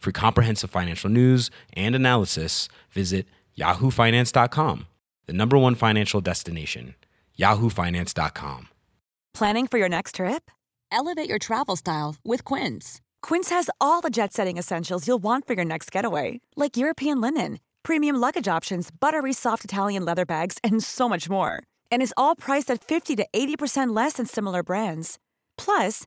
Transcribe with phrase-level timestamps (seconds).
[0.00, 4.86] For comprehensive financial news and analysis, visit yahoofinance.com,
[5.26, 6.94] the number one financial destination,
[7.38, 8.68] yahoofinance.com.
[9.34, 10.50] Planning for your next trip?
[10.90, 13.00] Elevate your travel style with Quince.
[13.22, 17.20] Quince has all the jet setting essentials you'll want for your next getaway, like European
[17.20, 21.62] linen, premium luggage options, buttery soft Italian leather bags, and so much more.
[21.92, 25.18] And is all priced at 50 to 80% less than similar brands.
[25.56, 26.06] Plus,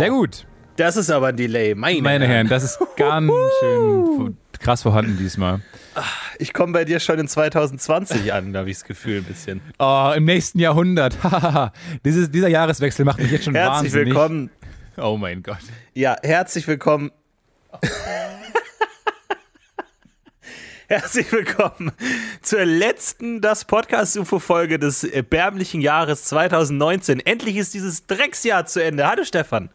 [0.00, 0.46] Sehr gut.
[0.76, 1.74] Das ist aber ein Delay.
[1.74, 5.60] Meine, Meine Herren, das ist ganz schön krass vorhanden diesmal.
[6.38, 9.60] Ich komme bei dir schon in 2020 an, da habe ich das Gefühl ein bisschen.
[9.78, 11.18] Oh, im nächsten Jahrhundert.
[12.04, 14.14] Dieses, dieser Jahreswechsel macht mich jetzt schon Herzlich wahnsinnig.
[14.14, 14.50] willkommen.
[14.96, 15.58] Oh mein Gott.
[15.94, 17.10] Ja, herzlich willkommen.
[20.88, 21.92] Herzlich willkommen
[22.42, 27.20] zur letzten Das Podcast UFO-Folge des erbärmlichen Jahres 2019.
[27.20, 29.06] Endlich ist dieses Drecksjahr zu Ende.
[29.06, 29.70] Hallo Stefan.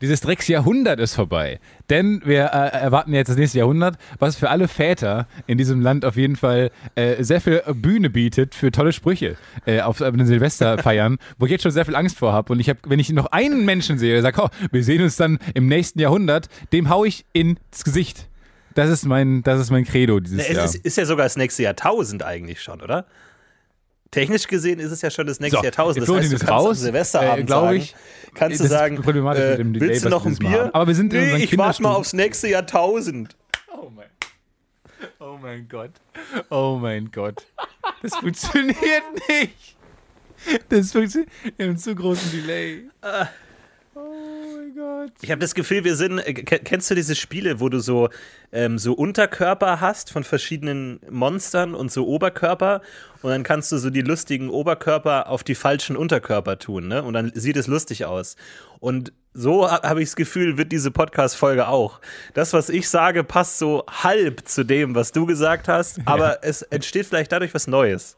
[0.00, 1.60] Dieses Drecksjahrhundert ist vorbei.
[1.90, 6.04] Denn wir äh, erwarten jetzt das nächste Jahrhundert, was für alle Väter in diesem Land
[6.04, 10.26] auf jeden Fall äh, sehr viel Bühne bietet für tolle Sprüche äh, auf äh, den
[10.26, 12.52] Silvesterfeiern, wo ich jetzt schon sehr viel Angst vor habe.
[12.52, 15.16] Und ich habe, wenn ich noch einen Menschen sehe, der sagt, oh, wir sehen uns
[15.16, 18.28] dann im nächsten Jahrhundert, dem hau ich ins Gesicht.
[18.74, 20.64] Das ist mein, das ist mein Credo dieses Es Jahr.
[20.64, 23.06] ist, ist ja sogar das nächste Jahrtausend eigentlich schon, oder?
[24.10, 26.02] Technisch gesehen ist es ja schon das nächste So, Jahrtausend.
[26.08, 27.94] Das heißt, du ist kannst raus, Silvesterabend äh, glaub sagen, ich.
[28.34, 30.50] kannst du Das ist sagen, problematisch äh, mit dem Delay, willst du noch ein Bier?
[30.50, 30.74] haben.
[30.74, 33.36] Aber wir sind in nee, ich warte mal aufs nächste Jahrtausend.
[33.72, 34.06] Oh mein,
[35.20, 35.92] oh mein Gott.
[36.50, 37.46] Oh mein Gott.
[38.02, 38.76] Das funktioniert
[39.28, 39.76] nicht.
[40.68, 41.30] Das funktioniert.
[41.56, 42.88] Wir haben einen zu großen Delay.
[44.74, 45.12] Mein Gott.
[45.22, 46.18] Ich habe das Gefühl, wir sind.
[46.18, 48.08] äh, ke- Kennst du diese Spiele, wo du so,
[48.52, 52.80] ähm, so Unterkörper hast von verschiedenen Monstern und so Oberkörper
[53.22, 57.02] und dann kannst du so die lustigen Oberkörper auf die falschen Unterkörper tun, ne?
[57.02, 58.36] Und dann sieht es lustig aus.
[58.80, 62.00] Und so ha- habe ich das Gefühl, wird diese Podcast-Folge auch.
[62.34, 66.62] Das, was ich sage, passt so halb zu dem, was du gesagt hast, aber es
[66.62, 68.16] entsteht vielleicht dadurch was Neues.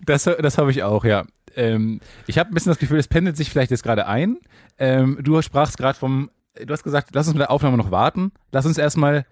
[0.00, 1.24] Das, das habe ich auch, ja.
[1.56, 4.38] Ähm, ich habe ein bisschen das Gefühl, es pendelt sich vielleicht jetzt gerade ein.
[4.78, 8.32] Ähm, du sprachst gerade vom, du hast gesagt, lass uns mit der Aufnahme noch warten.
[8.52, 9.26] Lass uns erstmal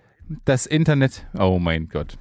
[0.44, 1.26] das Internet.
[1.38, 2.16] Oh mein Gott.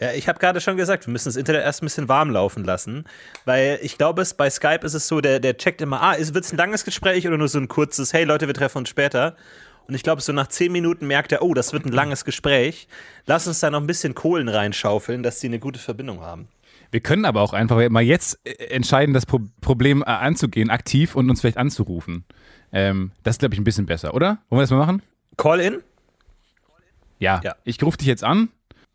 [0.00, 2.62] Ja, ich habe gerade schon gesagt, wir müssen das Internet erst ein bisschen warm laufen
[2.62, 3.04] lassen,
[3.46, 6.44] weil ich glaube, es bei Skype ist es so, der, der checkt immer, ah, wird
[6.44, 9.34] es ein langes Gespräch oder nur so ein kurzes, hey Leute, wir treffen uns später.
[9.88, 12.86] Und ich glaube, so nach zehn Minuten merkt er, oh, das wird ein langes Gespräch.
[13.26, 16.48] Lass uns da noch ein bisschen Kohlen reinschaufeln, dass die eine gute Verbindung haben.
[16.90, 21.14] Wir können aber auch einfach mal jetzt äh, entscheiden, das Pro Problem äh, anzugehen, aktiv
[21.14, 22.24] und uns vielleicht anzurufen.
[22.72, 24.38] Ähm, das ist, glaube ich, ein bisschen besser, oder?
[24.48, 25.02] Wollen wir das mal machen?
[25.36, 25.78] Call in?
[27.18, 27.40] Ja.
[27.42, 27.56] Ja.
[27.64, 28.48] Ich rufe dich jetzt an.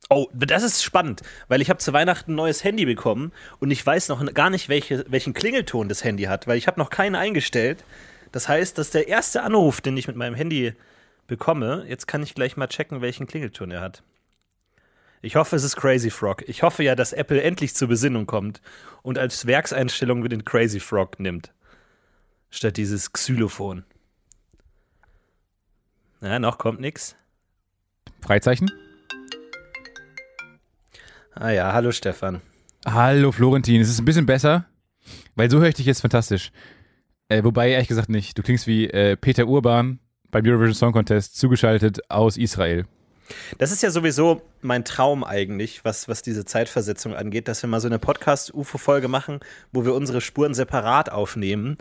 [0.09, 3.85] Oh, das ist spannend, weil ich habe zu Weihnachten ein neues Handy bekommen und ich
[3.85, 7.15] weiß noch gar nicht, welche, welchen Klingelton das Handy hat, weil ich habe noch keinen
[7.15, 7.83] eingestellt.
[8.31, 10.73] Das heißt, das ist der erste Anruf, den ich mit meinem Handy
[11.27, 11.85] bekomme.
[11.87, 14.03] Jetzt kann ich gleich mal checken, welchen Klingelton er hat.
[15.25, 16.43] Ich hoffe, es ist Crazy Frog.
[16.49, 18.61] Ich hoffe ja, dass Apple endlich zur Besinnung kommt
[19.03, 21.53] und als Werkseinstellung den Crazy Frog nimmt.
[22.49, 23.85] Statt dieses Xylophon.
[26.19, 27.15] Na, noch kommt nix.
[28.19, 28.69] Freizeichen.
[31.35, 32.41] Ah ja, hallo Stefan.
[32.85, 34.65] Hallo Florentin, es ist ein bisschen besser,
[35.35, 36.51] weil so höre ich dich jetzt fantastisch.
[37.29, 38.37] Äh, wobei, ehrlich gesagt nicht.
[38.37, 39.99] Du klingst wie äh, Peter Urban
[40.31, 42.85] beim Eurovision Song Contest, zugeschaltet aus Israel.
[43.57, 47.79] Das ist ja sowieso mein Traum eigentlich, was, was diese Zeitversetzung angeht, dass wir mal
[47.79, 49.39] so eine Podcast-UFO-Folge machen,
[49.71, 51.77] wo wir unsere Spuren separat aufnehmen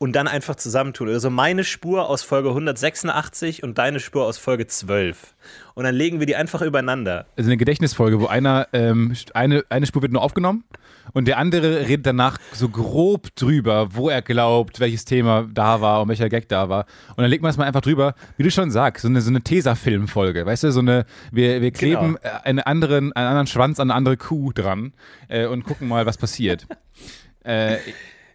[0.00, 1.10] und dann einfach zusammentun.
[1.10, 5.34] Also meine Spur aus Folge 186 und deine Spur aus Folge 12.
[5.74, 7.26] Und dann legen wir die einfach übereinander.
[7.36, 10.64] Also eine Gedächtnisfolge, wo einer, ähm, eine, eine Spur wird nur aufgenommen
[11.12, 16.00] und der andere redet danach so grob drüber, wo er glaubt, welches Thema da war
[16.00, 16.86] und welcher Gag da war.
[17.10, 19.28] Und dann legt man es mal einfach drüber, wie du schon sagst, so eine, so
[19.28, 22.40] eine Tesafilm-Folge, weißt du, so eine, wir, wir kleben Genau.
[22.44, 24.94] einen, anderen, einen anderen Schwanz an eine andere Kuh dran
[25.28, 26.66] äh, und gucken mal, was passiert.
[27.44, 27.76] äh,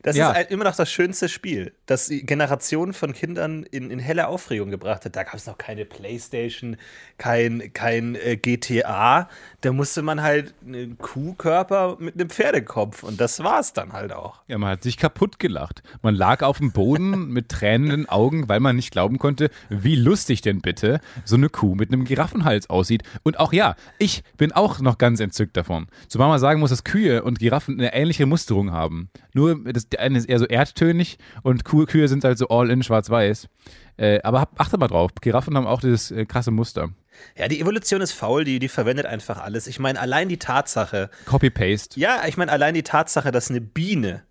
[0.06, 0.31] Das Ja.
[0.34, 5.06] ist immer noch das schönste Spiel, das Generationen von Kindern in, in helle Aufregung gebracht
[5.06, 5.16] hat.
[5.16, 6.78] Da gab es noch keine Playstation,
[7.18, 9.30] kein, kein äh, GTA.
[9.62, 14.14] Da musste man halt einen Kuhkörper mit einem Pferdekopf und das war es dann halt
[14.14, 14.42] auch.
[14.48, 15.84] Ja, man hat sich kaputt gelacht.
[16.02, 20.42] Man lag auf dem Boden mit tränenden Augen, weil man nicht glauben konnte, wie lustig
[20.42, 23.04] denn bitte so eine Kuh mit einem Giraffenhals aussieht.
[23.24, 25.88] Und auch ja, ich bin auch noch ganz entzückt davon.
[26.08, 29.10] Zumal man sagen muss, dass Kühe und Giraffen eine ähnliche Musterung haben.
[29.34, 32.69] Nur das, der eine ist eher so erdtönig und Kuh, Kühe sind halt so all
[32.69, 33.48] in schwarz-weiß.
[33.98, 36.89] Äh, aber hab, achte mal drauf, Giraffen haben auch dieses äh, krasse Muster.
[37.38, 39.68] Ja, die Evolution ist faul, die, die verwendet einfach alles.
[39.68, 42.00] Ich meine, allein die Tatsache, Copy-Paste.
[42.00, 44.24] ja, ich meine, allein die Tatsache, dass eine Biene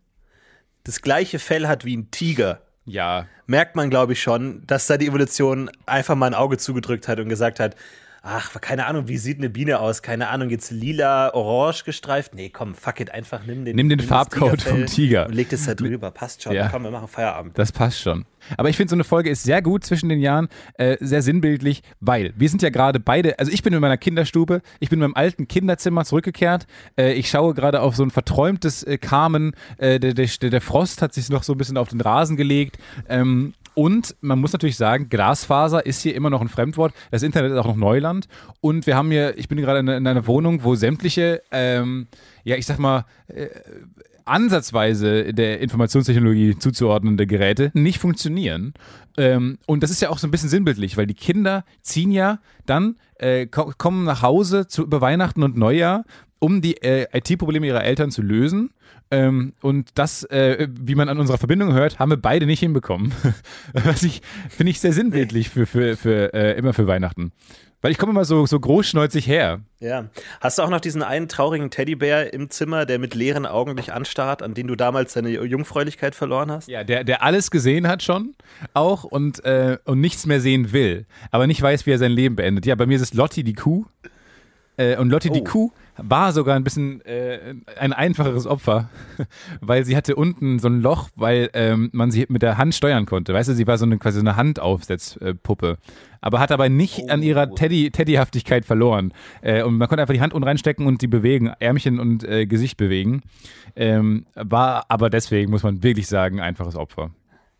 [0.84, 4.98] das gleiche Fell hat wie ein Tiger, Ja, merkt man, glaube ich, schon, dass da
[4.98, 7.74] die Evolution einfach mal ein Auge zugedrückt hat und gesagt hat,
[8.24, 10.02] ach, keine Ahnung, wie sieht eine Biene aus?
[10.02, 12.34] Keine Ahnung, jetzt lila, orange gestreift?
[12.34, 15.26] Nee, komm, fuck it, einfach nimm den, Nimm den Farbcode vom Tiger.
[15.26, 16.54] Und leg das da drüber, passt schon.
[16.54, 16.68] Ja.
[16.68, 17.56] Komm, wir machen Feierabend.
[17.58, 18.24] Das passt schon.
[18.56, 20.48] Aber ich finde, so eine Folge ist sehr gut zwischen den Jahren,
[20.78, 24.62] äh, sehr sinnbildlich, weil wir sind ja gerade beide, also ich bin in meiner Kinderstube,
[24.80, 26.66] ich bin in meinem alten Kinderzimmer zurückgekehrt,
[26.98, 31.02] äh, ich schaue gerade auf so ein verträumtes äh, Carmen, äh, der, der, der Frost
[31.02, 32.78] hat sich noch so ein bisschen auf den Rasen gelegt,
[33.08, 36.94] ähm, und man muss natürlich sagen, Glasfaser ist hier immer noch ein Fremdwort.
[37.10, 38.28] Das Internet ist auch noch Neuland.
[38.60, 42.06] Und wir haben hier, ich bin gerade in, in einer Wohnung, wo sämtliche, ähm,
[42.44, 43.48] ja, ich sag mal, äh,
[44.24, 48.74] ansatzweise der Informationstechnologie zuzuordnende Geräte nicht funktionieren.
[49.16, 52.38] Ähm, und das ist ja auch so ein bisschen sinnbildlich, weil die Kinder ziehen ja
[52.66, 56.04] dann, äh, ko kommen nach Hause zu, über Weihnachten und Neujahr,
[56.38, 58.70] um die äh, IT-Probleme ihrer Eltern zu lösen.
[59.10, 63.12] Ähm, und das, äh, wie man an unserer Verbindung hört, haben wir beide nicht hinbekommen.
[63.72, 67.32] Was ich, finde ich sehr sinnbildlich für, für, für äh, immer für Weihnachten.
[67.84, 69.60] Weil ich komme immer so, so großschneuzig her.
[69.78, 70.06] Ja.
[70.40, 73.92] Hast du auch noch diesen einen traurigen Teddybär im Zimmer, der mit leeren Augen dich
[73.92, 76.66] anstarrt, an den du damals deine Jungfräulichkeit verloren hast?
[76.66, 78.36] Ja, der, der alles gesehen hat schon
[78.72, 82.36] auch und, äh, und nichts mehr sehen will, aber nicht weiß, wie er sein Leben
[82.36, 82.64] beendet.
[82.64, 83.84] Ja, bei mir ist es Lotti die Kuh.
[84.78, 85.44] Äh, und Lotti die Oh.
[85.44, 88.88] Kuh war sogar ein bisschen äh, ein einfacheres Opfer,
[89.60, 93.06] weil sie hatte unten so ein Loch, weil ähm, man sie mit der Hand steuern
[93.06, 93.32] konnte.
[93.32, 95.78] Weißt du, sie war so eine quasi so eine Handaufsetzpuppe,
[96.20, 99.12] aber hat aber nicht an ihrer Teddy, Teddyhaftigkeit verloren.
[99.42, 102.46] Äh, und man konnte einfach die Hand unten reinstecken und sie bewegen, Ärmchen und äh,
[102.46, 103.22] Gesicht bewegen.
[103.76, 107.10] Ähm, war aber deswegen, muss man wirklich sagen, einfaches Opfer.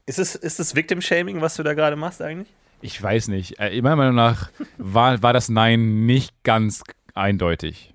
[0.06, 2.48] Ist es, ist es Victim-Shaming, was du da gerade machst eigentlich?
[2.82, 3.58] Ich weiß nicht.
[3.58, 6.82] Äh, meiner Meinung nach war, war das Nein nicht ganz
[7.14, 7.94] eindeutig.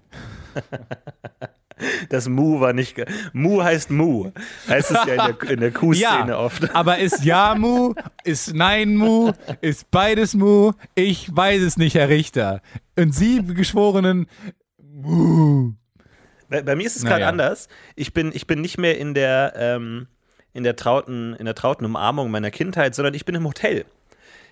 [2.10, 2.98] Das Mu war nicht.
[3.32, 4.32] Mu heißt Mu.
[4.68, 6.76] Heißt es ja in der, in der Kuhszene oft.
[6.76, 7.94] aber ist Ja Mu,
[8.26, 10.74] ist Nein Mu, ist beides Mu?
[10.96, 12.62] Ich weiß es nicht, Herr Richter.
[12.98, 14.28] Und Sie, Geschworenen,
[14.78, 15.72] Mu.
[16.50, 17.30] Bei, bei mir ist es gerade Naja.
[17.30, 17.70] anders.
[17.96, 20.08] Ich bin, ich bin nicht mehr in der, ähm,
[20.52, 23.86] in, der trauten, in der trauten Umarmung meiner Kindheit, sondern ich bin im Hotel.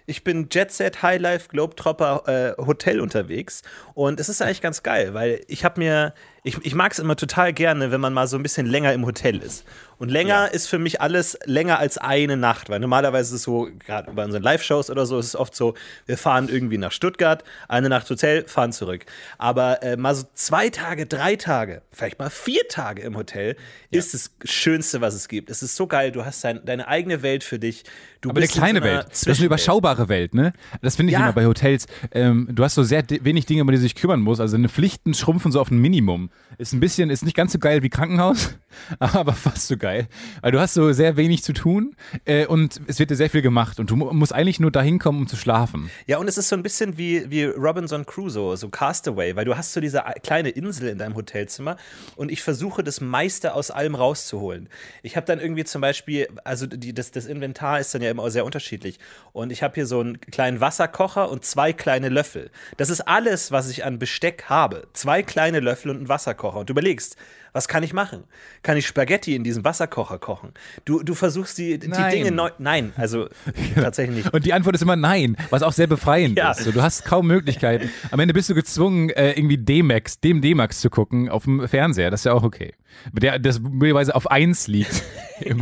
[0.09, 3.61] Ich bin Jet Set, Highlife, Globetrotter, äh, Hotel unterwegs.
[3.93, 6.13] Und es ist eigentlich ganz geil, weil ich habe mir,
[6.47, 9.05] ich, ich mag es immer total gerne, wenn man mal so ein bisschen länger im
[9.05, 9.65] Hotel ist.
[9.99, 13.67] Und länger ist für mich alles länger als eine Nacht, weil normalerweise ist es so,
[13.83, 15.73] gerade bei unseren Live-Shows oder so, ist es oft so,
[16.05, 19.05] wir fahren irgendwie nach Stuttgart, eine Nacht Hotel, fahren zurück.
[19.39, 23.57] Aber äh, mal so zwei Tage, drei Tage, vielleicht mal vier Tage im Hotel,
[23.89, 25.49] ist das Schönste, was es gibt.
[25.49, 27.83] Es ist so geil, du hast dein, deine eigene Welt für dich.
[28.21, 29.07] Du Aber eine kleine Welt.
[29.09, 30.53] Das ist eine überschaubare Welt, ne?
[30.83, 31.25] Das finde ich Ja.
[31.25, 31.87] immer bei Hotels.
[32.11, 34.41] Ähm, du hast so sehr wenig Dinge, um die du dich kümmern musst.
[34.41, 36.29] Also deine Pflichten schrumpfen so auf ein Minimum.
[36.57, 38.55] Ist ein bisschen, ist nicht ganz so geil wie Krankenhaus,
[38.99, 40.07] aber fast so geil.
[40.41, 43.41] Weil du hast so sehr wenig zu tun äh, und es wird dir sehr viel
[43.41, 45.91] gemacht und du mu- musst eigentlich nur dahin kommen, um zu schlafen.
[46.05, 49.57] Ja, und es ist so ein bisschen wie, wie Robinson Crusoe, so Castaway, weil du
[49.57, 51.75] hast so diese kleine Insel in deinem Hotelzimmer
[52.15, 54.69] und ich versuche das meiste aus allem rauszuholen.
[55.03, 58.31] Ich habe dann irgendwie zum Beispiel, also die, das, das Inventar ist dann ja immer
[58.31, 58.99] sehr unterschiedlich
[59.33, 62.51] und ich habe hier so einen kleinen Wasserkocher und zwei kleine Löffel.
[62.77, 64.87] Das ist alles, was ich an Besteck habe.
[64.93, 67.15] Zwei kleine Löffel und ein Wasserkocher und du überlegst,
[67.53, 68.23] was kann ich machen?
[68.61, 70.53] Kann ich Spaghetti in diesem Wasserkocher kochen?
[70.85, 72.11] Du, du versuchst die, die Nein.
[72.11, 72.49] Dinge neu.
[72.59, 73.29] Nein, also
[73.75, 74.33] tatsächlich nicht.
[74.33, 76.51] Und die Antwort ist immer nein, was auch sehr befreiend Ja.
[76.51, 76.63] ist.
[76.63, 77.89] So, du hast kaum Möglichkeiten.
[78.11, 82.11] Am Ende bist du gezwungen, äh, irgendwie D-Max, dem D-Max zu gucken auf dem Fernseher.
[82.11, 82.73] Das ist ja auch okay.
[83.11, 85.03] Der, das möglicherweise auf 1 liegt.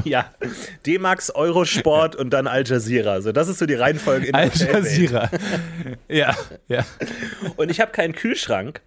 [0.06, 0.32] Ja,
[0.86, 3.20] D-Max, Eurosport und dann Al Jazeera.
[3.22, 4.50] So, das ist so die Reihenfolge in der Al.
[4.54, 5.30] Jazeera.
[6.08, 6.34] ja,
[6.70, 6.86] ja.
[7.58, 8.80] Und ich habe keinen Kühlschrank,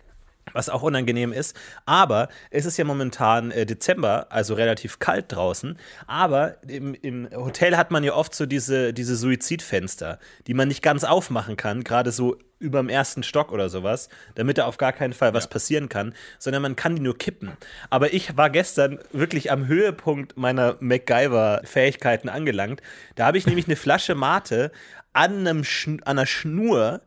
[0.53, 1.57] was auch unangenehm ist.
[1.87, 5.79] Aber es ist ja momentan äh, Dezember, also relativ kalt draußen.
[6.07, 10.83] Aber im, im Hotel hat man ja oft so diese, diese Suizidfenster, die man nicht
[10.83, 14.93] ganz aufmachen kann, gerade so über dem ersten Stock oder sowas, damit da auf gar
[14.93, 17.53] keinen Fall was passieren kann, sondern man kann die nur kippen.
[17.91, 22.83] Aber ich war gestern wirklich am Höhepunkt meiner MacGyver-Fähigkeiten angelangt.
[23.15, 24.73] Da habe ich nämlich eine Flasche Mate
[25.13, 27.03] an, einem Schn an einer Schnur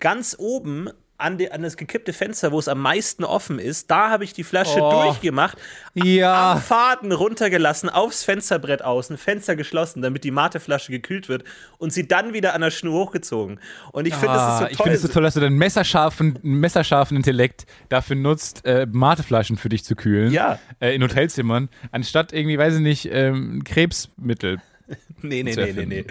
[0.00, 4.10] ganz oben an, die, an das gekippte Fenster, wo es am meisten offen ist, da
[4.10, 4.90] habe ich die Flasche Oh.
[4.90, 5.58] durchgemacht,
[5.94, 6.52] Ja.
[6.52, 11.44] am Faden runtergelassen, aufs Fensterbrett außen, Fenster geschlossen, damit die Mateflasche gekühlt wird
[11.78, 13.60] und sie dann wieder an der Schnur hochgezogen.
[13.92, 14.84] Und ich finde, das Ah, ist so ich toll.
[14.84, 19.68] finde es so toll, dass du deinen messerscharfen, messerscharfen Intellekt dafür nutzt, äh, Mateflaschen für
[19.68, 20.32] dich zu kühlen.
[20.32, 20.58] Ja.
[20.80, 24.60] Äh, in Hotelzimmern, anstatt irgendwie, weiß ich nicht, ähm, Krebsmittel.
[25.22, 26.04] Nee, nee, nee, nee, nee.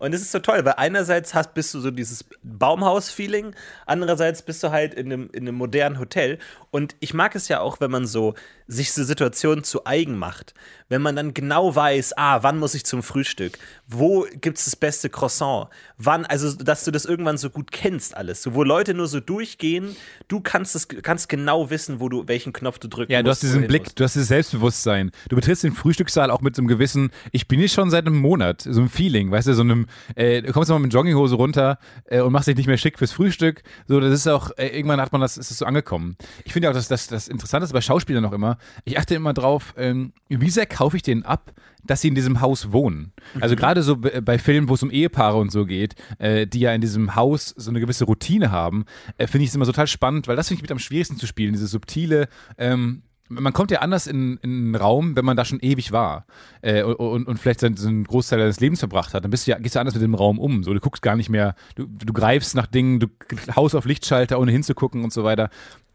[0.00, 3.54] Und es ist so toll, weil einerseits hast, bist du so dieses Baumhaus-Feeling,
[3.86, 6.38] andererseits bist du halt in einem, in einem modernen Hotel.
[6.72, 8.34] Und ich mag es ja auch, wenn man so
[8.68, 10.54] sich so Situationen zu eigen macht.
[10.88, 13.58] Wenn man dann genau weiß, ah, wann muss ich zum Frühstück?
[13.86, 15.68] Wo gibt es das beste Croissant?
[15.98, 18.42] Wann, also, dass du das irgendwann so gut kennst alles.
[18.42, 19.96] So, wo Leute nur so durchgehen,
[20.28, 23.42] du kannst es, kannst genau wissen, wo du, welchen Knopf du drücken Ja, du musst,
[23.42, 23.98] hast diesen Blick, musst.
[23.98, 25.10] du hast dieses Selbstbewusstsein.
[25.28, 28.16] Du betrittst den Frühstückssaal auch mit so einem gewissen, ich bin hier schon seit einem
[28.26, 31.78] Monat, so einem Feeling, weißt du, so einem, äh, du kommst mal mit Jogginghose runter
[32.06, 33.62] äh, und machst dich nicht mehr schick fürs Frühstück.
[33.86, 36.16] So, das ist auch, äh, irgendwann hat man das, ist es so angekommen.
[36.44, 39.32] Ich finde auch, dass das, das Interessante ist bei Schauspielern noch immer, ich achte immer
[39.32, 41.52] drauf, ähm, wie sehr kaufe ich denen ab,
[41.84, 43.12] dass sie in diesem Haus wohnen.
[43.40, 46.60] Also gerade so bei bei Filmen, wo es um Ehepaare und so geht, äh, die
[46.60, 48.84] ja in diesem Haus so eine gewisse Routine haben,
[49.18, 51.26] äh, finde ich es immer total spannend, weil das finde ich mit am schwierigsten zu
[51.26, 52.28] spielen, diese subtile,
[52.58, 56.26] ähm, man kommt ja anders in, in einen Raum, wenn man da schon ewig war
[56.62, 59.24] äh, und, und vielleicht seinen, so einen Großteil deines Lebens verbracht hat.
[59.24, 60.62] Dann bist du ja, gehst du anders mit dem Raum um.
[60.62, 63.08] So, du guckst gar nicht mehr, du, du greifst nach Dingen, du
[63.56, 65.50] haust auf Lichtschalter, ohne hinzugucken und so weiter.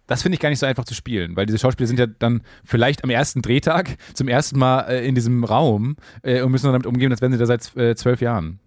[0.08, 2.42] Das finde ich gar nicht so einfach zu spielen, weil diese Schauspieler sind ja dann
[2.66, 6.74] vielleicht am ersten Drehtag zum ersten Mal äh, in diesem Raum äh, und müssen dann
[6.74, 8.60] damit umgehen, als wären sie da seit äh, zwölf Jahren.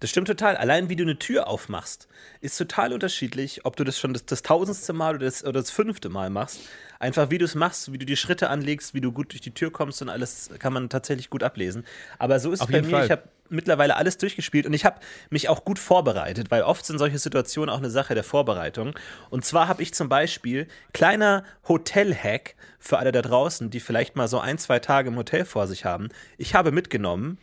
[0.00, 0.56] Das stimmt total.
[0.56, 2.08] Allein wie du eine Tür aufmachst,
[2.40, 5.70] ist total unterschiedlich, ob du das schon das, das tausendste Mal oder das, oder das
[5.70, 6.60] fünfte Mal machst.
[6.98, 9.54] Einfach wie du es machst, wie du die Schritte anlegst, wie du gut durch die
[9.54, 11.84] Tür kommst und alles kann man tatsächlich gut ablesen.
[12.18, 12.90] Aber so ist Auf es bei mir.
[12.90, 13.04] Fall.
[13.06, 15.00] Ich habe mittlerweile alles durchgespielt und ich habe
[15.30, 18.94] mich auch gut vorbereitet, weil oft sind solche Situationen auch eine Sache der Vorbereitung.
[19.30, 24.28] Und zwar habe ich zum Beispiel kleiner Hotel-Hack für alle da draußen, die vielleicht mal
[24.28, 26.08] so ein, zwei Tage im Hotel vor sich haben.
[26.38, 27.38] Ich habe mitgenommen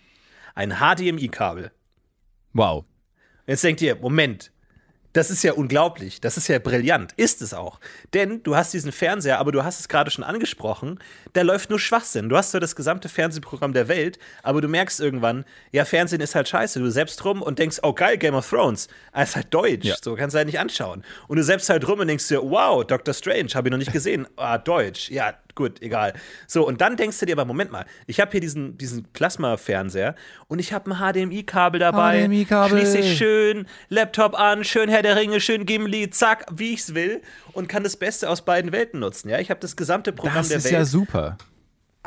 [0.56, 1.72] ein HDMI-Kabel.
[2.54, 2.86] Wow.
[3.48, 4.52] Jetzt denkt ihr, Moment,
[5.14, 7.80] das ist ja unglaublich, das ist ja brillant, ist es auch.
[8.14, 11.00] Denn du hast diesen Fernseher, aber du hast es gerade schon angesprochen,
[11.34, 12.30] da läuft nur Schwachsinn.
[12.30, 16.36] Du hast so das gesamte Fernsehprogramm der Welt, aber du merkst irgendwann, ja, Fernsehen ist
[16.36, 16.80] halt scheiße.
[16.80, 19.96] Du selbst rum und denkst, oh geil, Game of Thrones, ah, ist halt deutsch, Ja.
[20.00, 21.04] so kannst du halt nicht anschauen.
[21.28, 23.92] Und du selbst halt rum und denkst dir, wow, Doctor Strange, habe ich noch nicht
[23.92, 26.14] gesehen, ah, deutsch, ja, gut, egal.
[26.48, 30.16] So, und dann denkst du dir aber, Moment mal, ich habe hier diesen, diesen Plasma-Fernseher
[30.48, 32.24] und ich habe ein HDMI-Kabel dabei.
[32.24, 32.80] HDMI-Kabel.
[32.80, 37.22] Schließe ich schön Laptop an, schön Herr der Ringe, schön Gimli, zack, wie ich's will
[37.52, 39.28] und kann das Beste aus beiden Welten nutzen.
[39.28, 41.38] Ja, ich habe das gesamte Programm Das der ist Welt, ja super.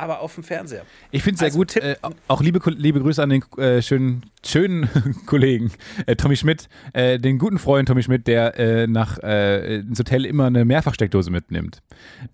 [0.03, 0.83] Aber auf dem Fernseher.
[1.13, 1.77] Ich finde es sehr Also gut.
[1.77, 4.89] Äh, auch liebe, liebe Grüße an den äh, schönen, schönen
[5.27, 5.71] Kollegen
[6.07, 10.27] äh, Tommy Schmidt, äh, den guten Freund Tommy Schmidt, der äh, nach äh, ins Hotel
[10.27, 11.83] immer eine Mehrfachsteckdose mitnimmt.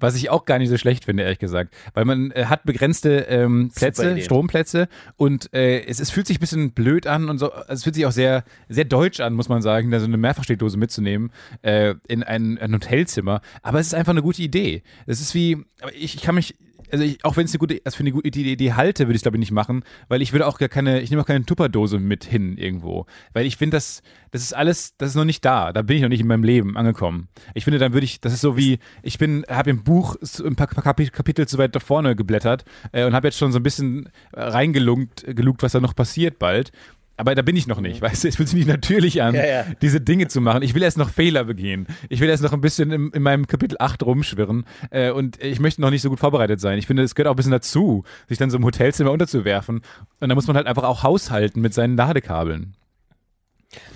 [0.00, 1.74] Was ich auch gar nicht so schlecht finde, ehrlich gesagt.
[1.92, 4.18] Weil man hat begrenzte ähm, Plätze.
[4.22, 7.52] Stromplätze und es, es fühlt sich ein bisschen blöd an und so.
[7.52, 10.16] Also es fühlt sich auch sehr, sehr deutsch an, muss man sagen, da so eine
[10.16, 11.30] Mehrfachsteckdose mitzunehmen
[11.62, 13.40] in ein, ein Hotelzimmer.
[13.62, 14.82] Aber es ist einfach eine gute Idee.
[15.06, 15.58] Es ist wie,
[15.92, 16.54] ich, ich kann mich
[16.92, 19.12] also ich, auch wenn es eine gute, als für eine gute Idee, Idee halte, würde
[19.12, 21.26] ich es glaube ich nicht machen, weil ich würde auch gar keine, ich nehme auch
[21.26, 25.24] keine Tupperdose mit hin irgendwo, weil ich finde, das, das ist alles, das ist noch
[25.24, 27.28] nicht da, da bin ich noch nicht in meinem Leben angekommen.
[27.54, 30.56] Ich finde, dann würde ich, das ist so wie, ich bin, habe im Buch ein
[30.56, 33.58] paar, paar Kapi- Kapitel zu weit da vorne geblättert äh, und habe jetzt schon so
[33.58, 36.72] ein bisschen äh, reingelungt, gelugt, was da noch passiert bald.
[37.18, 38.28] Aber da bin ich noch nicht, weißt du?
[38.28, 39.64] Es fühlt sich nicht natürlich an, Ja, ja.
[39.82, 40.62] diese Dinge zu machen.
[40.62, 41.86] Ich will erst noch Fehler begehen.
[42.08, 44.64] Ich will erst noch ein bisschen im, in meinem Kapitel 8 rumschwirren.
[44.90, 46.78] Äh, und ich möchte noch nicht so gut vorbereitet sein.
[46.78, 49.82] Ich finde, es gehört auch ein bisschen dazu, sich dann so im Hotelzimmer unterzuwerfen.
[50.20, 52.74] Und da muss man halt einfach auch haushalten mit seinen Ladekabeln.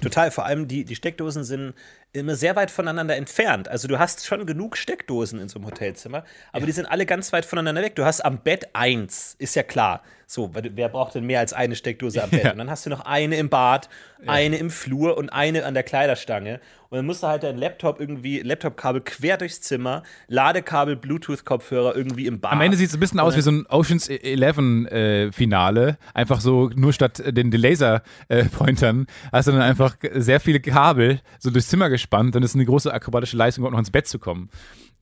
[0.03, 1.73] Total, vor allem die, die Steckdosen sind
[2.13, 3.69] immer sehr weit voneinander entfernt.
[3.69, 7.33] Also du hast schon genug Steckdosen in so einem Hotelzimmer, aber die sind alle ganz
[7.33, 7.95] weit voneinander weg.
[7.97, 10.03] Du hast am Bett eins, ist ja klar.
[10.33, 12.45] So, wer braucht denn mehr als eine Steckdose am Bett?
[12.45, 12.53] Ja.
[12.53, 13.91] Und dann hast du noch eine im Bad,
[14.27, 16.59] eine im Flur und eine an der Kleiderstange.
[16.89, 22.27] Und dann musst du halt dein Laptop irgendwie, Laptopkabel quer durchs Zimmer, Ladekabel, Bluetooth-Kopfhörer irgendwie
[22.27, 22.53] im Bad.
[22.53, 24.59] Am Ende sieht es ein bisschen aus wie so ein Oceans 11
[24.91, 25.99] äh, Finale.
[26.15, 31.21] Einfach so, nur statt äh, den, den Laser-Pointern hast du dann einfach sehr viele Kabel
[31.41, 32.35] so durchs Zimmer gespannt.
[32.35, 34.49] Dann ist eine große akrobatische Leistung, überhaupt noch ins Bett zu kommen.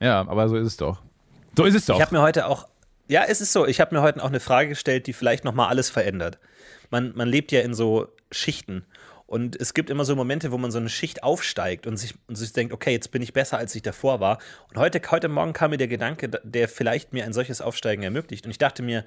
[0.01, 1.03] Ja, aber so ist es doch.
[1.57, 1.97] So ist es doch.
[1.97, 2.67] Ich habe mir heute auch,
[3.11, 5.69] ja, es ist so, ich habe mir heute auch eine Frage gestellt, die vielleicht nochmal
[5.69, 6.39] alles verändert.
[6.91, 8.87] Man, man lebt ja in so Schichten.
[9.27, 12.37] Und es gibt immer so Momente, wo man so eine Schicht aufsteigt und sich, und
[12.37, 14.39] sich denkt, okay, jetzt bin ich besser, als ich davor war.
[14.69, 18.45] Und heute, heute Morgen kam mir der Gedanke, der vielleicht mir ein solches Aufsteigen ermöglicht.
[18.45, 19.05] Und ich dachte mir,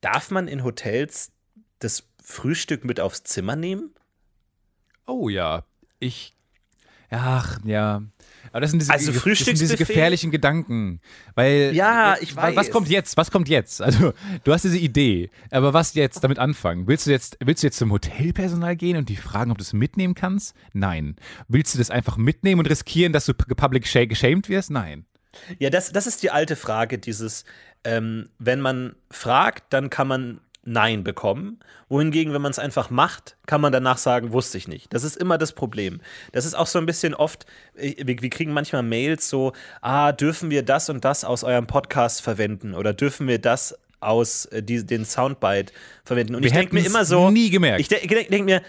[0.00, 1.30] darf man in Hotels
[1.78, 3.94] das Frühstück mit aufs Zimmer nehmen?
[5.06, 5.64] Oh ja,
[6.00, 6.34] ich.
[7.16, 8.02] Ach, ja.
[8.52, 11.00] Aber das sind diese, Also das sind diese gefährlichen Gedanken.
[11.34, 11.72] Weil.
[11.74, 12.70] Ja, ich wa- Was weiß.
[12.70, 13.16] kommt jetzt?
[13.16, 13.82] Was kommt jetzt?
[13.82, 14.12] Also,
[14.44, 15.30] du hast diese Idee.
[15.50, 16.86] Aber was jetzt damit anfangen?
[16.86, 19.72] Willst du jetzt, willst du jetzt zum Hotelpersonal gehen und die fragen, ob du es
[19.72, 20.54] mitnehmen kannst?
[20.72, 21.16] Nein.
[21.48, 24.70] Willst du das einfach mitnehmen und riskieren, dass du public geshamed wirst?
[24.70, 25.04] Nein.
[25.58, 27.44] Ja, das, das ist die alte Frage, dieses,
[27.82, 31.60] ähm, wenn man fragt, dann kann man Nein bekommen.
[31.88, 34.92] Wohingegen, wenn man es einfach macht, kann man danach sagen, wusste ich nicht.
[34.94, 36.00] Das ist immer das Problem.
[36.32, 40.12] Das ist auch so ein bisschen oft, äh, wir, wir kriegen manchmal Mails so, ah,
[40.12, 44.62] dürfen wir das und das aus eurem Podcast verwenden oder dürfen wir das aus äh,
[44.62, 45.72] die, den Soundbite
[46.04, 46.34] verwenden.
[46.34, 47.80] Und Wir ich denke mir immer so, nie gemerkt.
[47.80, 48.62] ich denke denk, denk mir,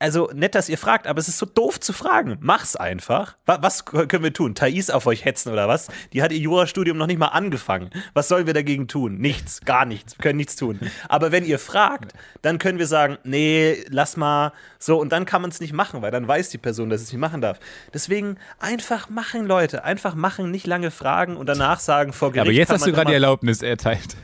[0.00, 2.36] also nett, dass ihr fragt, aber es ist so doof zu fragen.
[2.40, 3.36] Mach's einfach.
[3.46, 4.56] Was, können wir tun?
[4.56, 5.86] Thais auf euch hetzen oder was?
[6.12, 7.90] Die hat ihr Jurastudium noch nicht mal angefangen.
[8.12, 9.18] Was sollen wir dagegen tun?
[9.18, 10.18] Nichts, gar nichts.
[10.18, 10.80] Wir können nichts tun.
[11.08, 15.42] Aber wenn ihr fragt, dann können wir sagen, nee, lass mal so und dann kann
[15.42, 17.60] man es nicht machen, weil dann weiß die Person, dass es nicht machen darf.
[17.94, 19.84] Deswegen einfach machen, Leute.
[19.84, 22.48] Einfach machen, nicht lange fragen und danach sagen vor Gericht.
[22.48, 24.16] Aber jetzt hast du gerade die Erlaubnis erteilt.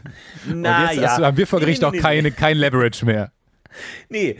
[0.47, 1.09] Na und jetzt ja.
[1.11, 3.30] hast du, haben wir vor Gericht auch keine, kein Leverage mehr.
[4.09, 4.37] Nee,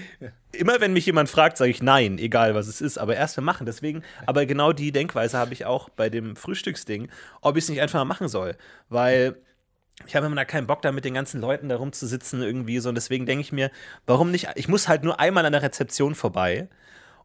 [0.59, 3.45] immer wenn mich jemand fragt, sage ich nein, egal was es ist, aber erst mal
[3.45, 3.67] machen.
[3.67, 7.09] Deswegen, aber genau die Denkweise habe ich auch bei dem Frühstücksding,
[7.41, 8.57] ob ich es nicht einfach mal machen soll.
[8.89, 9.37] Weil
[10.07, 12.89] ich habe immer da keinen Bock, da mit den ganzen Leuten da rumzusitzen irgendwie so.
[12.89, 13.71] Und deswegen denke ich mir,
[14.07, 14.49] warum nicht?
[14.55, 16.69] Ich muss halt nur einmal an der Rezeption vorbei.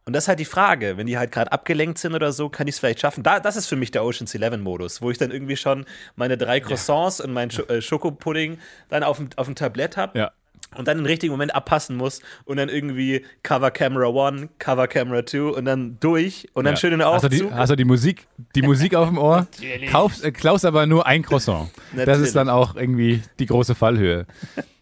[0.06, 2.66] Und das ist halt die Frage, wenn die halt gerade abgelenkt sind oder so, kann
[2.66, 3.22] ich es vielleicht schaffen.
[3.22, 6.36] Da, das ist für mich der Ocean's Eleven Modus, wo ich dann irgendwie schon meine
[6.36, 8.58] drei Croissants und meinen Sch äh, Schokopudding
[8.90, 10.32] dann auf dem, auf dem Tablett habe Ja.
[10.76, 15.22] Und dann im richtigen Moment abpassen muss und dann irgendwie Cover Camera One, Cover Camera
[15.22, 16.76] Two und dann durch und dann Ja.
[16.80, 17.48] schön in den Hast du Aufzug.
[17.50, 19.46] die, hast du die Musik, die Musik auf dem Ohr?
[19.90, 21.70] Kaufst, äh, klaust aber nur ein Croissant.
[21.96, 24.26] Das ist dann auch irgendwie die große Fallhöhe.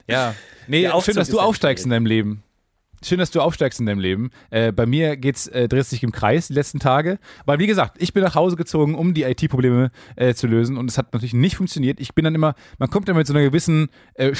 [0.08, 0.34] Ja.
[0.68, 2.42] Nee, Aufzug schön, dass du aufsteigst in deinem Leben.
[3.04, 4.30] Schön, dass du aufsteigst in deinem Leben.
[4.50, 7.18] Äh, bei mir geht's, äh, dreht sich im Kreis die letzten Tage.
[7.46, 10.76] Weil, wie gesagt, ich bin nach Hause gezogen, um die IT-Probleme äh, zu lösen.
[10.78, 11.98] Und es hat natürlich nicht funktioniert.
[12.00, 14.36] Ich bin dann immer, man kommt dann mit so einer gewissen äh,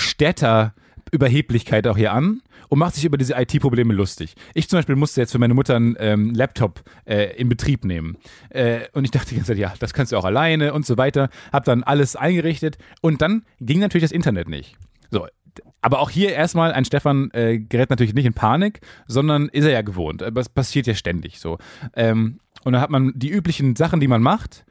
[1.02, 4.34] Städter-Überheblichkeit auch hier an und macht sich über diese IT-Probleme lustig.
[4.54, 8.16] Ich zum Beispiel musste jetzt für meine Mutter einen ähm, Laptop äh, in Betrieb nehmen.
[8.50, 10.96] Äh, und ich dachte die ganze Zeit, ja, das kannst du auch alleine und so
[10.96, 11.28] weiter.
[11.52, 12.78] Hab dann alles eingerichtet.
[13.00, 14.76] Und dann ging natürlich das Internet nicht.
[15.10, 15.26] So,
[15.82, 19.72] aber auch hier erstmal, ein Stefan äh, gerät natürlich nicht in Panik, sondern ist er
[19.72, 20.22] ja gewohnt.
[20.22, 21.58] Aber es passiert ja ständig so.
[21.94, 24.64] Ähm, und dann hat man die üblichen Sachen, die man macht.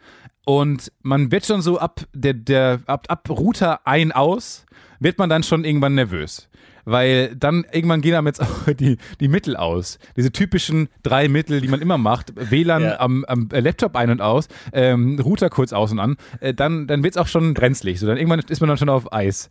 [0.43, 4.65] Und man wird schon so ab der, der ab, ab Router ein aus,
[5.01, 6.47] wird man dann schon irgendwann nervös.
[6.85, 9.99] Weil dann irgendwann gehen einem jetzt auch die, die Mittel aus.
[10.15, 12.33] Diese typischen drei Mittel, die man immer macht.
[12.35, 12.99] WLAN Ja.
[12.99, 16.15] am, am Laptop ein und aus, ähm, Router kurz aus und an.
[16.39, 17.99] Äh, dann dann wird es auch schon brenzlig.
[17.99, 19.49] So, dann irgendwann ist man dann schon auf Eis.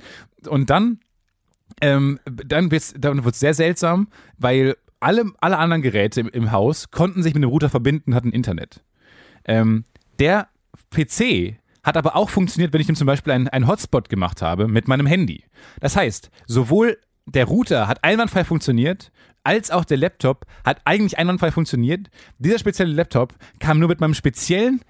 [0.48, 0.98] Und dann
[1.80, 4.08] ähm, dann wird's, dann wird's sehr seltsam,
[4.38, 8.32] weil alle, alle anderen Geräte im, im Haus konnten sich mit dem Router verbinden, hatten
[8.32, 8.82] Internet.
[9.44, 9.84] Ähm,
[10.18, 10.48] der
[10.90, 14.88] PC hat aber auch funktioniert, wenn ich ihm zum Beispiel einen, Hotspot gemacht habe mit
[14.88, 15.44] meinem Handy.
[15.80, 19.12] Das heißt, sowohl der Router hat einwandfrei funktioniert,
[19.44, 22.10] als auch der Laptop hat eigentlich einwandfrei funktioniert.
[22.38, 24.80] Dieser spezielle Laptop kam nur mit meinem speziellen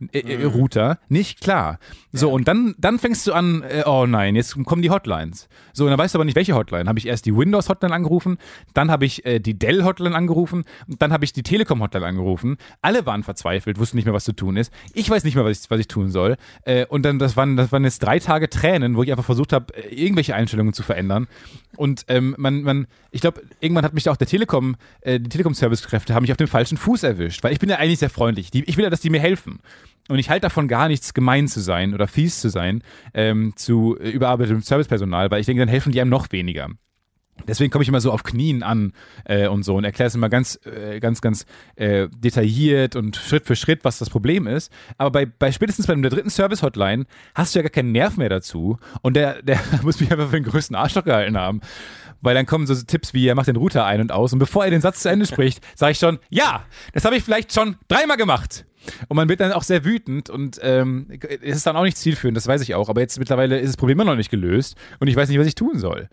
[0.00, 1.78] Internet-Router nicht klar.
[2.12, 5.48] So, und dann, dann fängst du an, äh, oh nein, jetzt kommen die Hotlines.
[5.72, 6.88] So, und dann weißt du aber nicht, welche Hotline.
[6.88, 8.38] Habe ich erst die Windows-Hotline angerufen,
[8.74, 12.56] dann habe ich äh, die Dell-Hotline angerufen, dann habe ich die Telekom-Hotline angerufen.
[12.80, 14.72] Alle waren verzweifelt, wussten nicht mehr, was zu tun ist.
[14.94, 16.36] Ich weiß nicht mehr, was ich, was ich tun soll.
[16.62, 19.52] Äh, und dann, das waren, das waren jetzt drei Tage Tränen, wo ich einfach versucht
[19.52, 21.28] habe, äh, irgendwelche Einstellungen zu verändern.
[21.76, 26.14] Und ähm, man, man, ich glaube, irgendwann hat mich auch der Telekom, äh, die Telekom-Service-Kräfte
[26.14, 28.50] haben mich auf dem falschen Fuß erwischt, weil ich bin ja eigentlich sehr freundlich.
[28.50, 29.60] Die, ich will ja, dass die mir helfen.
[30.08, 32.82] Und ich halte davon gar nichts, gemein zu sein oder fies zu sein
[33.14, 36.68] ähm, zu äh, überarbeitetem Servicepersonal, weil ich denke, dann helfen die einem noch weniger.
[37.46, 38.92] Deswegen komme ich immer so auf Knien an
[39.24, 43.46] äh, und so und erkläre es immer ganz, äh, ganz, ganz äh, detailliert und Schritt
[43.46, 44.72] für Schritt, was das Problem ist.
[44.96, 48.28] Aber bei, bei spätestens bei der dritten Service-Hotline hast du ja gar keinen Nerv mehr
[48.28, 51.60] dazu und der, der muss mich einfach für den größten Arschloch gehalten haben.
[52.20, 54.64] Weil dann kommen so Tipps wie, er macht den Router ein und aus und bevor
[54.64, 57.76] er den Satz zu Ende spricht, sage ich schon, ja, das habe ich vielleicht schon
[57.88, 58.64] dreimal gemacht.
[59.08, 61.08] Und man wird dann auch sehr wütend und ähm,
[61.42, 62.88] es ist dann auch nicht zielführend, das weiß ich auch.
[62.88, 65.46] Aber jetzt mittlerweile ist das Problem immer noch nicht gelöst und ich weiß nicht, was
[65.46, 66.08] ich tun soll.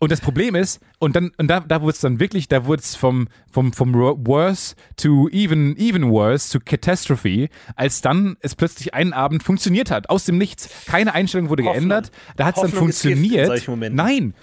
[0.00, 2.82] Und das Problem ist, und dann, und da, da wurde es dann wirklich, da wurde
[2.82, 8.94] es vom, vom, vom worse to even, even worse to catastrophe, als dann es plötzlich
[8.94, 10.08] einen Abend funktioniert hat.
[10.08, 10.70] Aus dem Nichts.
[10.86, 11.88] Keine Einstellung wurde Hoffnung.
[11.88, 12.12] geändert.
[12.36, 13.48] Da hat es dann funktioniert.
[13.96, 14.34] Nein.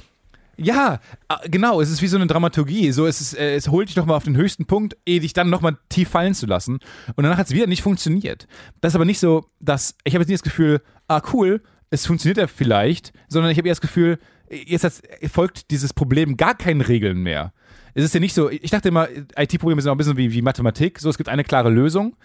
[0.58, 2.92] Ja, äh, genau, es ist wie so eine Dramaturgie.
[2.92, 5.50] So, es, ist, äh, es holt dich nochmal auf den höchsten Punkt, ehe dich dann
[5.50, 6.80] nochmal tief fallen zu lassen.
[7.16, 8.48] Und danach hat es wieder nicht funktioniert.
[8.82, 12.06] Das ist aber nicht so, dass ich habe jetzt nicht das Gefühl, ah cool, es
[12.06, 14.94] funktioniert ja vielleicht, sondern ich habe eher das Gefühl, jetzt hat,
[15.32, 17.54] folgt dieses Problem gar keinen Regeln mehr.
[17.94, 20.42] Es ist ja nicht so, ich dachte immer, IT-Probleme sind auch ein bisschen wie, wie
[20.42, 22.16] Mathematik, so es gibt eine klare Lösung,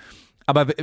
[0.47, 0.83] aber äh,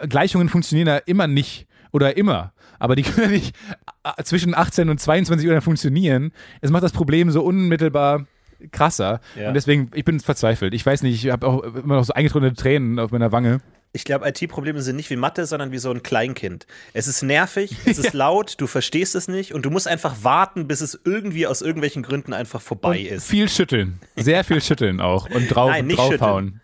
[0.00, 2.52] äh, Gleichungen funktionieren ja immer nicht oder immer.
[2.78, 3.56] Aber die können ja nicht
[4.04, 6.32] äh, zwischen 18 und 22 Uhr funktionieren.
[6.60, 8.26] Es macht das Problem so unmittelbar
[8.70, 9.20] krasser.
[9.38, 9.48] Ja.
[9.48, 10.74] Und deswegen, ich bin verzweifelt.
[10.74, 13.60] Ich weiß nicht, ich habe auch immer noch so eingetrocknete Tränen auf meiner Wange.
[13.94, 16.66] Ich glaube, IT-Probleme sind nicht wie Mathe, sondern wie so ein Kleinkind.
[16.94, 20.66] Es ist nervig, es ist laut, du verstehst es nicht und du musst einfach warten,
[20.66, 23.28] bis es irgendwie aus irgendwelchen Gründen einfach vorbei Und ist.
[23.28, 24.00] Viel schütteln.
[24.16, 25.28] Sehr viel schütteln auch.
[25.28, 26.60] Und drauf, Nein, nicht draufhauen.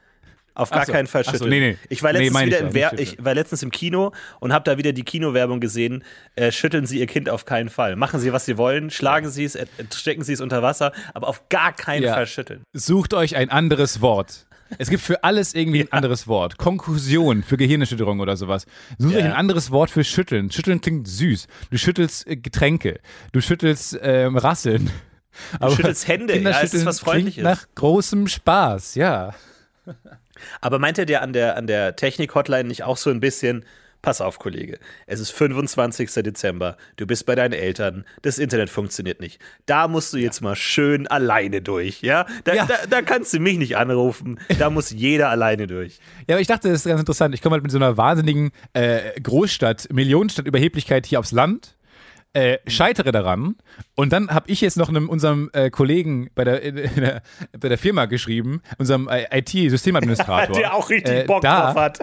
[0.58, 0.92] Auf gar so.
[0.92, 1.50] keinen Fall Ach so, schütteln.
[1.50, 1.76] nee, nee.
[1.88, 3.08] Ich war Nee, letztens ich wieder ja, im Wer schütteln.
[3.18, 6.04] ich war letztens im Kino und habe da wieder die Kinowerbung gesehen.
[6.36, 7.96] Äh, schütteln Sie Ihr Kind auf keinen Fall.
[7.96, 11.28] Machen Sie, was Sie wollen, schlagen Sie es, äh, stecken Sie es unter Wasser, aber
[11.28, 12.14] auf gar keinen Ja.
[12.14, 12.62] Fall schütteln.
[12.72, 14.46] Sucht euch ein anderes Wort.
[14.76, 16.58] Es gibt für alles irgendwie ein anderes Wort.
[16.58, 18.66] Konkursion für Gehirnerschütterung oder sowas.
[18.98, 19.20] Sucht Ja.
[19.20, 20.50] euch ein anderes Wort für schütteln.
[20.50, 21.46] Schütteln klingt süß.
[21.70, 23.00] Du schüttelst äh, Getränke.
[23.32, 24.90] Du schüttelst ähm, Rasseln.
[25.60, 26.36] Du schüttelst Hände.
[26.38, 27.44] Ja, es ist was Freundliches.
[27.44, 29.34] Nach großem Spaß, ja.
[30.60, 33.64] Aber meint ihr der an der, an der Technik-Hotline nicht auch so ein bisschen,
[34.02, 36.10] pass auf, Kollege, es ist 25.
[36.22, 39.40] Dezember, du bist bei deinen Eltern, das Internet funktioniert nicht.
[39.66, 42.26] Da musst du jetzt mal schön alleine durch, ja?
[42.44, 42.66] Da, Ja.
[42.66, 45.98] Da, da kannst du mich nicht anrufen, da muss jeder alleine durch.
[46.28, 47.34] Ja, aber ich dachte, das ist ganz interessant.
[47.34, 51.74] Ich komme halt mit so einer wahnsinnigen äh, Großstadt, Millionenstadt Überheblichkeit hier aufs Land.
[52.38, 53.56] Äh, scheitere daran
[53.94, 57.22] und dann habe ich jetzt noch einem, unserem äh, Kollegen bei der, in, in der,
[57.58, 60.56] bei der Firma geschrieben, unserem äh, IT-Systemadministrator.
[60.56, 61.98] Der auch richtig äh, Bock da, drauf hat.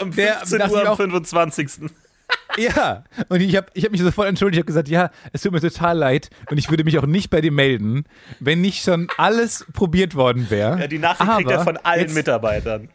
[0.00, 1.68] Am Der- 15 das Uhr am auch- 25.
[2.58, 4.56] Ja, und ich habe ich hab mich sofort entschuldigt.
[4.58, 7.30] Ich habe gesagt, ja, es tut mir total leid und ich würde mich auch nicht
[7.30, 8.04] bei dir melden,
[8.40, 10.78] wenn nicht schon alles probiert worden wäre.
[10.78, 12.88] Ja, die Nachricht kriegt er Aber von allen jetzt- Mitarbeitern.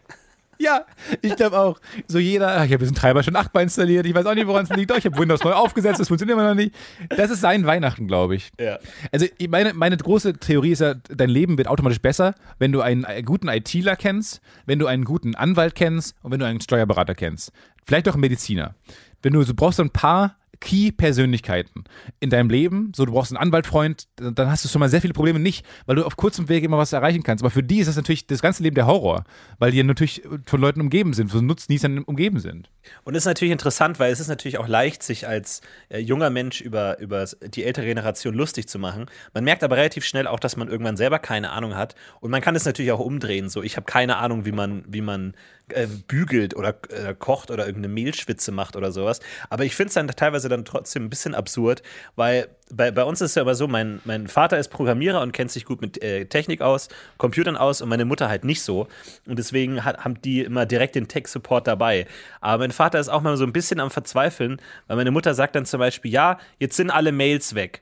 [0.64, 0.86] Ja,
[1.22, 1.80] ich glaube auch.
[2.08, 4.64] So jeder, ach, ich habe diesen Treiber schon achtmal installiert, ich weiß auch nicht, woran
[4.64, 4.92] es liegt.
[4.92, 6.74] Doch, ich habe Windows neu aufgesetzt, das funktioniert immer noch nicht.
[7.10, 8.52] Das ist sein Weihnachten, glaube ich.
[8.58, 8.80] Ja.
[9.12, 13.04] Also meine, meine große Theorie ist ja, dein Leben wird automatisch besser, wenn du einen
[13.04, 17.14] äh, guten ITler kennst, wenn du einen guten Anwalt kennst und wenn du einen Steuerberater
[17.14, 17.52] kennst.
[17.84, 18.76] Vielleicht auch einen Mediziner.
[19.22, 21.84] Wenn du, du brauchst so ein paar Key-Persönlichkeiten
[22.22, 25.14] in deinem Leben, so du brauchst einen Anwaltfreund, dann hast du schon mal sehr viele
[25.14, 27.44] Probleme nicht, weil du auf kurzem Weg immer was erreichen kannst.
[27.44, 29.26] Aber für die ist das natürlich das ganze Leben der Horror,
[29.60, 32.70] weil die natürlich von Leuten umgeben sind, von Nutznießern umgeben sind.
[33.04, 36.30] Und es ist natürlich interessant, weil es ist natürlich auch leicht, sich als äh, junger
[36.30, 39.08] Mensch über, über die ältere Generation lustig zu machen.
[39.34, 41.96] Man merkt aber relativ schnell auch, dass man irgendwann selber keine Ahnung hat.
[42.22, 43.50] Und man kann es natürlich auch umdrehen.
[43.50, 45.34] So, ich habe keine Ahnung, wie man, wie man
[45.74, 49.20] äh, bügelt oder äh, kocht oder irgendeine Mehlschwitze macht oder sowas.
[49.50, 51.84] Aber ich finde es dann teilweise dann trotzdem ein bisschen absurd,
[52.16, 55.32] weil bei, bei uns ist es ja immer so, mein, mein Vater ist Programmierer und
[55.32, 58.88] kennt sich gut mit äh, Technik aus, Computern aus und meine Mutter halt nicht so.
[59.28, 62.08] Und deswegen hat, haben die immer direkt den Tech-Support dabei.
[62.42, 65.56] Aber mein Vater ist auch mal so ein bisschen am Verzweifeln, weil meine Mutter sagt
[65.56, 67.82] dann zum Beispiel, ja, jetzt sind alle Mails weg.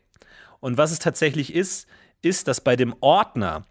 [0.59, 1.87] Und was es tatsächlich ist,
[2.21, 3.65] ist, dass bei dem Ordner,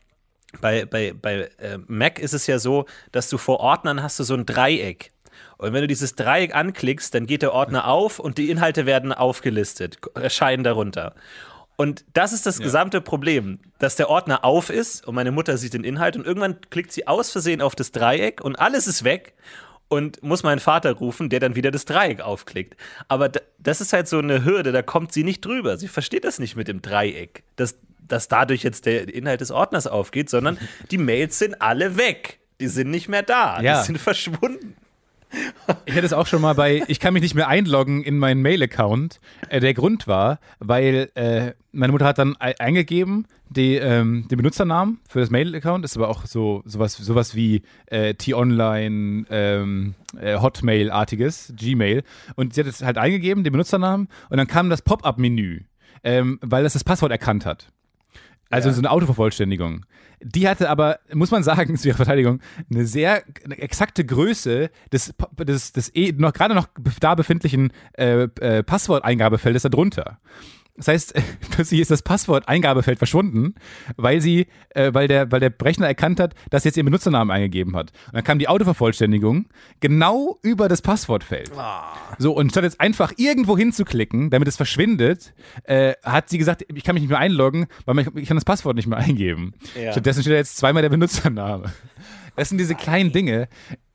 [0.61, 4.25] bei, bei, bei äh, Mac ist es ja so, dass du vor Ordnern hast du
[4.25, 5.13] so ein Dreieck.
[5.59, 9.13] Und wenn du dieses Dreieck anklickst, dann geht der Ordner auf und die Inhalte werden
[9.13, 11.15] aufgelistet, erscheinen darunter.
[11.77, 15.73] Und das ist das gesamte Problem, dass der Ordner auf ist und meine Mutter sieht
[15.73, 19.33] den Inhalt und irgendwann klickt sie aus Versehen auf das Dreieck und alles ist weg
[19.89, 22.77] und muss meinen Vater rufen, der dann wieder das Dreieck aufklickt.
[23.09, 25.79] Aber das ist halt so eine Hürde, da kommt sie nicht drüber.
[25.79, 27.77] Sie versteht das nicht mit dem Dreieck, dass,
[28.13, 30.59] dass dadurch jetzt der Inhalt des Ordners aufgeht, sondern
[30.91, 32.39] die Mails sind alle weg.
[32.61, 33.61] Die sind nicht mehr da.
[33.63, 33.81] Ja.
[33.81, 34.75] Die sind verschwunden.
[35.87, 38.43] Ich hatte es auch schon mal bei, ich kann mich nicht mehr einloggen in meinen
[38.43, 39.21] Mail-Account.
[39.49, 44.37] Äh, der Grund war, weil äh, meine Mutter hat dann ei- eingegeben, die, ähm, den
[44.39, 50.37] Benutzernamen für das Mail-Account, ist aber auch so sowas, sowas wie äh, T-Online, ähm, äh,
[50.39, 52.03] Hotmail-artiges, Gmail.
[52.35, 55.61] Und sie hat es halt eingegeben, den Benutzernamen, und dann kam das Pop-up-Menü,
[56.03, 57.69] ähm, weil das das Passwort erkannt hat.
[58.51, 58.75] Also Ja.
[58.75, 59.87] so eine Autovervollständigung.
[60.23, 65.15] Die hatte aber, muss man sagen, zu ihrer Verteidigung, eine sehr eine exakte Größe des,
[65.39, 66.69] des, des eh, noch, gerade noch
[67.01, 70.19] da befindlichen äh, äh, Passworteingabefeldes darunter.
[70.81, 71.15] Das heißt,
[71.51, 73.55] plötzlich ist das Passwort-Eingabefeld verschwunden,
[73.97, 77.77] weil sie, äh, weil der, weil der Rechner erkannt hat, dass jetzt ihr Benutzernamen eingegeben
[77.77, 77.93] hat.
[78.07, 79.47] Und dann kam die Autovervollständigung
[79.81, 81.55] genau über das Passwortfeld.
[82.19, 86.83] So, und statt jetzt einfach irgendwo hinzuklicken, damit es verschwindet, äh, hat sie gesagt, ich
[86.83, 89.53] kann mich nicht mehr einloggen, weil man, ich kann das Passwort nicht mehr eingeben.
[89.81, 89.93] Ja.
[89.93, 91.73] Stattdessen steht da jetzt zweimal der Benutzername.
[92.37, 93.49] Das sind diese kleinen Dinge.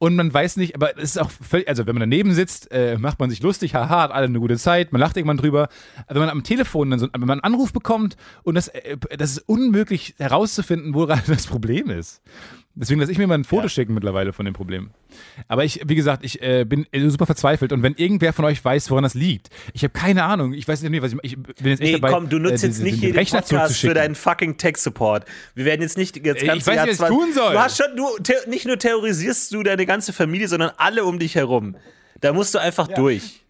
[0.06, 2.96] Und man weiß nicht, aber es ist auch völlig, also wenn man daneben sitzt, äh,
[3.00, 5.68] macht man sich lustig, haha, hat alle eine gute Zeit, man lacht irgendwann drüber.
[6.06, 8.98] Aber wenn man am Telefon dann so, wenn man einen Anruf bekommt und das, äh,
[9.18, 12.22] das ist unmöglich herauszufinden, wo gerade das Problem ist.
[12.78, 14.90] Deswegen lasse ich mir mal ein Foto schicken mittlerweile von dem Problem.
[15.48, 18.64] Aber ich, wie gesagt, ich äh, bin äh, super verzweifelt und wenn irgendwer von euch
[18.64, 21.68] weiß, woran das liegt, ich habe keine Ahnung, ich weiß nicht, was ich, ich bin
[21.68, 23.94] jetzt echt Nee, dabei, komm, du nutzt äh, jetzt nicht den jeden Rechner Podcast für
[23.94, 25.24] deinen fucking Tech-Support.
[25.56, 27.54] Wir werden jetzt nicht das Ich ganze weiß nicht, was ich 20 tun soll.
[27.54, 28.10] Du hast schon, du,
[28.50, 31.76] nicht nur terrorisierst du deine ganze Familie, sondern alle um dich herum.
[32.22, 33.46] Da musst du einfach durch.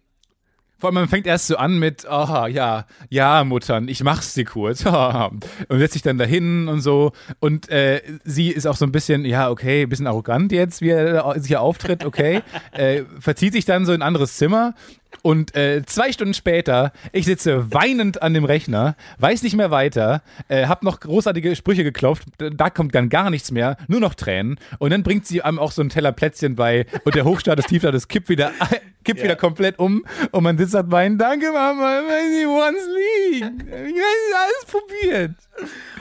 [0.78, 4.44] Vor allem, man fängt erst so an mit, aha, ja, ja, Muttern, ich mach's dir
[4.44, 4.84] kurz.
[5.68, 7.12] und setzt sich dann dahin und so.
[7.40, 10.90] Und äh, sie ist auch so ein bisschen, ja, okay, ein bisschen arrogant jetzt, wie
[10.90, 12.42] er sich hier auftritt, okay.
[12.72, 14.74] äh, verzieht sich dann so in ein anderes Zimmer.
[15.22, 20.22] Und äh, zwei Stunden später, ich sitze weinend an dem Rechner, weiß nicht mehr weiter,
[20.48, 24.58] äh, hab noch großartige Sprüche geklopft, da kommt dann gar nichts mehr, nur noch Tränen.
[24.78, 28.08] Und dann bringt sie einem auch so ein Teller Plätzchen bei und der Tiefstart, das
[28.08, 28.52] kippt wieder,
[29.04, 32.74] kippt wieder komplett um und man sitzt und weint, danke Mama, ich weiß nicht, woran
[32.74, 33.62] es liegt.
[33.62, 35.34] Ich weiß, alles probiert.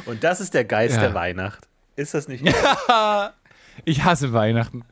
[0.06, 1.01] Und das ist der Geist Ja.
[1.01, 1.67] der Weihnacht.
[1.95, 2.43] Ist das nicht?
[3.84, 4.84] Ich hasse Weihnachten.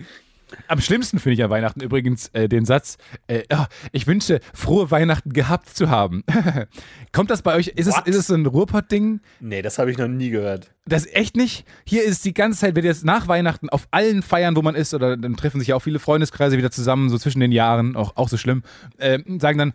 [0.68, 4.92] Am schlimmsten finde ich an Weihnachten übrigens äh, den Satz, äh, ah, ich wünsche, frohe
[4.92, 6.24] Weihnachten gehabt zu haben.
[7.12, 9.22] Kommt das bei euch, ist es, ist es so ein Ruhrpott-Ding?
[9.40, 10.72] nee, das habe ich noch nie gehört.
[10.86, 11.66] Das echt nicht?
[11.86, 14.94] Hier ist die ganze Zeit, wird jetzt nach Weihnachten auf allen Feiern, wo man ist,
[14.94, 18.18] oder dann treffen sich ja auch viele Freundeskreise wieder zusammen, so zwischen den Jahren, auch,
[18.18, 18.64] auch so schlimm,
[18.98, 19.74] äh, sagen dann,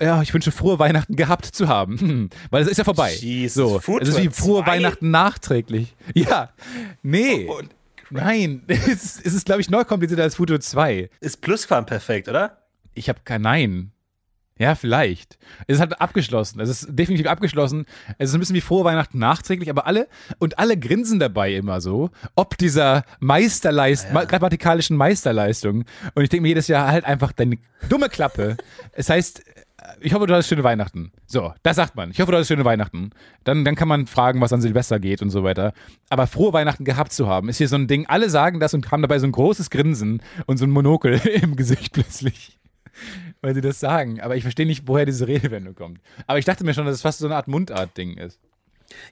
[0.00, 2.30] ja, ich wünsche, frohe Weihnachten gehabt zu haben.
[2.50, 3.14] Weil es ist ja vorbei.
[3.14, 4.72] Jesus, so, es ist wie frohe zwei?
[4.72, 5.96] Weihnachten nachträglich.
[6.14, 6.50] Ja,
[7.02, 7.48] nee.
[8.10, 11.10] Nein, es ist, es ist glaube ich, noch komplizierter als Futur 2.
[11.20, 12.58] Ist Plusquamperfekt, oder?
[12.94, 13.92] Ich habe kein Nein.
[14.60, 15.38] Ja, vielleicht.
[15.68, 16.58] Es ist halt abgeschlossen.
[16.58, 17.86] Es ist definitiv abgeschlossen.
[18.18, 20.08] Es ist ein bisschen wie frohe Weihnachten nachträglich, aber alle
[20.40, 25.84] und alle grinsen dabei immer so, ob dieser Meisterleistung, ma- grammatikalischen Meisterleistung.
[26.16, 28.56] Und ich denke mir jedes Jahr halt einfach deine dumme Klappe.
[28.90, 29.44] Es heißt,
[30.00, 31.12] ich hoffe, du hattest schöne Weihnachten.
[31.26, 32.10] So, das sagt man.
[32.10, 33.10] Ich hoffe, du hattest schöne Weihnachten.
[33.44, 35.72] Dann, dann kann man fragen, was an Silvester geht und so weiter.
[36.10, 38.06] Aber frohe Weihnachten gehabt zu haben, ist hier so ein Ding.
[38.06, 41.56] Alle sagen das und haben dabei so ein großes Grinsen und so ein Monokel im
[41.56, 42.58] Gesicht plötzlich
[43.40, 44.20] weil sie das sagen.
[44.20, 46.00] Aber ich verstehe nicht, woher diese Redewendung kommt.
[46.26, 48.40] Aber ich dachte mir schon, dass es fast so eine Art Mundart-Ding ist.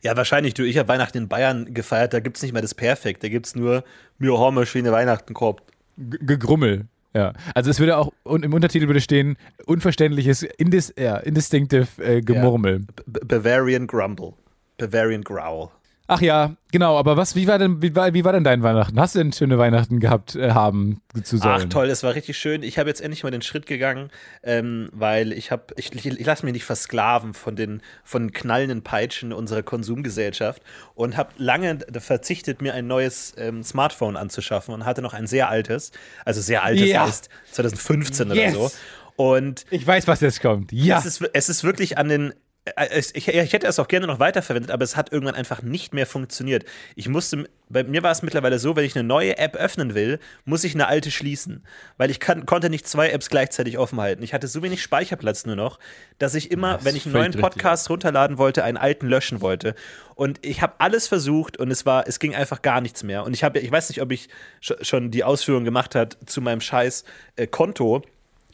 [0.02, 0.54] Ja, wahrscheinlich.
[0.54, 3.22] Du, ich habe Weihnachten in Bayern gefeiert, da gibt es nicht mehr das Perfekt.
[3.22, 3.84] Da gibt es nur,
[4.18, 5.62] mir haben wir schöne Weihnachten gehabt.
[5.96, 6.86] Gegrummel.
[7.16, 7.32] Ja.
[7.54, 12.80] Also es würde auch, und im Untertitel würde stehen, unverständliches, indis, ja, indistinctive äh, Gemurmel.
[13.06, 14.34] B Bavarian Grumble.
[14.76, 15.70] Bavarian Growl.
[16.08, 18.98] Ach ja, genau, aber was, wie war denn, wie war, wie war denn dein Weihnachten?
[19.00, 21.62] Hast du denn schöne Weihnachten gehabt, äh, haben zu sollen?
[21.66, 22.62] Ach toll, es war richtig schön.
[22.62, 24.10] Ich habe jetzt endlich mal den Schritt gegangen,
[24.44, 28.82] ähm, weil ich habe, ich, ich, ich lasse mich nicht versklaven von den von knallenden
[28.82, 30.62] Peitschen unserer Konsumgesellschaft
[30.94, 35.48] und habe lange verzichtet, mir ein neues ähm, Smartphone anzuschaffen und hatte noch ein sehr
[35.48, 35.90] altes,
[36.24, 37.04] also sehr altes Ja.
[37.06, 38.56] heißt 2015 Yes.
[38.56, 38.74] oder so.
[39.16, 40.72] Und Ich weiß, was jetzt kommt.
[40.72, 40.98] Ja.
[40.98, 42.34] es, ist, es ist wirklich an den.
[42.74, 45.94] Äh, Ich, ich hätte es auch gerne noch weiterverwendet, aber es hat irgendwann einfach nicht
[45.94, 46.64] mehr funktioniert.
[46.94, 50.18] Ich musste, bei mir war es mittlerweile so, wenn ich eine neue App öffnen will,
[50.44, 51.64] muss ich eine alte schließen,
[51.96, 54.22] weil ich kann, konnte nicht zwei Apps gleichzeitig offen halten.
[54.22, 55.78] Ich hatte so wenig Speicherplatz nur noch,
[56.18, 59.74] dass ich immer, Das wenn ich einen neuen Podcast runterladen wollte, einen alten löschen wollte.
[60.14, 63.24] Und ich habe alles versucht und es war, es ging einfach gar nichts mehr.
[63.24, 64.28] Und ich habe, ich weiß nicht, ob ich
[64.62, 67.04] sch- schon die Ausführung gemacht hat zu meinem scheiß
[67.36, 68.02] äh, Konto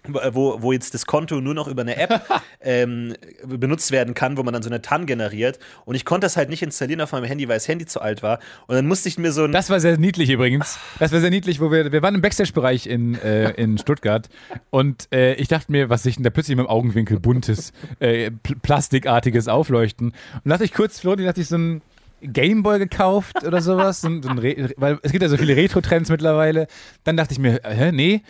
[0.09, 2.23] wo, wo jetzt das Konto nur noch über eine App
[2.61, 5.59] ähm, benutzt werden kann, wo man dann so eine TAN generiert.
[5.85, 8.23] Und ich konnte das halt nicht installieren auf meinem Handy, weil das Handy zu alt
[8.23, 8.38] war.
[8.67, 9.53] Und dann musste ich mir so ein.
[9.53, 10.79] Das war sehr niedlich übrigens.
[10.99, 14.29] Das war sehr niedlich, wo wir, wir waren im Backstage-Bereich in, äh, in Stuttgart
[14.71, 18.31] und äh, ich dachte mir, was sich denn da plötzlich mit dem Augenwinkel buntes, äh,
[18.31, 20.12] pl plastikartiges Aufleuchten.
[20.45, 21.83] Und dachte ich kurz, Florian, dachte ich so ein
[22.23, 26.67] Gameboy gekauft oder sowas, ein Re weil es gibt ja so viele Retro-Trends mittlerweile.
[27.05, 28.23] Dann dachte ich mir, hä, nee,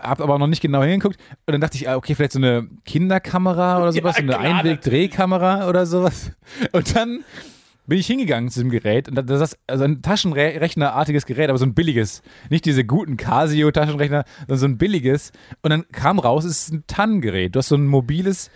[0.00, 1.18] hab aber noch nicht genau hingeguckt.
[1.46, 4.38] Und dann dachte ich, ah, okay, vielleicht so eine Kinderkamera oder sowas, Ja, so eine
[4.58, 6.32] Einweg-Drehkamera oder sowas.
[6.72, 7.20] Und dann
[7.86, 11.58] bin ich hingegangen zu diesem Gerät und da- das ist also ein Taschenrechnerartiges Gerät, aber
[11.58, 12.22] so ein billiges.
[12.50, 15.32] Nicht diese guten Casio-Taschenrechner, sondern so ein billiges.
[15.62, 17.54] Und dann kam raus, es ist ein TAN-Gerät.
[17.54, 18.50] Du hast so ein mobiles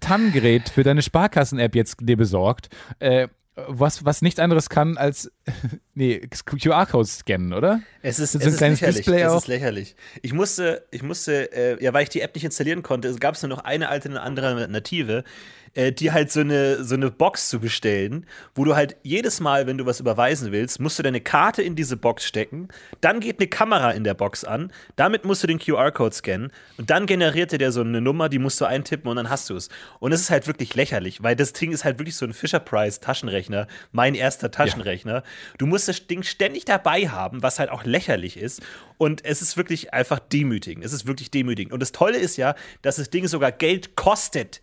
[0.00, 2.68] TAN-Gerät für deine Sparkassen-App jetzt dir besorgt.
[2.98, 5.30] Äh, was, was nichts anderes kann als
[5.94, 7.80] nee, QR-Codes scannen, oder?
[8.02, 8.96] Es ist, Mit es so ein ist kleines lächerlich.
[9.04, 9.36] Display es auch.
[9.38, 9.96] ist lächerlich.
[10.22, 13.40] Ich musste, ich musste, äh, ja, weil ich die App nicht installieren konnte, es gab
[13.42, 15.24] nur noch eine Alternative,
[15.74, 19.66] äh, die halt so eine, so eine Box zu bestellen, wo du halt jedes Mal,
[19.66, 22.68] wenn du was überweisen willst, musst du deine Karte in diese Box stecken,
[23.00, 26.90] dann geht eine Kamera in der Box an, damit musst du den QR-Code scannen und
[26.90, 29.56] dann generiert dir der so eine Nummer, die musst du eintippen und dann hast du
[29.56, 29.68] es.
[30.00, 33.66] Und es ist halt wirklich lächerlich, weil das Ding ist halt wirklich so ein Fisher-Price-Taschenrechner,
[33.92, 35.22] mein erster Taschenrechner.
[35.58, 38.62] Du musst das Ding ständig dabei haben, was halt auch lächerlich ist.
[38.96, 40.84] Und es ist wirklich einfach demütigend.
[40.84, 41.72] Es ist wirklich demütigend.
[41.72, 44.60] Und das Tolle ist ja, dass das Ding sogar Geld kostet.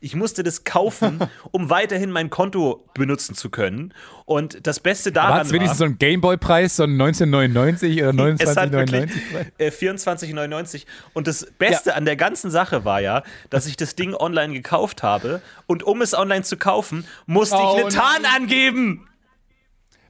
[0.00, 3.92] Ich musste das kaufen, um weiterhin mein Konto benutzen zu können.
[4.24, 8.56] Und das Beste War daran es wenigstens so ein Gameboy-Preis, so ein 1999 oder es
[8.56, 8.72] hat 29,99?
[8.72, 10.84] wirklich äh, 24,99.
[11.12, 15.02] Und das Beste an der ganzen Sache war ja, dass ich das Ding online gekauft
[15.02, 15.42] habe.
[15.66, 18.42] Und um es online zu kaufen, musste Oh, ich eine nein.
[18.42, 19.06] angeben.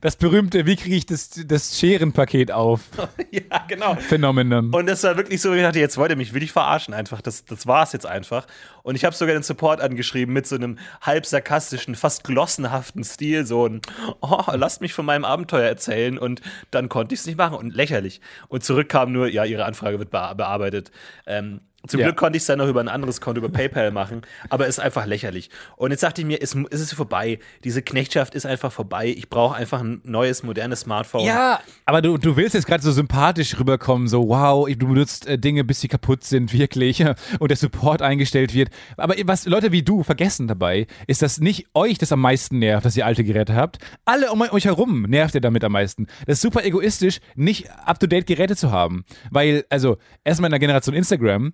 [0.02, 2.80] Das berühmte, wie kriege ich das, das Scherenpaket auf?
[3.30, 3.96] ja, genau.
[3.96, 4.72] Phänomenon.
[4.72, 7.20] Und das war wirklich so, ich dachte, jetzt wollt ihr mich wirklich verarschen einfach.
[7.20, 8.46] Das, das war es jetzt einfach.
[8.82, 13.44] Und ich habe sogar den Support angeschrieben mit so einem halb sarkastischen, fast glossenhaften Stil.
[13.44, 13.82] So ein,
[14.22, 16.16] oh, lasst mich von meinem Abenteuer erzählen.
[16.16, 17.58] Und dann konnte ich es nicht machen.
[17.58, 18.22] Und lächerlich.
[18.48, 20.90] Und zurück kam nur, ja, ihre Anfrage wird bea- bearbeitet.
[21.26, 22.06] Ähm, zum Ja.
[22.06, 24.76] Glück konnte ich es dann noch über ein anderes Konto, über PayPal machen, aber es
[24.76, 25.50] ist einfach lächerlich.
[25.76, 27.38] Und jetzt dachte ich mir, es, es ist vorbei.
[27.64, 29.06] Diese Knechtschaft ist einfach vorbei.
[29.06, 31.24] Ich brauche einfach ein neues, modernes Smartphone.
[31.24, 35.38] Ja, aber du, du willst jetzt gerade so sympathisch rüberkommen, so wow, du benutzt äh,
[35.38, 37.04] Dinge, bis sie kaputt sind, wirklich,
[37.38, 38.70] und der Support eingestellt wird.
[38.96, 42.84] Aber was Leute wie du vergessen dabei, ist, dass nicht euch das am meisten nervt,
[42.84, 43.78] dass ihr alte Geräte habt.
[44.04, 46.06] Alle um euch herum nervt ihr damit am meisten.
[46.26, 49.04] Das ist super egoistisch, nicht up-to-date Geräte zu haben.
[49.30, 51.52] Weil, also, erstmal in der Generation Instagram,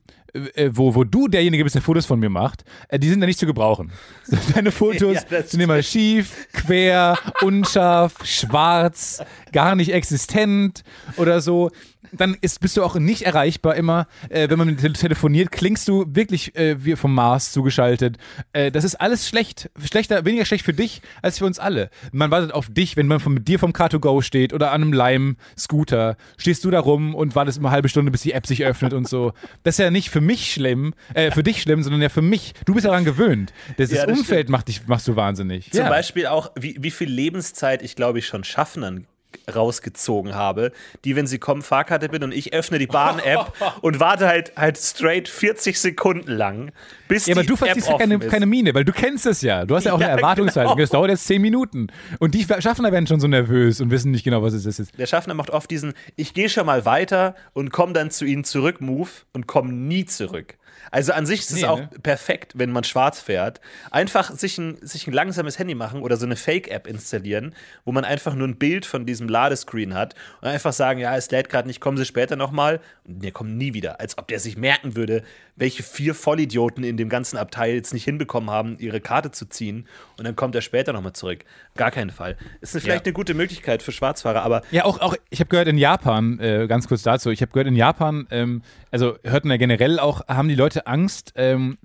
[0.55, 3.27] äh, wo, wo du derjenige bist, der Fotos von mir macht, äh, die sind da
[3.27, 3.93] nicht zu gebrauchen.
[4.55, 10.83] Deine Fotos Ja, sind immer schief, quer, unscharf, schwarz, gar nicht existent
[11.17, 11.71] oder so.
[12.13, 14.07] Dann ist, bist du auch nicht erreichbar immer.
[14.29, 18.17] Äh, wenn man mit dir telefoniert, klingst du wirklich äh, wie vom Mars zugeschaltet.
[18.53, 19.71] Äh, das ist alles schlecht.
[19.85, 21.91] Schlechter, weniger schlecht für dich als für uns alle.
[22.13, 24.93] Man wartet auf dich, wenn man von, mit dir vom Car2Go steht oder an einem
[24.93, 26.17] Lime-Scooter.
[26.37, 28.93] Stehst du da rum und wartest immer eine halbe Stunde, bis die App sich öffnet
[28.93, 29.33] und so.
[29.63, 32.55] Das ist ja nicht für mich schlimm, äh, für dich schlimm, sondern ja für mich.
[32.65, 33.53] Du bist daran gewöhnt.
[33.77, 35.71] Das, Ja, das Umfeld macht dich, machst du wahnsinnig.
[35.71, 35.89] Zum ja.
[35.89, 39.07] Beispiel auch, wie, wie viel Lebenszeit ich, glaube ich, schon Schaffnern
[39.55, 40.73] rausgezogen habe,
[41.05, 44.79] die, wenn sie kommen, Fahrkarte bin und ich öffne die Bahn-App und warte halt, halt
[44.79, 46.73] straight 40 Sekunden lang,
[47.09, 49.43] bis Ja, aber die du App verziehst ja keine, keine Miene, weil du kennst es
[49.43, 49.65] ja.
[49.65, 50.75] Du hast ja auch Ja, eine Erwartungshaltung.
[50.77, 50.83] genau.
[50.83, 51.89] Das dauert jetzt zehn Minuten.
[52.19, 54.79] Und die Schaffner werden schon so nervös und wissen nicht genau, was es ist.
[54.79, 54.99] jetzt.
[54.99, 58.45] Der Schaffner macht oft diesen, ich gehe schon mal weiter und komme dann zu ihnen
[58.45, 60.55] zurück, Move und komme nie zurück.
[60.91, 61.91] Also an sich ist es Nee, auch ne?
[62.03, 63.61] perfekt, wenn man schwarz fährt.
[63.91, 68.05] Einfach sich ein, sich ein langsames Handy machen oder so eine Fake-App installieren, wo man
[68.05, 71.69] einfach nur ein Bild von diesem Ladescreen hat und einfach sagen, ja, es lädt gerade
[71.69, 72.81] nicht, kommen Sie später nochmal.
[73.05, 74.01] Und der kommt nie wieder.
[74.01, 75.23] Als ob der sich merken würde,
[75.57, 79.87] welche vier Vollidioten in dem ganzen Abteil jetzt nicht hinbekommen haben, ihre Karte zu ziehen.
[80.19, 81.45] Und dann kommt er später nochmal zurück.
[81.77, 82.37] Gar keinen Fall.
[82.61, 83.03] Ist vielleicht Ja.
[83.05, 86.67] eine gute Möglichkeit für Schwarzfahrer, aber Ja, auch, auch ich habe gehört in Japan, äh,
[86.69, 90.27] ganz kurz dazu, ich habe gehört in Japan, ähm, also hört man ja generell auch,
[90.29, 91.79] haben die Leute Angst, ähm,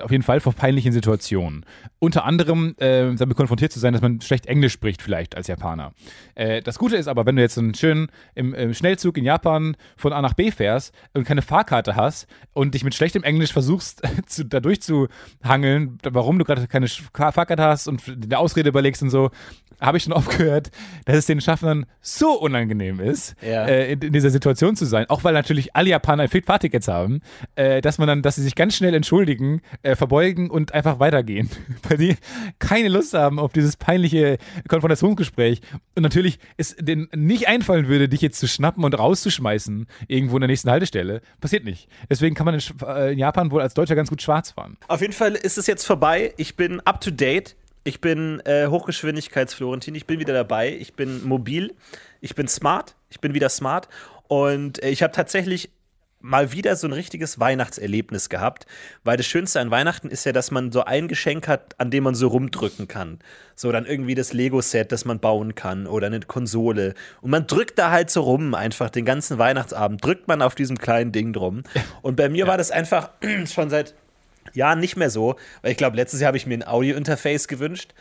[0.00, 1.64] auf jeden Fall vor peinlichen Situationen.
[1.98, 5.92] Unter anderem äh, damit konfrontiert zu sein, dass man schlecht Englisch spricht, vielleicht als Japaner.
[6.34, 9.76] Äh, das Gute ist aber, wenn du jetzt einen schönen im, im Schnellzug in Japan
[9.96, 14.02] von A nach B fährst und keine Fahrkarte hast und dich mit schlechtem Englisch versuchst,
[14.26, 19.30] zu, da durchzuhangeln, warum du gerade keine Fahrkarte hast und eine Ausrede überlegst und so,
[19.80, 20.70] habe ich schon oft gehört,
[21.04, 23.66] dass es den Schaffnern so unangenehm ist, Ja.
[23.66, 25.06] äh, in, in dieser Situation zu sein.
[25.08, 27.20] Auch weil natürlich alle Japaner Fahrtickets haben,
[27.56, 31.48] äh, dass man dann, dass sie sich ganz schnell entschuldigen, äh, verbeugen und einfach weitergehen.
[31.88, 32.16] weil die
[32.58, 35.60] keine Lust haben auf dieses peinliche Konfrontationsgespräch.
[35.94, 40.40] Und natürlich ist denen nicht einfallen würde, dich jetzt zu schnappen und rauszuschmeißen, irgendwo in
[40.42, 41.20] der nächsten Haltestelle.
[41.40, 41.88] Passiert nicht.
[42.10, 44.76] Deswegen kann man äh, in Japan wohl als Deutscher ganz gut schwarz fahren.
[44.88, 46.34] Auf jeden Fall ist es jetzt vorbei.
[46.36, 47.56] Ich bin up to date.
[47.84, 49.94] Ich bin äh, Hochgeschwindigkeitsflorentin.
[49.94, 50.74] Ich bin wieder dabei.
[50.74, 51.74] Ich bin mobil.
[52.20, 52.94] Ich bin smart.
[53.10, 53.88] Ich bin wieder smart.
[54.28, 55.70] Und äh, ich habe tatsächlich
[56.24, 58.66] mal wieder so ein richtiges Weihnachtserlebnis gehabt,
[59.04, 62.04] weil das Schönste an Weihnachten ist ja, dass man so ein Geschenk hat, an dem
[62.04, 63.18] man so rumdrücken kann.
[63.54, 66.94] So dann irgendwie das Lego-Set, das man bauen kann oder eine Konsole.
[67.20, 70.78] Und man drückt da halt so rum, einfach den ganzen Weihnachtsabend, drückt man auf diesem
[70.78, 71.62] kleinen Ding drum.
[72.00, 73.10] Und bei mir war das einfach
[73.52, 73.94] schon seit
[74.54, 77.92] Jahren nicht mehr so, weil ich glaube, letztes Jahr habe ich mir ein Audio-Interface gewünscht.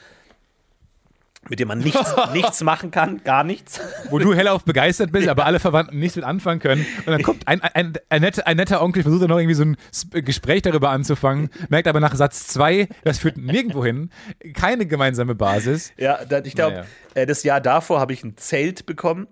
[1.49, 3.79] Mit dem man nichts, nichts machen kann, gar nichts.
[4.09, 6.85] Wo du hellauf begeistert bist, aber alle Verwandten nichts mit anfangen können.
[7.05, 9.63] Und dann kommt ein, ein, ein, netter, ein netter Onkel, versucht dann noch irgendwie so
[9.63, 9.77] ein
[10.11, 14.09] Gespräch darüber anzufangen, merkt aber nach Satz zwei, das führt nirgendwo hin.
[14.53, 15.91] Keine gemeinsame Basis.
[15.97, 16.85] Ja, ich glaube, naja.
[17.15, 19.27] Äh, das Jahr davor habe ich ein Zelt bekommen,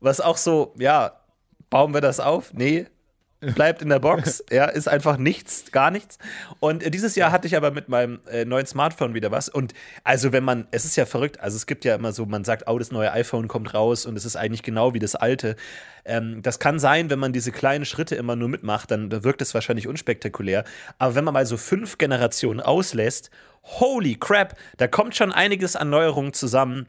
[0.00, 1.12] was auch so, ja,
[1.68, 2.52] bauen wir das auf?
[2.52, 2.86] Nee,
[3.40, 4.44] bleibt in der Box.
[4.50, 6.18] ja, ist einfach nichts, gar nichts.
[6.60, 9.48] Und äh, dieses Jahr hatte ich aber mit meinem äh, neuen Smartphone wieder was.
[9.48, 9.74] Und
[10.04, 12.68] also, wenn man, es ist ja verrückt, also es gibt ja immer so, man sagt,
[12.68, 15.56] oh, das neue iPhone kommt raus und es ist eigentlich genau wie das alte.
[16.04, 19.54] Ähm, das kann sein, wenn man diese kleinen Schritte immer nur mitmacht, dann wirkt es
[19.54, 20.64] wahrscheinlich unspektakulär.
[20.98, 23.30] Aber wenn man mal so fünf Generationen auslässt,
[23.62, 26.86] holy crap, da kommt schon einiges an Neuerungen zusammen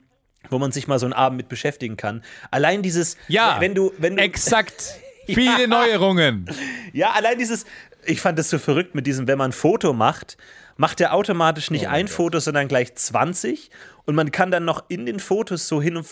[0.50, 2.24] wo man sich mal so einen Abend mit beschäftigen kann.
[2.50, 4.96] Allein dieses, ja, wenn du, wenn du exakt.
[5.36, 6.46] Viele Neuerungen.
[6.94, 7.66] Ja, allein dieses,
[8.06, 10.38] ich fand das so verrückt mit diesem, wenn man ein Foto macht,
[10.78, 12.16] macht er automatisch nicht oh ein Gott.
[12.16, 13.70] Foto, sondern gleich 20
[14.06, 16.08] und man kann dann noch in den Fotos so hin und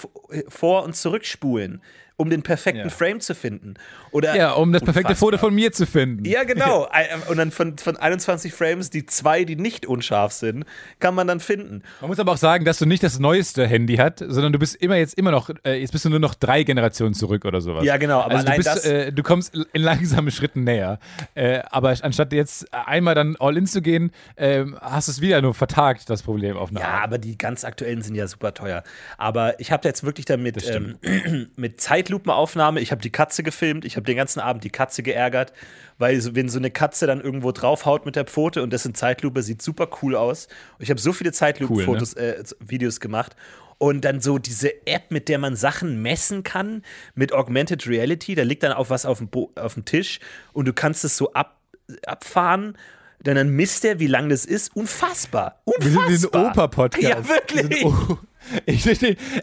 [0.48, 1.82] vor und zurück spulen
[2.20, 2.90] um den perfekten ja.
[2.90, 3.76] Frame zu finden.
[4.12, 5.30] Oder ja, um das perfekte unfassbar.
[5.30, 6.26] Foto von mir zu finden.
[6.26, 6.90] Ja, genau.
[7.30, 10.66] Und dann von, von 21 Frames, die zwei, die nicht unscharf sind,
[11.00, 11.82] kann man dann finden.
[12.02, 14.76] Man muss aber auch sagen, dass du nicht das neueste Handy hast, sondern du bist
[14.76, 17.86] immer jetzt immer noch, äh, jetzt bist du nur noch drei Generationen zurück oder sowas.
[17.86, 18.20] Ja, genau.
[18.20, 21.00] Aber also du, bist, äh, du kommst in langsamen Schritten näher.
[21.36, 25.42] Äh, aber anstatt jetzt einmal dann all in zu gehen, ähm, hast du es wieder
[25.42, 27.04] nur vertagt, das Problem auf eine Ja, Art.
[27.06, 28.84] aber die ganz aktuellen sind ja super teuer.
[29.18, 30.98] Aber ich habe jetzt wirklich damit ähm,
[31.56, 32.80] mit Zeit Zeitlupenaufnahme.
[32.80, 33.86] Ich habe die Katze gefilmt.
[33.86, 35.54] Ich habe den ganzen Abend die Katze geärgert,
[35.98, 38.96] weil so, wenn so eine Katze dann irgendwo draufhaut mit der Pfote und das in
[38.96, 40.48] Zeitlupe sieht super cool aus.
[40.80, 42.36] Ich habe so viele Zeitlupe-Fotos, cool, ne?
[42.36, 43.36] äh, Videos gemacht.
[43.78, 46.84] Und dann so diese App, mit der man Sachen messen kann,
[47.16, 50.20] mit Augmented Reality, da liegt dann auch was auf dem, Bo auf dem Tisch
[50.52, 51.56] und du kannst es so ab
[52.06, 52.78] abfahren
[53.26, 54.74] denn dann misst er, wie lang das ist.
[54.78, 55.60] Unfassbar.
[55.66, 56.10] Unfassbar.
[56.10, 57.04] Wir sind ein Opa-Podcast.
[57.04, 57.86] Ja, wirklich.
[58.66, 58.88] Ich,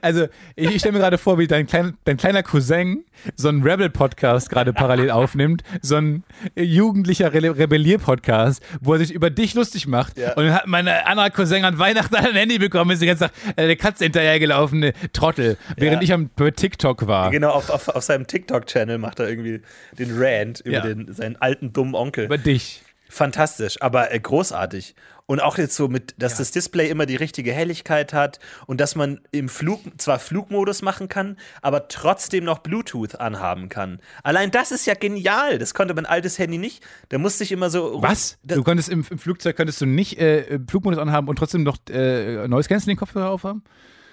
[0.02, 0.26] also,
[0.56, 3.04] ich, ich stelle mir gerade vor, wie dein, klein, dein kleiner Cousin
[3.36, 6.24] so einen Rebel-Podcast gerade parallel aufnimmt, so ein
[6.54, 10.18] jugendlicher Re Rebellier-Podcast, wo er sich über dich lustig macht.
[10.18, 10.34] Ja.
[10.34, 13.32] Und dann hat mein anderer Cousin an Weihnachten ein Handy bekommen, ist die ganze Zeit
[13.56, 16.06] äh, der Katze hinterhergelaufene Trottel, während ja.
[16.06, 17.30] ich am TikTok war.
[17.30, 19.60] Genau, auf, auf, auf seinem TikTok-Channel macht er irgendwie
[19.98, 20.82] den Rant über ja.
[20.82, 22.24] den, seinen alten, dummen Onkel.
[22.24, 22.82] Über dich.
[23.08, 24.94] Fantastisch, aber äh, großartig.
[25.28, 26.38] Und auch jetzt so mit, dass ja.
[26.38, 31.08] das Display immer die richtige Helligkeit hat und dass man im Flug zwar Flugmodus machen
[31.08, 33.98] kann, aber trotzdem noch Bluetooth anhaben kann.
[34.22, 35.58] Allein das ist ja genial.
[35.58, 36.84] Das konnte mein altes Handy nicht.
[37.08, 38.00] Da musste ich immer so.
[38.02, 38.38] Was?
[38.44, 42.46] Du konntest im, im Flugzeug könntest du nicht äh, Flugmodus anhaben und trotzdem noch äh,
[42.46, 43.64] Noise Canceling den Kopfhörer aufhaben?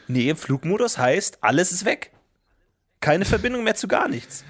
[0.08, 2.12] Nee, Flugmodus heißt, alles ist weg.
[3.02, 4.44] Keine Verbindung mehr zu gar nichts.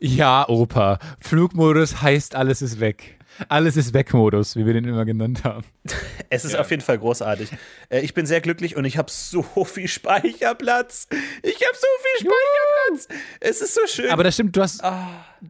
[0.00, 0.98] Ja, Opa.
[1.20, 3.18] Flugmodus heißt, alles ist weg.
[3.48, 5.64] Alles ist weg-Modus, wie wir den immer genannt haben.
[6.32, 6.60] Es ist ja.
[6.60, 7.50] auf jeden Fall großartig.
[7.88, 11.08] Äh, ich bin sehr glücklich und ich habe so viel Speicherplatz.
[11.42, 13.08] Ich habe so viel Speicherplatz.
[13.10, 13.20] Juhu.
[13.40, 14.10] Es ist so schön.
[14.10, 14.92] Aber das stimmt, du hast, oh.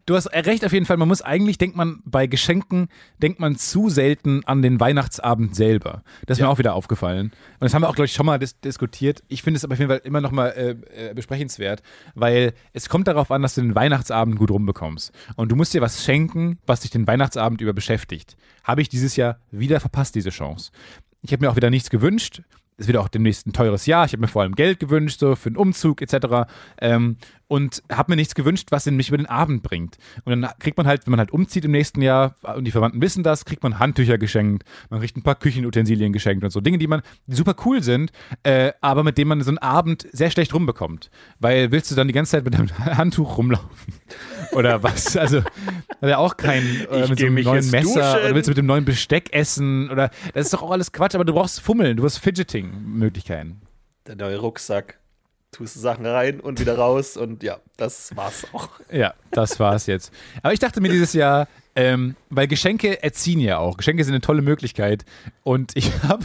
[0.07, 0.97] Du hast recht auf jeden Fall.
[0.97, 2.89] Man muss eigentlich, denkt man, bei Geschenken,
[3.19, 6.03] denkt man zu selten an den Weihnachtsabend selber.
[6.27, 6.47] Das ist ja.
[6.47, 7.27] mir auch wieder aufgefallen.
[7.27, 9.23] Und das haben wir auch, glaube ich, schon mal dis diskutiert.
[9.29, 11.83] Ich finde es aber auf jeden Fall immer noch mal äh, äh, besprechenswert,
[12.15, 15.13] weil es kommt darauf an, dass du den Weihnachtsabend gut rumbekommst.
[15.37, 18.37] Und du musst dir was schenken, was dich den Weihnachtsabend über beschäftigt.
[18.65, 20.71] Habe ich dieses Jahr wieder verpasst, diese Chance.
[21.23, 22.43] Ich habe mir auch wieder nichts gewünscht.
[22.81, 24.07] Es wird auch demnächst ein teures Jahr.
[24.07, 26.51] Ich habe mir vor allem Geld gewünscht, so für einen Umzug etc.
[26.81, 29.99] Ähm, und habe mir nichts gewünscht, was mich über den Abend bringt.
[30.25, 33.03] Und dann kriegt man halt, wenn man halt umzieht im nächsten Jahr und die Verwandten
[33.03, 36.79] wissen das, kriegt man Handtücher geschenkt, man kriegt ein paar Küchenutensilien geschenkt und so Dinge,
[36.79, 38.13] die man die super cool sind,
[38.45, 41.11] äh, aber mit denen man so einen Abend sehr schlecht rumbekommt.
[41.39, 43.95] Weil willst du dann die ganze Zeit mit einem Handtuch rumlaufen?
[44.53, 45.17] Oder was?
[45.17, 45.43] Also,
[46.01, 48.25] ja auch kein äh, mit so einem neuen Messer duschen.
[48.25, 51.15] oder willst du mit dem neuen Besteck essen oder das ist doch auch alles Quatsch,
[51.15, 53.61] aber du brauchst Fummeln, du hast Fidgeting-Möglichkeiten.
[54.07, 54.99] Der neue Rucksack
[55.53, 58.69] tust du Sachen rein und wieder raus und ja, das war's auch.
[58.91, 60.13] Ja, das war's jetzt.
[60.43, 63.77] Aber ich dachte mir dieses Jahr, ähm, weil Geschenke erziehen ja auch.
[63.77, 65.05] Geschenke sind eine tolle Möglichkeit
[65.43, 66.25] und ich habe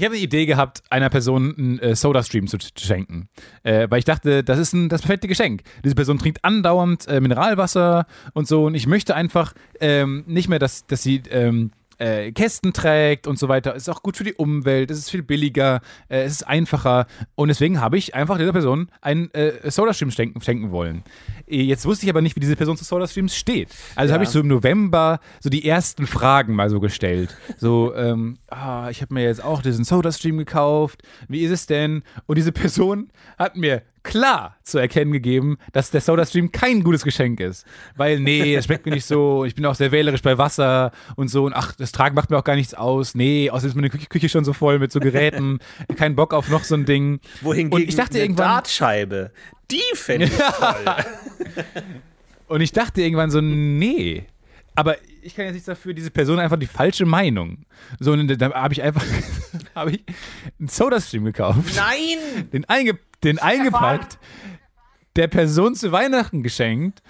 [0.00, 3.28] ich habe eine Idee gehabt, einer Person einen äh, Soda-Stream zu, schenken.
[3.62, 5.62] Äh, weil ich dachte, das ist ein, das perfekte Geschenk.
[5.84, 8.64] Diese Person trinkt andauernd äh, Mineralwasser und so.
[8.64, 13.38] Und ich möchte einfach ähm, nicht mehr, dass, dass sie ähm, äh, Kästen trägt und
[13.38, 13.74] so weiter.
[13.74, 17.06] Ist auch gut für die Umwelt, es ist viel billiger, äh, es ist einfacher.
[17.34, 21.04] Und deswegen habe ich einfach dieser Person einen äh, Soda-Stream schenken, schenken wollen.
[21.46, 23.68] Äh, jetzt wusste ich aber nicht, wie diese Person zu Soda-Streams steht.
[23.94, 24.14] Also ja.
[24.14, 27.36] habe ich so im November so die ersten Fragen mal so gestellt.
[27.58, 31.02] So, ähm, ah, ich habe mir jetzt auch diesen Soda-Stream gekauft.
[31.28, 32.02] Wie ist es denn?
[32.26, 37.40] Und diese Person hat mir klar zu erkennen gegeben, dass der SodaStream kein gutes Geschenk
[37.40, 37.66] ist.
[37.96, 39.44] Weil, nee, das schmeckt mir nicht so.
[39.44, 41.44] Ich bin auch sehr wählerisch bei Wasser und so.
[41.44, 43.14] Und ach, das Tragen macht mir auch gar nichts aus.
[43.14, 45.58] Nee, außerdem ist meine Küche, Küche schon so voll mit so Geräten.
[45.96, 47.20] Kein Bock auf noch so ein Ding.
[47.40, 49.32] Wohingegen und ich dachte eine irgendwann, Dartscheibe,
[49.70, 51.04] die fände ich toll.
[52.48, 54.26] Und ich dachte irgendwann so, nee.
[54.74, 57.64] Aber ich kann jetzt nichts dafür, diese Person einfach die falsche Meinung.
[57.98, 59.04] So, und dann habe ich einfach
[59.74, 60.04] hab ich
[60.58, 61.74] einen Soda-Stream gekauft.
[61.76, 62.48] Nein!
[62.52, 64.18] Den, einge den eingepackt,
[65.16, 67.02] der Person zu Weihnachten geschenkt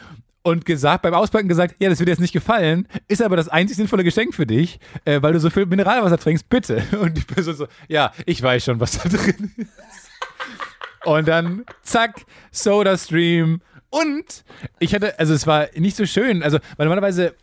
[0.43, 3.49] und gesagt, beim Auspacken gesagt, ja, das wird dir jetzt nicht gefallen, ist aber das
[3.49, 6.83] einzig sinnvolle Geschenk für dich, äh, weil du so viel Mineralwasser trinkst, bitte.
[7.01, 10.11] Und die Person so, ja, ich weiß schon, was da drin ist.
[11.05, 13.61] Und dann, zack, Soda-Stream.
[13.91, 14.45] Und
[14.79, 17.35] ich hatte, also es war nicht so schön, also weil normalerweise,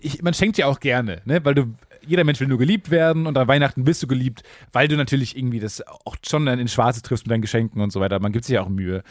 [0.00, 1.44] ich, man schenkt ja auch gerne, ne?
[1.44, 1.74] weil du,
[2.06, 4.42] jeder Mensch will nur geliebt werden und an Weihnachten bist du geliebt,
[4.72, 8.00] weil du natürlich irgendwie das auch schon ins Schwarze triffst mit deinen Geschenken und so
[8.00, 8.18] weiter.
[8.20, 9.02] Man gibt sich ja auch Mühe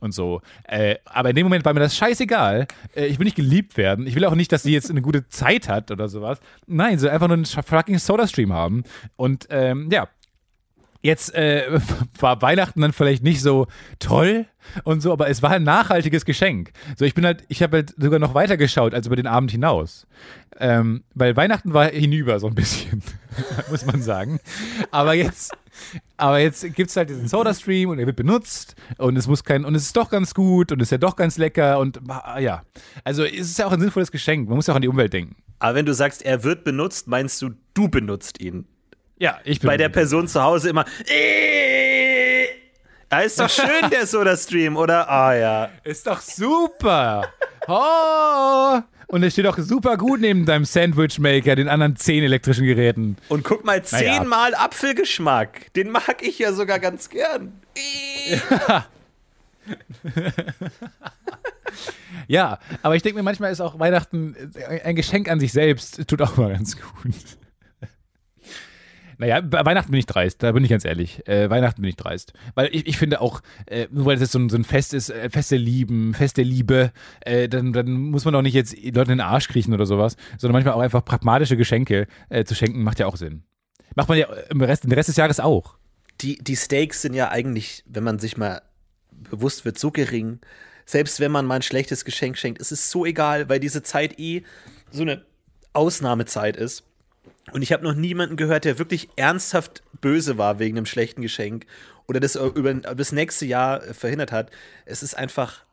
[0.00, 0.40] und so.
[0.64, 2.66] Äh, aber in dem Moment war mir das scheißegal.
[2.94, 4.06] Äh, ich will nicht geliebt werden.
[4.06, 6.40] Ich will auch nicht, dass sie jetzt eine gute Zeit hat oder sowas.
[6.66, 8.84] Nein, sie will einfach nur einen fucking Soda-Stream haben.
[9.16, 10.08] Und ähm, ja,
[11.02, 11.80] Jetzt äh,
[12.18, 13.66] war Weihnachten dann vielleicht nicht so
[13.98, 14.46] toll
[14.84, 16.72] und so, aber es war ein nachhaltiges Geschenk.
[16.96, 19.50] So, ich bin halt, ich habe halt sogar noch weiter geschaut als über den Abend
[19.50, 20.06] hinaus.
[20.58, 23.02] Ähm, weil Weihnachten war hinüber so ein bisschen,
[23.70, 24.40] muss man sagen.
[24.90, 25.52] Aber jetzt,
[26.18, 29.64] aber jetzt gibt es halt diesen Soda-Stream und er wird benutzt und es muss kein,
[29.64, 32.00] und es ist doch ganz gut und es ist ja doch ganz lecker und
[32.38, 32.62] ja.
[33.04, 34.48] Also es ist ja auch ein sinnvolles Geschenk.
[34.48, 35.36] Man muss ja auch an die Umwelt denken.
[35.60, 38.66] Aber wenn du sagst, er wird benutzt, meinst du, du benutzt ihn?
[39.20, 40.84] Ja, ich bin Bei der Person zu Hause immer.
[41.06, 42.46] Äh,
[43.10, 45.08] da ist doch schön der Soda-Stream, oder?
[45.10, 45.68] Ah ja.
[45.84, 47.28] Ist doch super.
[47.68, 48.80] Oh.
[49.08, 53.16] Und es steht auch super gut neben deinem Sandwich-Maker, den anderen zehn elektrischen Geräten.
[53.28, 54.18] Und guck mal, Naja.
[54.18, 55.72] zehnmal Apfelgeschmack.
[55.74, 57.52] Den mag ich ja sogar ganz gern.
[57.76, 58.38] Äh.
[62.26, 66.06] Ja, aber ich denke mir, manchmal ist auch Weihnachten äh, ein Geschenk an sich selbst,
[66.08, 67.14] tut auch mal ganz gut.
[69.20, 71.28] Naja, bei Weihnachten bin ich dreist, da bin ich ganz ehrlich.
[71.28, 72.32] Äh, Weihnachten bin ich dreist.
[72.54, 74.94] Weil ich, ich finde auch, äh, nur weil es jetzt so ein, so ein Fest
[74.94, 76.90] ist, äh, Fest Lieben, Fest der Liebe,
[77.20, 80.16] äh, dann, dann muss man auch nicht jetzt Leuten in den Arsch kriechen oder sowas,
[80.38, 83.42] sondern manchmal auch einfach pragmatische Geschenke äh, zu schenken, macht ja auch Sinn.
[83.94, 85.76] Macht man ja im Rest, den Rest des Jahres auch.
[86.22, 88.62] Die, die Stakes sind ja eigentlich, wenn man sich mal
[89.10, 90.40] bewusst wird, so gering.
[90.86, 94.18] Selbst wenn man mal ein schlechtes Geschenk schenkt, es ist so egal, weil diese Zeit
[94.18, 94.44] eh
[94.90, 95.26] so eine
[95.74, 96.84] Ausnahmezeit ist.
[97.52, 101.66] Und ich habe noch niemanden gehört, der wirklich ernsthaft böse war wegen einem schlechten Geschenk
[102.06, 104.50] oder das über das nächste Jahr verhindert hat.
[104.84, 105.64] Es ist einfach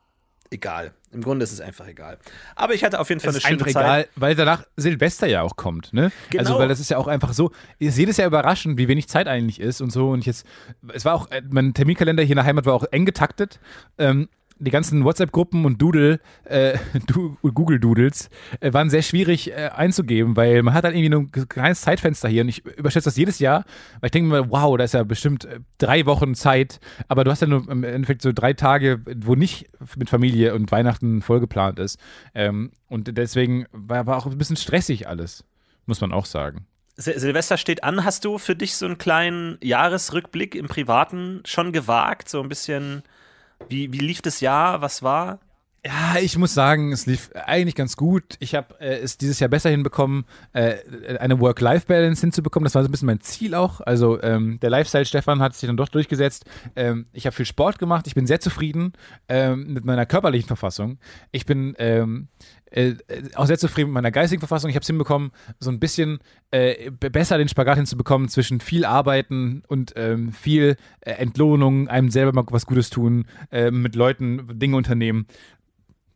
[0.51, 0.93] egal.
[1.11, 2.19] Im Grunde ist es einfach egal.
[2.55, 4.05] Aber ich hatte auf jeden Fall Es eine ist schöne einfach Zeit.
[4.05, 6.11] egal, weil danach Silvester ja auch kommt, ne?
[6.29, 6.43] Genau.
[6.43, 9.27] Also, weil das ist ja auch einfach so, ist jedes Jahr überraschend, wie wenig Zeit
[9.27, 10.09] eigentlich ist und so.
[10.09, 10.45] Und jetzt,
[10.93, 13.59] es war auch, äh, mein Terminkalender hier in der Heimat war auch eng getaktet.
[13.97, 14.29] Ähm,
[14.59, 16.77] die ganzen WhatsApp-Gruppen und Doodle, äh,
[17.07, 18.29] du, Google Doodles,
[18.59, 22.29] äh, waren sehr schwierig äh, einzugeben, weil man hat halt irgendwie nur ein kleines Zeitfenster
[22.29, 23.65] hier und ich überschätze das jedes Jahr,
[23.99, 27.31] weil ich denke mir, wow, da ist ja bestimmt äh, drei Wochen Zeit, aber du
[27.31, 31.79] hast ja nur im Endeffekt so drei Tage, wo nicht mit Familie und Weihnachten vollgeplant
[31.79, 31.99] ist.
[32.33, 35.43] Ähm, und deswegen war, war auch ein bisschen stressig alles,
[35.85, 36.65] muss man auch sagen.
[36.97, 38.03] Sil Silvester steht an.
[38.03, 42.27] Hast du für dich so einen kleinen Jahresrückblick im Privaten schon gewagt?
[42.27, 43.03] So ein bisschen,
[43.69, 44.81] wie, wie lief das Jahr?
[44.81, 45.39] Was war?
[45.87, 48.35] Ja, ich muss sagen, es lief eigentlich ganz gut.
[48.39, 50.75] Ich habe äh, es dieses Jahr besser hinbekommen, äh,
[51.19, 52.65] eine Work-Life-Balance hinzubekommen.
[52.65, 53.79] Das war so ein bisschen mein Ziel auch.
[53.79, 56.43] Also ähm, der Lifestyle-Stefan hat sich dann doch durchgesetzt.
[56.75, 58.05] Ähm, ich habe viel Sport gemacht.
[58.07, 58.93] Ich bin sehr zufrieden
[59.29, 60.97] ähm, mit meiner körperlichen Verfassung.
[61.31, 62.27] Ich bin ähm,
[62.71, 62.95] äh,
[63.35, 64.69] auch sehr zufrieden mit meiner geistigen Verfassung.
[64.69, 66.19] Ich habe es hinbekommen, so ein bisschen
[66.51, 72.33] äh, besser den Spagat hinzubekommen zwischen viel Arbeiten und ähm, viel äh, Entlohnung, einem selber
[72.33, 75.27] mal was Gutes tun, äh, mit Leuten Dinge unternehmen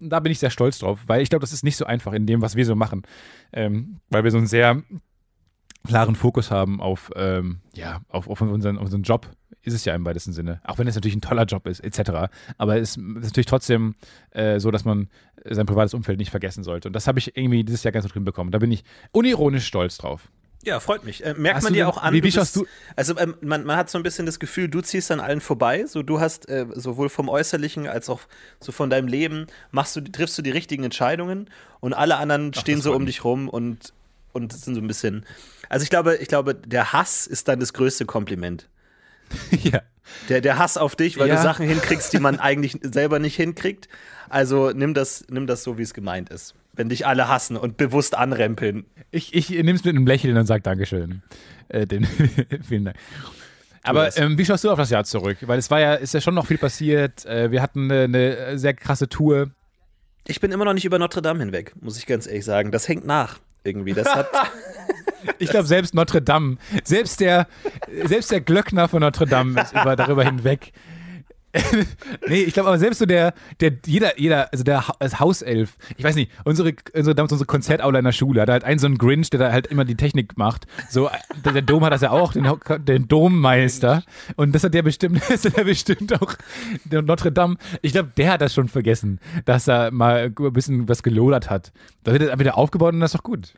[0.04, 2.26] da bin ich sehr stolz drauf, weil ich glaube, das ist nicht so einfach in
[2.26, 3.04] dem, was wir so machen.
[3.54, 4.82] Ähm, weil wir so einen sehr
[5.88, 9.30] klaren Fokus haben auf, ähm, ja, auf, auf unseren, auf unseren Job.
[9.64, 10.60] Ist es ja im weitesten Sinne.
[10.64, 12.32] Auch wenn es natürlich ein toller Job ist, etc.
[12.58, 13.94] Aber es ist natürlich trotzdem
[14.32, 15.08] äh, so, dass man
[15.48, 16.88] sein privates Umfeld nicht vergessen sollte.
[16.90, 18.52] Und das habe ich irgendwie dieses Jahr ganz gut hinbekommen.
[18.52, 20.30] Da bin ich unironisch stolz drauf.
[20.64, 21.24] Ja, freut mich.
[21.24, 22.12] Äh, merkt Hast man dir auch an.
[22.12, 22.66] wie- wie bist- schaust du-
[22.96, 25.86] Also ähm, man, man hat so ein bisschen das Gefühl, du ziehst an allen vorbei.
[25.86, 28.22] So du hast äh, sowohl vom Äußerlichen als auch
[28.60, 31.52] so von deinem Leben machst du, triffst du die richtigen Entscheidungen
[31.82, 33.16] und alle anderen stehen das so um mich.
[33.18, 33.94] dich rum und
[34.34, 35.26] und sind so ein bisschen.
[35.70, 38.70] Also ich glaube, ich glaube, der Hass ist dann das größte Kompliment.
[39.52, 39.82] ja.
[40.28, 41.36] Der, der Hass auf dich, weil Ja.
[41.38, 43.88] du Sachen hinkriegst, die man eigentlich selber nicht hinkriegt.
[44.30, 46.56] Also nimm das, nimm das so, wie es gemeint ist.
[46.74, 48.86] Wenn dich alle hassen und bewusst anrempeln.
[49.12, 51.22] Ich, ich nehme es mit einem Lächeln und sage Dankeschön.
[51.70, 52.06] Äh, den,
[52.68, 52.98] vielen Dank.
[53.84, 55.38] Aber ähm, wie schaust du auf das Jahr zurück?
[55.42, 57.26] Weil es war ja, ist ja schon noch viel passiert.
[57.26, 58.04] Äh, wir hatten eine,
[58.48, 59.50] eine sehr krasse Tour.
[60.28, 62.72] Ich bin immer noch nicht über Notre Dame hinweg, muss ich ganz ehrlich sagen.
[62.72, 63.94] Das hängt nach irgendwie.
[63.94, 64.30] Das hat.
[65.38, 67.48] Ich glaube, selbst Notre Dame, selbst der,
[68.06, 70.72] selbst der Glöckner von Notre Dame ist über, darüber hinweg.
[72.28, 76.16] nee, ich glaube aber selbst so der, der, jeder, jeder, also der Hauself, ich weiß
[76.16, 79.30] nicht, unsere, unsere, damals unsere Konzertaula in der Schule, hat halt einen so einen Grinch,
[79.30, 80.66] der da halt immer die Technik macht.
[80.90, 81.10] So,
[81.44, 82.50] der, der Dom hat das ja auch, den,
[82.86, 84.04] den Dommeister.
[84.36, 86.36] Und das hat der bestimmt, das hat der bestimmt auch,
[86.86, 87.58] der Notre Dame.
[87.82, 91.72] Ich glaube, der hat das schon vergessen, dass er mal ein bisschen was gelodert hat.
[92.04, 93.54] Da wird er wieder aufgebaut und das ist doch gut.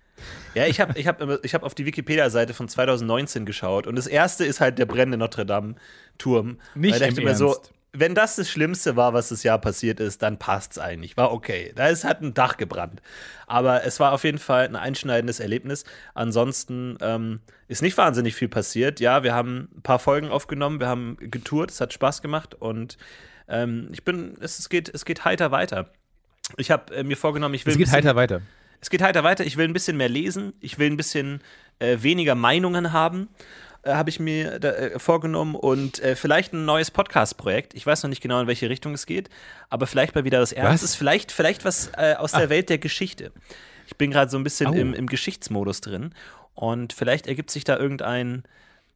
[0.53, 4.07] Ja, ich habe ich hab, ich hab auf die Wikipedia-Seite von 2019 geschaut und das
[4.07, 6.59] erste ist halt der brennende Notre Dame-Turm.
[6.75, 7.73] Nicht Da dachte im ich mir so, Ernst.
[7.91, 11.17] wenn das das Schlimmste war, was das Jahr passiert ist, dann passt's eigentlich.
[11.17, 11.73] War okay.
[11.75, 13.01] Da ist halt ein Dach gebrannt.
[13.47, 15.85] Aber es war auf jeden Fall ein einschneidendes Erlebnis.
[16.13, 18.99] Ansonsten ähm, ist nicht wahnsinnig viel passiert.
[18.99, 22.97] Ja, wir haben ein paar Folgen aufgenommen, wir haben getourt, es hat Spaß gemacht und
[23.47, 25.89] ähm, ich bin, es, es, geht, es geht heiter weiter.
[26.57, 28.41] Ich habe äh, mir vorgenommen, ich will Es geht heiter weiter.
[28.81, 29.45] Es geht heiter weiter.
[29.45, 30.53] Ich will ein bisschen mehr lesen.
[30.59, 31.41] Ich will ein bisschen
[31.79, 33.29] äh, weniger Meinungen haben.
[33.83, 37.73] Äh, Habe ich mir da, äh, vorgenommen und äh, vielleicht ein neues Podcast-Projekt.
[37.73, 39.29] Ich weiß noch nicht genau, in welche Richtung es geht,
[39.69, 40.95] aber vielleicht mal wieder was Ernstes.
[40.95, 43.31] Vielleicht, vielleicht was äh, aus der Welt der Geschichte.
[43.87, 46.13] Ich bin gerade so ein bisschen im, im Geschichtsmodus drin
[46.55, 48.43] und vielleicht ergibt sich da irgendein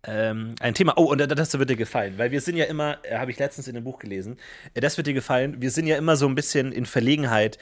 [0.03, 0.93] ähm, ein Thema.
[0.95, 3.67] Oh, und das wird dir gefallen, weil wir sind ja immer, äh, habe ich letztens
[3.67, 4.37] in einem Buch gelesen,
[4.73, 7.57] das wird dir gefallen, wir sind ja immer so ein bisschen in Verlegenheit,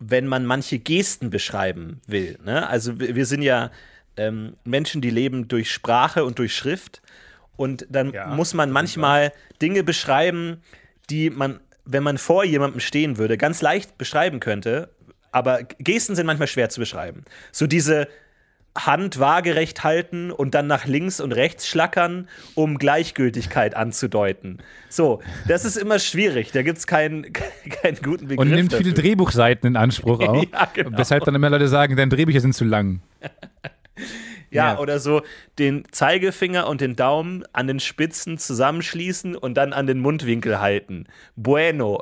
[0.00, 2.38] wenn man manche Gesten beschreiben will.
[2.42, 2.66] Ne?
[2.66, 3.70] Also wir, sind ja
[4.16, 7.02] ähm, Menschen, die leben durch Sprache und durch Schrift.
[7.56, 10.62] Und dann Ja, muss man manchmal Dinge beschreiben,
[11.10, 14.88] die man, wenn man vor jemandem stehen würde, ganz leicht beschreiben könnte.
[15.32, 17.24] Aber Gesten sind manchmal schwer zu beschreiben.
[17.52, 18.08] So diese
[18.86, 24.58] Hand waagerecht halten und dann nach links und rechts schlackern, um Gleichgültigkeit anzudeuten.
[24.88, 26.52] So, das ist immer schwierig.
[26.52, 27.32] Da gibt es keinen,
[27.82, 28.38] keinen guten Begriff.
[28.38, 29.02] Und nimmt viele dafür.
[29.04, 30.44] Drehbuchseiten in Anspruch auch.
[30.52, 30.98] Ja, genau.
[30.98, 33.00] Weshalb dann immer Leute sagen, deine Drehbücher sind zu lang.
[34.52, 34.78] Ja, Ja.
[34.80, 35.22] oder so
[35.60, 41.06] den Zeigefinger und den Daumen an den Spitzen zusammenschließen und dann an den Mundwinkel halten.
[41.36, 42.00] Bueno.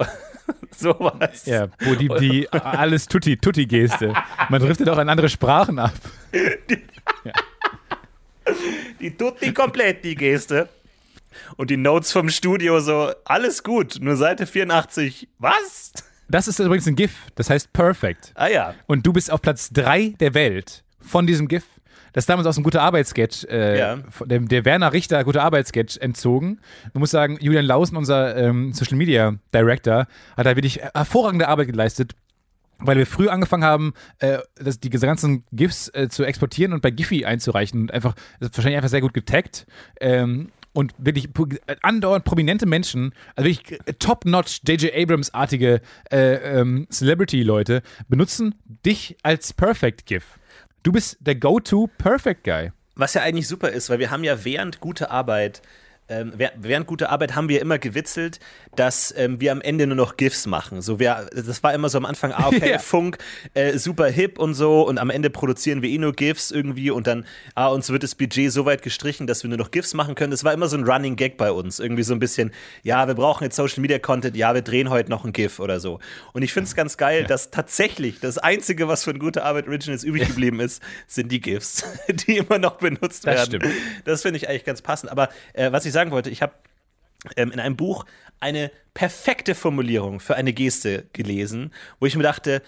[0.76, 1.46] Sowas.
[1.46, 4.14] Ja, wo die, die alles Tutti, Tutti-Geste.
[4.48, 5.94] Man driftet auch an andere Sprachen ab.
[9.00, 10.68] Die Tutti Kompletti Geste.
[11.56, 15.28] Und die Notes vom Studio so, alles gut, nur Seite 84.
[15.38, 15.92] Was?
[16.28, 18.32] Das ist übrigens ein GIF, das heißt Perfect.
[18.34, 18.74] Ah ja.
[18.86, 21.64] Und du bist auf Platz 3 der Welt von diesem GIF.
[22.18, 23.98] Das ist damals aus dem Gute Arbeit-Sketch, äh, Ja.
[24.10, 26.58] von dem, der Werner Richter Gute Arbeit-Sketch entzogen.
[26.92, 31.68] Man muss sagen, Julian Lausen, unser ähm, Social Media Director, hat da wirklich hervorragende Arbeit
[31.68, 32.16] geleistet.
[32.80, 36.90] Weil wir früh angefangen haben, äh, das, die ganzen GIFs äh, zu exportieren und bei
[36.90, 39.68] Giphy einzureichen und einfach, das ist wahrscheinlich einfach sehr gut getaggt.
[40.00, 41.28] Ähm, und wirklich
[41.82, 44.92] andauernd prominente Menschen, also wirklich top-notch J.J.
[44.92, 50.37] Abrams-artige äh, ähm, Celebrity-Leute benutzen dich als Perfect GIF.
[50.84, 52.70] Du bist der Go-To Perfect Guy.
[52.94, 55.60] Was ja eigentlich super ist, weil wir haben ja während gute Arbeit,
[56.08, 58.40] ähm, während gute Arbeit haben wir immer gewitzelt,
[58.76, 60.80] dass ähm, wir am Ende nur noch GIFs machen.
[60.80, 62.78] So, wir, das war immer so am Anfang, ah, okay, Ja.
[62.78, 63.18] Funk,
[63.54, 67.06] äh, super hip und so und am Ende produzieren wir eh nur GIFs irgendwie und
[67.06, 70.14] dann, ah, uns wird das Budget so weit gestrichen, dass wir nur noch GIFs machen
[70.14, 70.30] können.
[70.30, 71.78] Das war immer so ein Running Gag bei uns.
[71.78, 72.52] Irgendwie so ein bisschen,
[72.82, 75.80] ja, wir brauchen jetzt Social Media Content, ja, wir drehen heute noch ein GIF oder
[75.80, 75.98] so.
[76.32, 80.04] Und ich finde es ganz geil, dass tatsächlich das Einzige, was von gute Arbeit Originals
[80.04, 83.60] übrig geblieben ist, sind die GIFs, die immer noch benutzt Das werden.
[83.60, 83.74] stimmt.
[84.04, 85.10] Das finde ich eigentlich ganz passend.
[85.10, 86.54] Aber äh, was ich sagen wollte, ich habe
[87.36, 88.04] ähm, in einem Buch
[88.40, 92.62] eine perfekte Formulierung für eine Geste gelesen, wo ich mir dachte,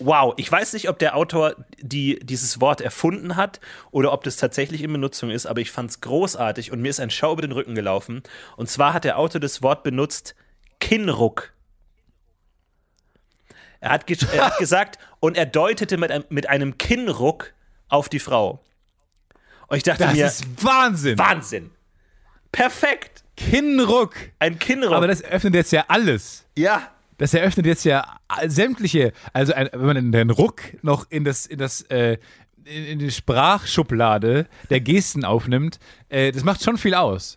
[0.00, 3.60] wow, ich weiß nicht, ob der Autor die, dieses Wort erfunden hat
[3.92, 6.98] oder ob das tatsächlich in Benutzung ist, aber ich fand es großartig und mir ist
[6.98, 8.22] ein Schau über den Rücken gelaufen.
[8.56, 10.34] Und zwar hat der Autor das Wort benutzt,
[10.80, 11.52] Kinnruck.
[13.80, 17.52] Er hat, er hat gesagt, und er deutete mit einem, mit einem Kinnruck
[17.88, 18.60] auf die Frau.
[19.68, 21.18] Und ich dachte Das mir, ist Wahnsinn.
[21.18, 21.70] Wahnsinn.
[22.52, 23.24] Perfekt.
[23.36, 24.14] Kinnruck.
[24.38, 24.92] Ein Kinnruck.
[24.94, 26.44] Aber das eröffnet jetzt ja alles.
[26.56, 26.88] ja.
[27.18, 31.58] Das eröffnet jetzt ja sämtliche, also ein, wenn man den Ruck noch in das, in
[31.58, 32.16] das, äh,
[32.64, 35.78] in, die Sprachschublade der Gesten aufnimmt,
[36.08, 37.36] äh, das macht schon viel aus.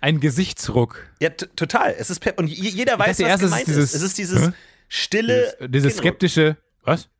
[0.00, 1.06] Ein Gesichtsruck.
[1.20, 1.94] Ja, total.
[1.98, 3.94] Es ist und je- jeder weiß, dachte was es ist gemeint dieses- ist.
[3.96, 4.52] Es ist dieses Hä?
[4.88, 5.54] stille.
[5.58, 7.10] Dieses, dieses skeptische, was?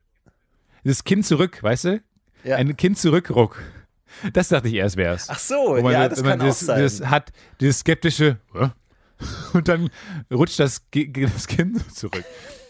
[0.83, 2.01] Dieses Kind zurück, weißt du?
[2.45, 2.55] Ja.
[2.55, 3.61] Ein Kind zurückruck.
[4.33, 5.27] Das dachte ich erst wär's.
[5.29, 6.81] Ach so, man, ja, das wenn man kann auch das, sein.
[6.81, 8.37] das hat, dieses skeptische,
[9.53, 9.89] und dann
[10.31, 12.25] rutscht das, das Kind so zurück.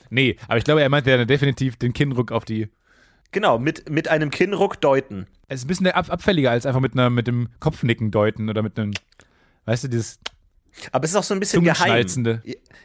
[0.09, 2.69] Nee, aber ich glaube, er meinte ja definitiv den Kinnruck auf die.
[3.31, 5.27] genau, mit, mit einem Kinnruck deuten.
[5.47, 8.61] Es ist ein bisschen ab, abfälliger als einfach mit, einer, mit dem Kopfnicken deuten oder
[8.61, 8.91] mit einem.
[9.65, 10.19] Weißt du, dieses
[10.91, 12.05] Aber es ist auch so ein bisschen geheim.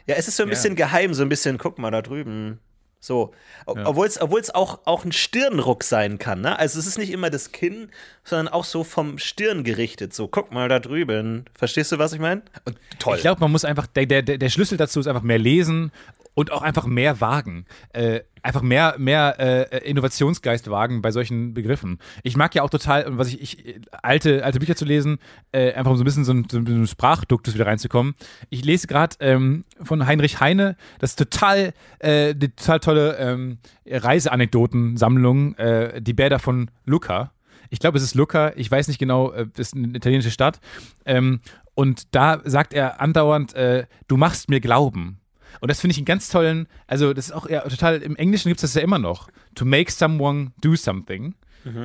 [0.05, 0.53] Ja, es ist so ein Ja.
[0.53, 2.59] bisschen geheim, so ein bisschen, guck mal da drüben.
[2.99, 3.31] So.
[3.65, 4.19] Obwohl es
[4.53, 6.57] auch, auch ein Stirnruck sein kann, ne?
[6.57, 7.89] Also es ist nicht immer das Kinn,
[8.23, 10.13] sondern auch so vom Stirn gerichtet.
[10.13, 11.45] So, guck mal da drüben.
[11.53, 12.41] Verstehst du, was ich meine?
[12.65, 13.15] Und toll.
[13.15, 15.91] Ich glaube, man muss einfach, der, der, der Schlüssel dazu ist einfach mehr lesen
[16.37, 17.65] und auch einfach mehr wagen.
[17.93, 21.97] Äh, einfach mehr, mehr äh, Innovationsgeist wagen bei solchen Begriffen.
[22.21, 25.17] Ich mag ja auch total, was ich, ich alte, alte Bücher zu lesen,
[25.51, 28.13] äh, einfach um so ein bisschen so ein, so ein Sprachduktus wieder reinzukommen.
[28.51, 33.57] Ich lese gerade ähm, von Heinrich Heine, das ist total, äh, die total tolle ähm,
[33.87, 37.31] Reiseanekdotensammlung, äh, die Bäder von Lucca.
[37.71, 40.59] Ich glaube, es ist Lucca, ich weiß nicht genau, äh, es ist eine italienische Stadt.
[41.03, 41.39] Ähm,
[41.73, 45.19] und da sagt er andauernd, äh, du machst mir glauben.
[45.61, 48.49] Und das finde ich einen ganz tollen, also das ist auch ja, total, im Englischen
[48.49, 49.29] gibt es das ja immer noch.
[49.55, 51.35] To make someone do something.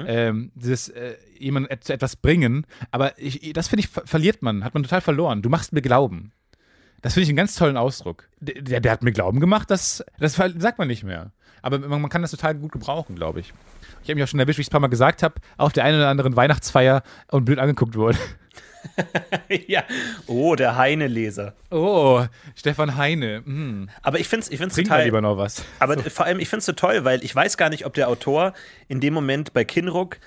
[0.07, 2.67] Ähm, dieses äh, jemand zu etwas bringen.
[2.91, 5.43] Aber ich, das finde ich, ver verliert man, hat man total verloren.
[5.43, 6.33] Du machst mir glauben.
[7.01, 8.29] Das finde ich einen ganz tollen Ausdruck.
[8.41, 11.33] Der, der, der hat mir Glauben gemacht, das, das sagt man nicht mehr.
[11.61, 13.53] Aber man, man kann das total gut gebrauchen, glaube ich.
[14.03, 15.73] Ich habe mich auch schon erwischt, wie ich es ein paar Mal gesagt habe, auf
[15.73, 18.19] der einen oder anderen Weihnachtsfeier und blöd angeguckt wurde.
[19.67, 19.85] ja.
[20.27, 21.55] Oh, der Heine-Leser.
[21.71, 22.25] Oh,
[22.55, 23.43] Stefan Heine.
[23.45, 23.89] Hm.
[24.03, 25.05] Aber ich finde es ich find's Trink total.
[25.05, 25.65] lieber noch was.
[25.79, 28.09] Aber vor allem, ich finde es so toll, weil ich weiß gar nicht, ob der
[28.09, 28.53] Autor
[28.89, 30.19] in dem Moment bei Kinruck,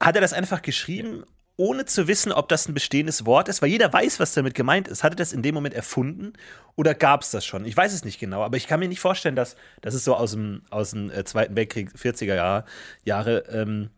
[0.00, 1.24] hat er das einfach geschrieben,
[1.56, 4.88] ohne zu wissen, ob das ein bestehendes Wort ist, weil jeder weiß, was damit gemeint
[4.88, 5.04] ist.
[5.04, 6.32] Hat er das in dem Moment erfunden
[6.76, 7.66] oder gab es das schon?
[7.66, 10.14] Ich weiß es nicht genau, aber ich kann mir nicht vorstellen, dass das ist so
[10.16, 12.64] aus dem, aus dem äh, Zweiten Weltkrieg, 40er Jahre,
[13.04, 13.90] Jahre ähm,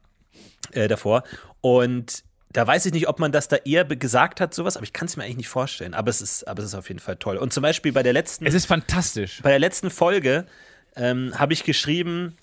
[0.73, 1.23] äh, davor.
[1.61, 2.25] Und
[2.55, 5.07] da weiß ich nicht, ob man das da eher gesagt hat, sowas, aber ich kann
[5.07, 5.93] es mir eigentlich nicht vorstellen.
[5.93, 7.37] Aber es ist, aber es ist auf jeden Fall toll.
[7.37, 9.41] Und zum Beispiel bei der letzten Es ist fantastisch.
[9.43, 10.47] bei der letzten Folge
[10.95, 12.37] ähm, habe ich geschrieben,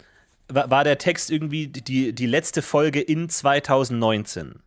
[0.50, 4.60] war, war der Text irgendwie die, die letzte Folge in 2019.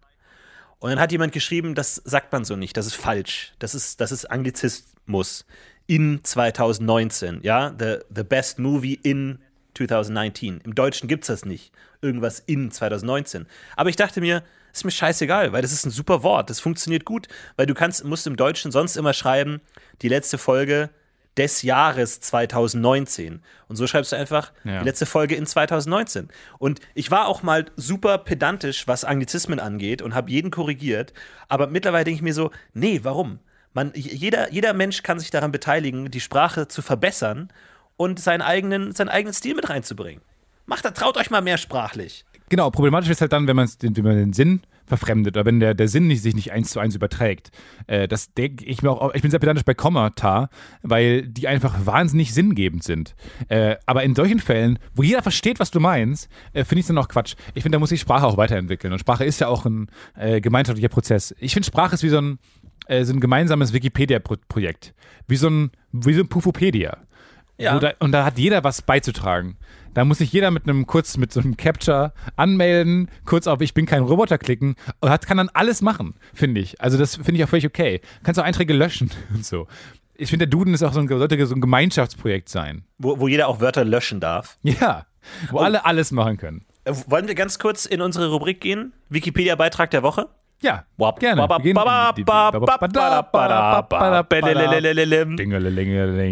[0.78, 3.52] Und dann hat jemand geschrieben, das sagt man so nicht, das ist falsch.
[3.58, 5.44] Das ist, das ist Anglizismus.
[5.86, 9.40] In 2019, ja, the, the best movie in
[9.76, 10.62] 2019.
[10.64, 11.70] Im Deutschen gibt es das nicht.
[12.00, 13.44] Irgendwas in 2019.
[13.76, 14.42] Aber ich dachte mir,
[14.78, 16.50] ist mir scheißegal, weil das ist ein super Wort.
[16.50, 19.60] Das funktioniert gut, weil du kannst, musst im Deutschen sonst immer schreiben,
[20.02, 20.90] die letzte Folge
[21.36, 23.42] des Jahres 2019.
[23.68, 24.80] Und so schreibst du einfach Ja.
[24.80, 26.28] die letzte Folge in 2019.
[26.58, 31.12] Und ich war auch mal super pedantisch, was Anglizismen angeht und habe jeden korrigiert.
[31.48, 33.40] Aber mittlerweile denke ich mir so, nee, warum?
[33.72, 37.50] Man, jeder, jeder Mensch kann sich daran beteiligen, die Sprache zu verbessern
[37.96, 40.22] und seinen eigenen, seinen eigenen Stil mit reinzubringen.
[40.66, 42.24] Macht das, traut euch mal mehr sprachlich.
[42.50, 46.06] Genau, problematisch ist halt dann, wenn, man den Sinn verfremdet oder wenn der, der Sinn
[46.06, 47.50] nicht, sich nicht eins zu eins überträgt.
[47.86, 50.50] Äh, das denke ich mir auch, ich bin sehr pedantisch bei Kommata,
[50.82, 53.14] weil die einfach wahnsinnig sinngebend sind.
[53.48, 56.88] Äh, aber in solchen Fällen, wo jeder versteht, was du meinst, äh, finde ich es
[56.88, 57.34] dann auch Quatsch.
[57.54, 58.92] Ich finde, da muss sich Sprache auch weiterentwickeln.
[58.92, 61.34] Und Sprache ist ja auch ein äh, gemeinschaftlicher Prozess.
[61.38, 62.38] Ich finde, Sprache ist wie so ein,
[62.86, 64.94] äh, so ein gemeinsames Wikipedia-Projekt.
[65.26, 66.98] Wie so ein, wie so ein Pufopedia.
[67.58, 67.78] Ja.
[67.78, 69.56] Da, und da hat jeder was beizutragen.
[69.94, 73.74] Da muss sich jeder mit einem kurz mit so einem Capture anmelden, kurz auf Ich
[73.74, 76.80] bin kein Roboter klicken und hat, kann dann alles machen, finde ich.
[76.80, 78.00] Also das finde ich auch völlig okay.
[78.24, 79.68] Kannst auch Einträge löschen und so.
[80.16, 82.84] Ich finde, der Duden ist auch so ein, sollte so ein Gemeinschaftsprojekt sein.
[82.98, 84.56] Wo, wo jeder auch Wörter löschen darf.
[84.62, 85.06] Ja,
[85.50, 86.64] wo alle alles machen können.
[86.84, 88.92] Äh, Wollen wir ganz kurz in unsere Rubrik gehen?
[89.08, 90.28] Wikipedia-Beitrag der Woche?
[90.62, 91.42] Ja, Wap, gerne.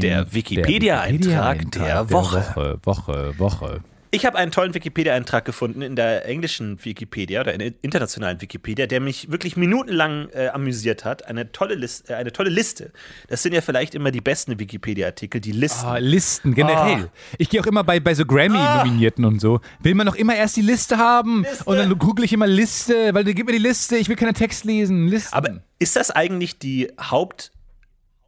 [0.00, 2.36] Der Wikipedia-Eintrag der Woche.
[2.54, 3.80] Woche, Woche, Woche.
[4.14, 8.86] Ich habe einen tollen Wikipedia-Eintrag gefunden in der englischen Wikipedia oder in der internationalen Wikipedia,
[8.86, 11.26] der mich wirklich minutenlang äh, amüsiert hat.
[11.26, 12.92] Eine tolle, List, äh, eine tolle Liste.
[13.28, 15.86] Das sind ja vielleicht immer die besten Wikipedia-Artikel, die Listen.
[15.86, 17.10] Ah, Listen generell.
[17.38, 19.60] Ich gehe auch immer bei, bei so Grammy-Nominierten und so.
[19.80, 21.46] Will man doch immer erst die Liste haben.
[21.64, 24.66] Und dann google ich immer Liste, weil gib mir die Liste, ich will keinen Text
[24.66, 25.08] lesen.
[25.08, 25.32] Listen.
[25.32, 27.50] Aber ist das eigentlich die Haupt,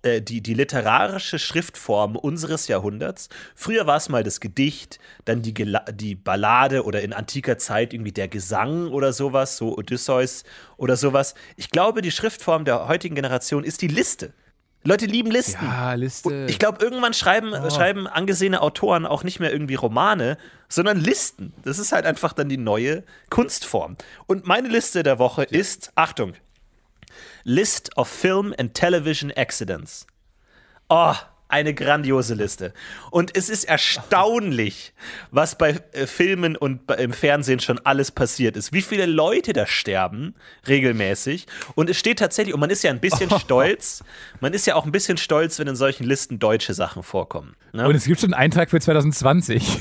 [0.04, 3.28] äh, die, die literarische Schriftform unseres Jahrhunderts?
[3.54, 7.92] Früher war es mal das Gedicht, dann die, Gela die Ballade oder in antiker Zeit
[7.92, 10.44] irgendwie der Gesang oder sowas, so Odysseus
[10.76, 11.34] oder sowas.
[11.56, 14.32] Ich glaube, die Schriftform der heutigen Generation ist die Liste.
[14.86, 15.64] Leute lieben Listen.
[15.64, 16.46] ja, Liste.
[16.46, 20.36] Ich glaube, irgendwann schreiben, schreiben angesehene Autoren auch nicht mehr irgendwie Romane,
[20.68, 21.54] sondern Listen.
[21.62, 23.96] Das ist halt einfach dann die neue Kunstform.
[24.26, 26.34] Und meine Liste der Woche ist, Achtung,
[27.44, 30.06] List of Film and Television Accidents.
[30.88, 31.14] Oh,
[31.48, 32.72] eine grandiose Liste.
[33.10, 34.92] Und es ist erstaunlich,
[35.30, 38.72] was bei äh, Filmen und bei, im Fernsehen schon alles passiert ist.
[38.72, 40.34] Wie viele Leute da sterben
[40.66, 41.46] regelmäßig.
[41.74, 44.02] Und es steht tatsächlich, und man ist ja ein bisschen stolz,
[44.40, 47.54] man ist ja auch ein bisschen stolz, wenn in solchen Listen deutsche Sachen vorkommen.
[47.72, 47.86] Ne?
[47.86, 49.78] und es gibt schon einen Eintrag für 2020.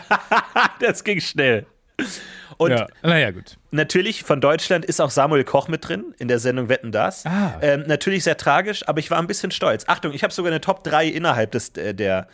[0.80, 1.66] das ging schnell.
[2.58, 2.86] Und ja.
[3.02, 3.56] Naja, gut.
[3.70, 7.26] natürlich von Deutschland ist auch Samuel Koch mit drin in der Sendung Wetten das.
[7.26, 7.58] Ah.
[7.60, 9.84] Ähm, natürlich sehr tragisch, aber ich war ein bisschen stolz.
[9.88, 12.28] Achtung, ich habe sogar eine Top 3 innerhalb des, äh, der,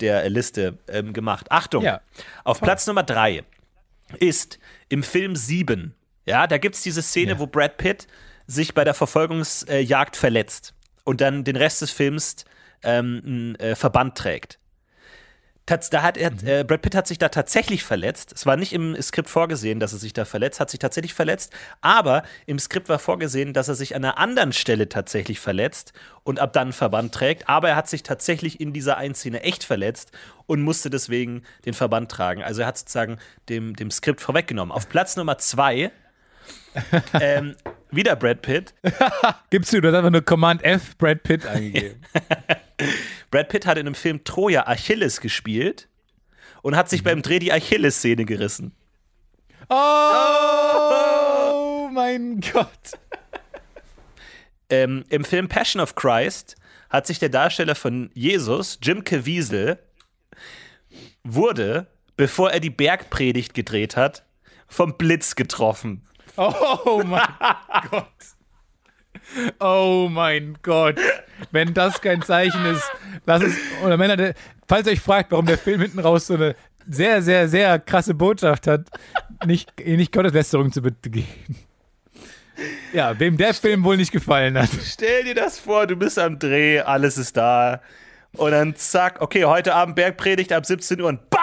[0.00, 1.46] der Liste ähm, gemacht.
[1.50, 2.00] Achtung, Ja.
[2.44, 3.44] auf Platz Nummer 3
[4.18, 4.58] ist
[4.88, 5.94] im Film 7.
[6.26, 7.38] Ja, da gibt es diese Szene, Ja.
[7.38, 8.06] wo Brad Pitt
[8.46, 12.44] sich bei der Verfolgungsjagd verletzt und dann den Rest des Films
[12.82, 14.58] ähm, einen äh, Verband trägt.
[15.70, 18.32] Da hat er, äh, Brad Pitt hat sich da tatsächlich verletzt.
[18.32, 21.52] Es war nicht im Skript vorgesehen, dass er sich da verletzt, hat sich tatsächlich verletzt.
[21.80, 25.92] Aber im Skript war vorgesehen, dass er sich an einer anderen Stelle tatsächlich verletzt
[26.24, 27.48] und ab dann einen Verband trägt.
[27.48, 30.12] Aber er hat sich tatsächlich in dieser einen Szene echt verletzt
[30.46, 32.42] und musste deswegen den Verband tragen.
[32.42, 33.18] Also er hat sozusagen
[33.48, 34.72] dem, dem Skript vorweggenommen.
[34.72, 35.92] Auf Platz Nummer zwei
[37.20, 37.54] ähm,
[37.90, 38.74] wieder Brad Pitt.
[39.50, 42.00] Gibst du, du hast einfach nur Command F Brad Pitt eingegeben.
[43.30, 45.88] Brad Pitt hat in einem Film Troja Achilles gespielt
[46.62, 48.74] und hat sich beim Dreh die Achilles-Szene gerissen.
[49.68, 49.74] oh
[51.92, 52.98] mein Gott.
[54.68, 56.56] Ähm, Im Film Passion of Christ
[56.88, 59.78] hat sich der Darsteller von Jesus, Jim Caviezel,
[61.22, 64.24] wurde, bevor er die Bergpredigt gedreht hat,
[64.66, 66.06] vom Blitz getroffen.
[66.36, 67.22] Oh mein
[67.90, 68.06] Gott.
[69.60, 70.96] Oh mein Gott.
[71.50, 72.84] Wenn das kein Zeichen ist,
[73.26, 73.54] lass es.
[73.84, 74.34] Oder Männer, der-
[74.68, 76.54] falls ihr euch fragt, warum der Film hinten raus so eine
[76.88, 78.86] sehr, sehr, sehr krasse Botschaft hat,
[79.46, 81.26] nicht, nicht Gotteslästerung zu begehen.
[82.92, 84.68] Ja, wem der Film wohl nicht gefallen hat.
[84.84, 87.80] Stell dir das vor, du bist am Dreh, alles ist da.
[88.36, 91.40] Und dann zack, okay, heute Abend Bergpredigt ab 17 Uhr und batz!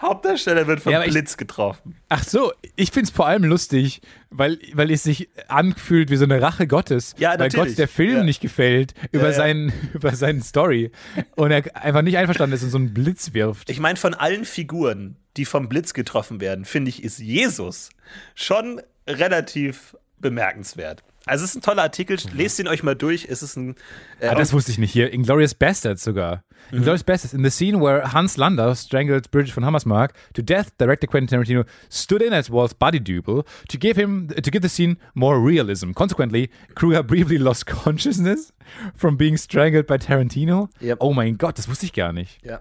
[0.00, 1.96] Hauptdarsteller wird vom Ja, aber ich- Blitz getroffen.
[2.08, 6.40] Ach so, ich find's vor allem lustig, weil, weil es sich anfühlt wie so eine
[6.40, 7.14] Rache Gottes.
[7.18, 7.50] Ja, weil.
[7.50, 8.22] Gott der Film Ja.
[8.24, 9.32] nicht gefällt über, ja.
[9.32, 10.90] Seinen, über seine Story
[11.36, 13.68] und er einfach nicht einverstanden ist und so einen Blitz wirft.
[13.68, 17.90] Ich meine, von allen Figuren, die vom Blitz getroffen werden, finde ich, ist Jesus
[18.34, 21.02] schon relativ bemerkenswert.
[21.30, 23.26] Also es ist ein toller Artikel, lest ihn euch mal durch.
[23.30, 23.76] Es ist ein
[24.18, 25.12] äh, Ah, das wusste ich nicht hier.
[25.12, 26.42] Inglorious Bastards sogar.
[26.70, 26.78] Mhm.
[26.78, 27.32] Inglorious Bastards.
[27.34, 31.64] In the scene where Hans Landau strangled Bridget von Hammersmark to death, director Quentin Tarantino
[31.88, 35.92] stood in as Walt's body double to give him to give the scene more realism.
[35.92, 38.52] Consequently, Kruger briefly lost consciousness
[38.96, 40.68] from being strangled by Tarantino.
[40.80, 40.98] Yep.
[41.00, 42.44] Oh mein Gott, das wusste ich gar nicht.
[42.44, 42.60] ja.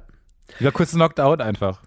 [0.60, 1.82] Ich war kurz knocked out einfach.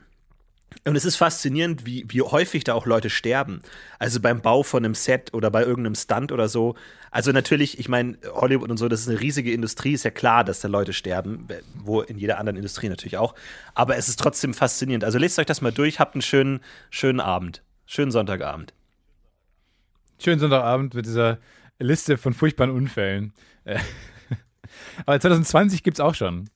[0.85, 3.62] Und es ist faszinierend, wie, wie häufig da auch Leute sterben.
[3.99, 6.75] Also beim Bau von einem Set oder bei irgendeinem Stunt oder so.
[7.11, 10.45] Also natürlich, ich meine, Hollywood und so, das ist eine riesige Industrie, ist ja klar,
[10.45, 13.35] dass da Leute sterben, wo in jeder anderen Industrie natürlich auch.
[13.75, 15.05] Aber es ist trotzdem faszinierend.
[15.05, 16.61] Also lest euch das mal durch, habt einen schönen,
[16.91, 17.62] schönen Abend.
[17.87, 18.73] Schönen Sonntagabend.
[20.18, 21.39] Schönen Sonntagabend mit dieser
[21.79, 23.33] Liste von furchtbaren Unfällen.
[23.64, 23.79] Äh,
[25.07, 26.49] Aber 2020 gibt es auch schon.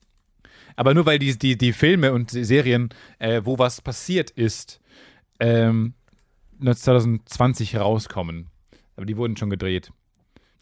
[0.76, 4.80] Aber nur weil die, die, die Filme und die Serien, äh, wo was passiert ist,
[5.40, 5.94] ähm,
[6.62, 8.48] 2020 rauskommen.
[8.96, 9.90] Aber die wurden schon gedreht.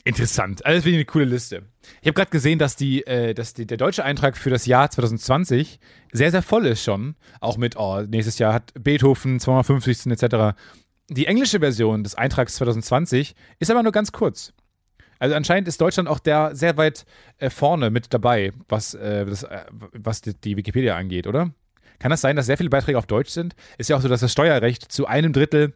[0.07, 0.67] Interessant.
[0.67, 1.62] Alles finde ich eine coole Liste.
[2.03, 4.91] Ich habe gerade gesehen, dass, die, äh, dass die, der deutsche Eintrag für das Jahr
[4.91, 5.81] 2020
[6.12, 7.17] sehr, sehr voll ist schon.
[7.41, 10.12] Auch mit, oh, nächstes Jahr hat Beethoven 250.
[10.12, 10.57] etc.
[11.09, 14.53] Die englische Version des Eintrags 2020 ist aber nur ganz kurz.
[15.25, 17.07] Also anscheinend ist Deutschland auch der sehr weit
[17.39, 19.64] äh, vorne mit dabei, was, äh, das, äh,
[19.95, 21.51] was die, die Wikipedia angeht, oder?
[21.99, 23.57] Kann das sein, dass sehr viele Beiträge auf Deutsch sind?
[23.79, 25.72] Ist ja auch so, dass das Steuerrecht zu einem Drittel,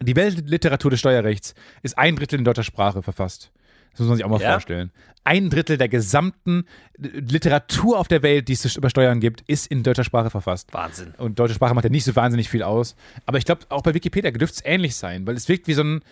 [0.00, 3.50] die Weltliteratur des Steuerrechts ist ein Drittel in deutscher Sprache verfasst.
[3.90, 4.52] Das muss man sich auch mal Ja?
[4.52, 4.92] vorstellen.
[5.24, 6.64] Ein Drittel der gesamten
[6.96, 10.72] Literatur auf der Welt, die es über Steuern gibt, ist in deutscher Sprache verfasst.
[10.72, 11.12] Wahnsinn.
[11.18, 12.94] Und deutsche Sprache macht ja nicht so wahnsinnig viel aus.
[13.26, 15.82] Aber ich glaube, auch bei Wikipedia dürfte es ähnlich sein, weil es wirkt wie so
[15.82, 16.02] ein,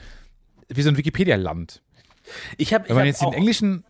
[0.68, 1.82] wie so ein Wikipedia-Land.
[2.56, 3.84] Ich habe Wenn man hab jetzt den auch, englischen.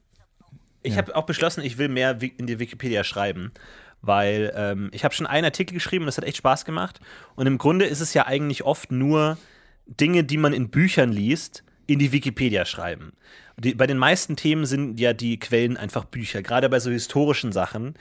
[0.82, 3.52] ich hab auch beschlossen, ich will mehr in die Wikipedia schreiben.
[4.00, 7.00] Weil ähm, ich habe schon einen Artikel geschrieben und das hat echt Spaß gemacht.
[7.34, 9.38] Und im Grunde ist es ja eigentlich oft nur
[9.86, 13.12] Dinge, die man in Büchern liest, in die Wikipedia schreiben.
[13.56, 16.42] Die, bei den meisten Themen sind ja die Quellen einfach Bücher.
[16.42, 17.94] Gerade bei so historischen Sachen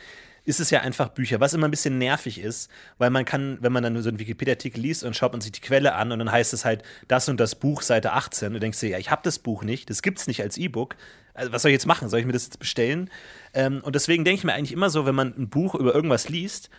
[0.47, 3.73] ist es ja einfach Bücher, was immer ein bisschen nervig ist, weil man kann, wenn
[3.73, 6.31] man dann so einen Wikipedia-Artikel liest und schaut man sich die Quelle an und dann
[6.31, 9.11] heißt es halt das und das Buch, Seite 18 und du denkst dir, ja, ich
[9.11, 10.95] habe das Buch nicht, das gibt es nicht als E-Book.
[11.33, 12.07] Also, was soll ich jetzt machen?
[12.07, 13.09] Soll ich mir das jetzt bestellen?
[13.53, 16.29] Ähm, und deswegen denke ich mir eigentlich immer so, wenn man ein Buch über irgendwas
[16.29, 16.69] liest,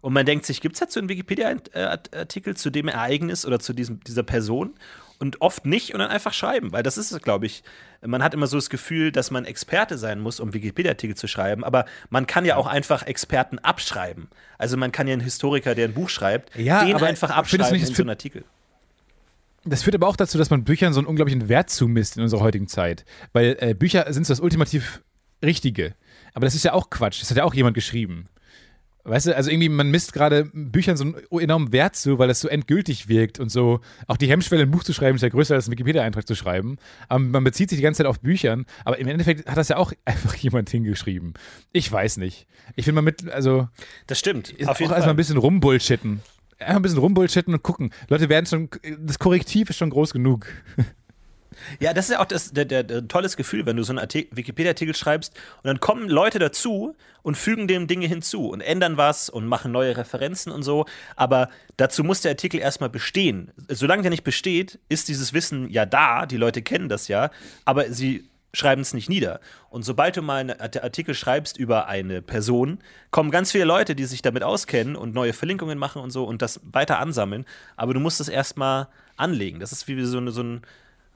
[0.00, 4.00] und man denkt sich, gibt es dazu einen Wikipedia-Artikel zu dem Ereignis oder zu diesem,
[4.00, 4.74] dieser Person?
[5.22, 7.62] Und oft nicht und dann einfach schreiben, weil das ist es, glaube ich.
[8.04, 11.62] Man hat immer so das Gefühl, dass man Experte sein muss, um Wikipedia-Artikel zu schreiben,
[11.62, 14.26] aber man kann ja auch einfach Experten abschreiben.
[14.58, 17.72] Also man kann ja einen Historiker, der ein Buch schreibt, Ja, den aber einfach abschreiben
[17.72, 18.42] nicht, in so einen Artikel.
[19.64, 22.40] Das führt aber auch dazu, dass man Büchern so einen unglaublichen Wert zumisst in unserer
[22.40, 23.04] heutigen Zeit.
[23.32, 25.02] Weil äh, Bücher sind so das ultimativ
[25.40, 25.94] Richtige.
[26.34, 27.22] Aber das ist ja auch Quatsch.
[27.22, 28.28] Das hat ja auch jemand geschrieben.
[29.04, 32.40] Weißt du, also irgendwie, man misst gerade Büchern so einen enormen Wert zu, weil das
[32.40, 33.80] so endgültig wirkt und so.
[34.06, 36.76] Auch die Hemmschwelle, ein Buch zu schreiben, ist ja größer als ein Wikipedia-Eintrag zu schreiben.
[37.08, 38.64] Aber man bezieht sich die ganze Zeit auf Büchern.
[38.84, 41.34] Aber im Endeffekt hat das ja auch einfach jemand hingeschrieben.
[41.72, 42.46] Ich weiß nicht.
[42.76, 43.68] Ich finde mal mit, also.
[44.06, 44.54] Das stimmt.
[44.66, 46.20] Auf jeden auch erstmal ein bisschen rumbullshitten.
[46.60, 47.90] Einfach ein bisschen rumbullshitten und gucken.
[48.08, 48.68] Leute werden schon,
[49.00, 50.46] das Korrektiv ist schon groß genug.
[51.80, 54.08] Ja, das ist ja auch das, der, der, der tolles Gefühl, wenn du so einen
[54.08, 59.28] Wikipedia-Artikel schreibst und dann kommen Leute dazu und fügen dem Dinge hinzu und ändern was
[59.28, 60.86] und machen neue Referenzen und so.
[61.16, 63.52] Aber dazu muss der Artikel erstmal bestehen.
[63.68, 67.30] Solange der nicht besteht, ist dieses Wissen ja da, die Leute kennen das ja,
[67.64, 69.40] aber sie schreiben es nicht nieder.
[69.70, 72.78] Und sobald du mal einen Artikel schreibst über eine Person,
[73.10, 76.42] kommen ganz viele Leute, die sich damit auskennen und neue Verlinkungen machen und so und
[76.42, 77.46] das weiter ansammeln.
[77.76, 79.60] Aber du musst es erstmal anlegen.
[79.60, 80.62] Das ist wie so, eine, so ein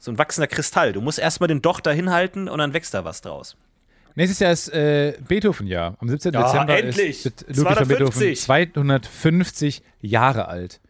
[0.07, 0.93] so ein wachsender Kristall.
[0.93, 3.57] Du musst erstmal den Docht dahin halten und dann wächst da was draus.
[4.15, 5.97] Nächstes Jahr ist äh, Beethoven-Jahr.
[5.99, 6.33] Am 17.
[6.33, 7.27] Ja, Dezember endlich.
[7.27, 10.81] ist Ludwig von Beethoven 250 Jahre alt.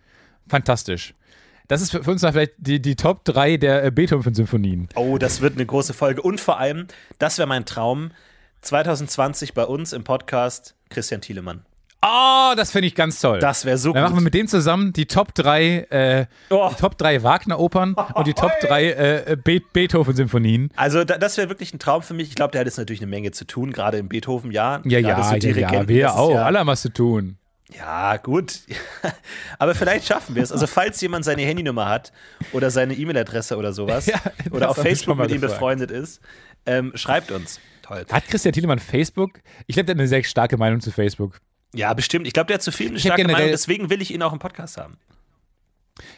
[0.46, 1.14] Fantastisch.
[1.66, 4.88] Das ist für, für uns vielleicht die, die Top 3 der äh, Beethoven-Symphonien.
[4.94, 6.22] Oh, das wird eine große Folge.
[6.22, 6.86] Und vor allem,
[7.18, 8.12] das wäre mein Traum,
[8.60, 11.64] 2020 bei uns im Podcast Christian Thielemann.
[12.08, 13.40] Oh, das finde ich ganz toll.
[13.40, 14.10] Das wäre so Dann gut.
[14.10, 16.68] machen wir mit dem zusammen die Top 3, äh, Oh.
[16.70, 20.70] die Top 3 Wagner-Opern und die Top 3 äh, Be Beethoven-Symphonien.
[20.76, 22.28] Also da, das wäre wirklich ein Traum für mich.
[22.28, 24.82] Ich glaube, der hat jetzt natürlich eine Menge zu tun, gerade im Beethoven-Jahr.
[24.84, 26.34] Ja, ja, so ja, ja, wir auch.
[26.34, 27.38] Ja, Alle haben was zu tun.
[27.76, 28.60] ja, gut.
[29.58, 30.52] Aber vielleicht schaffen wir es.
[30.52, 32.12] Also falls jemand seine Handynummer hat
[32.52, 34.20] oder seine E-Mail-Adresse oder sowas Ja,
[34.52, 36.20] oder auf Facebook mit ihm befreundet ist,
[36.66, 37.58] ähm, schreibt uns.
[37.82, 38.04] Toll.
[38.10, 39.40] Hat Christian Thielemann Facebook?
[39.66, 41.40] Ich glaube, der hat eine sehr starke Meinung zu Facebook.
[41.76, 42.26] Ja, bestimmt.
[42.26, 43.50] Ich glaube, der hat zu viel eine Ich starke Meinung.
[43.50, 44.96] Deswegen will ich ihn auch im Podcast haben.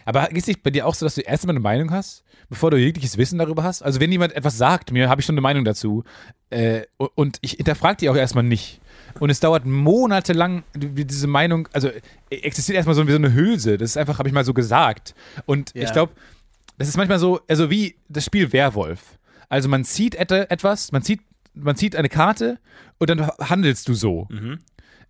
[0.04, 2.70] Aber ist nicht bei dir auch so, dass du erst mal eine Meinung hast, bevor
[2.70, 3.82] du jegliches Wissen darüber hast?
[3.82, 6.02] Also wenn jemand etwas sagt mir, habe ich schon eine Meinung dazu.
[6.50, 8.80] Äh, und ich hinterfrage die auch erstmal nicht.
[9.20, 12.00] Und es dauert monatelang, wie diese Meinung, also äh,
[12.30, 13.78] existiert erstmal so wie so eine Hülse.
[13.78, 15.14] Das ist einfach, habe ich mal so gesagt.
[15.46, 15.84] Und Ja.
[15.84, 16.12] ich glaube,
[16.76, 19.18] das ist manchmal so, also wie das Spiel Werwolf.
[19.48, 21.20] Also man zieht ette- etwas, man zieht,
[21.54, 22.58] man zieht eine Karte
[22.98, 24.28] und dann handelst du so.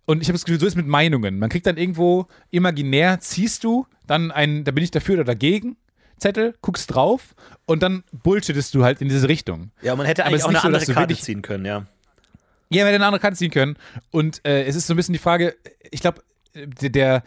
[0.09, 1.37] Und ich habe das Gefühl, so ist es mit Meinungen.
[1.37, 5.77] Man kriegt dann irgendwo imaginär, ziehst du dann ein, da bin ich dafür oder dagegen,
[6.17, 7.35] Zettel, guckst drauf
[7.67, 9.69] und dann bullshittest du halt in diese Richtung.
[9.83, 11.85] Ja, man hätte Aber eigentlich auch eine so, andere Karte ziehen können, ja.
[12.71, 13.77] Ja, man hätte eine andere Karte ziehen können.
[14.09, 15.55] Und äh, es ist so ein bisschen die Frage,
[15.91, 16.23] ich glaube,
[16.55, 17.23] der, der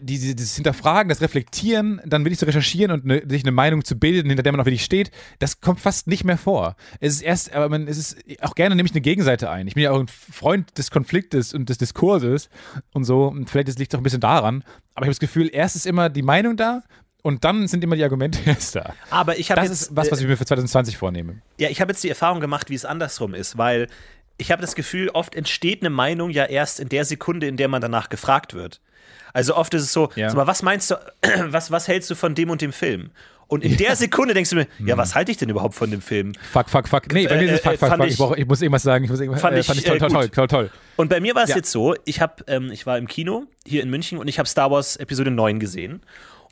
[0.00, 3.84] die, die, das Hinterfragen, das Reflektieren, dann wirklich zu recherchieren und ne, sich eine Meinung
[3.84, 6.76] zu bilden, hinter der man auch wirklich steht, das kommt fast nicht mehr vor.
[7.00, 9.66] Es ist erst, aber man, es ist auch gerne nehme ich eine Gegenseite ein.
[9.66, 12.48] Ich bin ja auch ein Freund des Konfliktes und des Diskurses
[12.92, 13.26] und so.
[13.26, 14.64] Und vielleicht liegt es auch ein bisschen daran.
[14.94, 16.82] Aber ich habe das Gefühl, erst ist immer die Meinung da
[17.22, 18.94] und dann sind immer die Argumente erst da.
[19.10, 21.40] Aber ich habe Das jetzt, ist was, was ich mir für 2020 vornehme.
[21.58, 23.88] Ja, ich habe jetzt die Erfahrung gemacht, wie es andersrum ist, weil
[24.36, 27.68] ich habe das Gefühl, oft entsteht eine Meinung ja erst in der Sekunde, in der
[27.68, 28.80] man danach gefragt wird.
[29.34, 30.32] Also oft ist es so, Ja.
[30.32, 30.94] mal, was meinst du,
[31.48, 33.10] was, was hältst du von dem und dem Film?
[33.46, 36.00] Und in der Sekunde denkst du mir, ja, was halte ich denn überhaupt von dem
[36.00, 36.32] Film?
[36.50, 37.12] Fuck, fuck, fuck.
[37.12, 38.32] Nee, bei mir ist es Äh, fuck, fuck, fand fuck.
[38.36, 39.04] Ich, ich- muss irgendwas sagen.
[39.04, 40.70] Ich muss irgendwas, Fand äh, ich, fand ich toll, äh, toll, toll, toll, toll.
[40.96, 41.56] Und bei mir war es Ja.
[41.56, 44.48] jetzt so, ich habe, ähm, ich war im Kino hier in München und ich habe
[44.48, 46.00] Star Wars Episode 9 gesehen.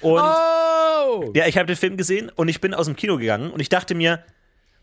[0.02, 1.30] Und Oh!
[1.34, 3.68] Ja, ich habe den Film gesehen und ich bin aus dem Kino gegangen und ich
[3.70, 4.22] dachte mir,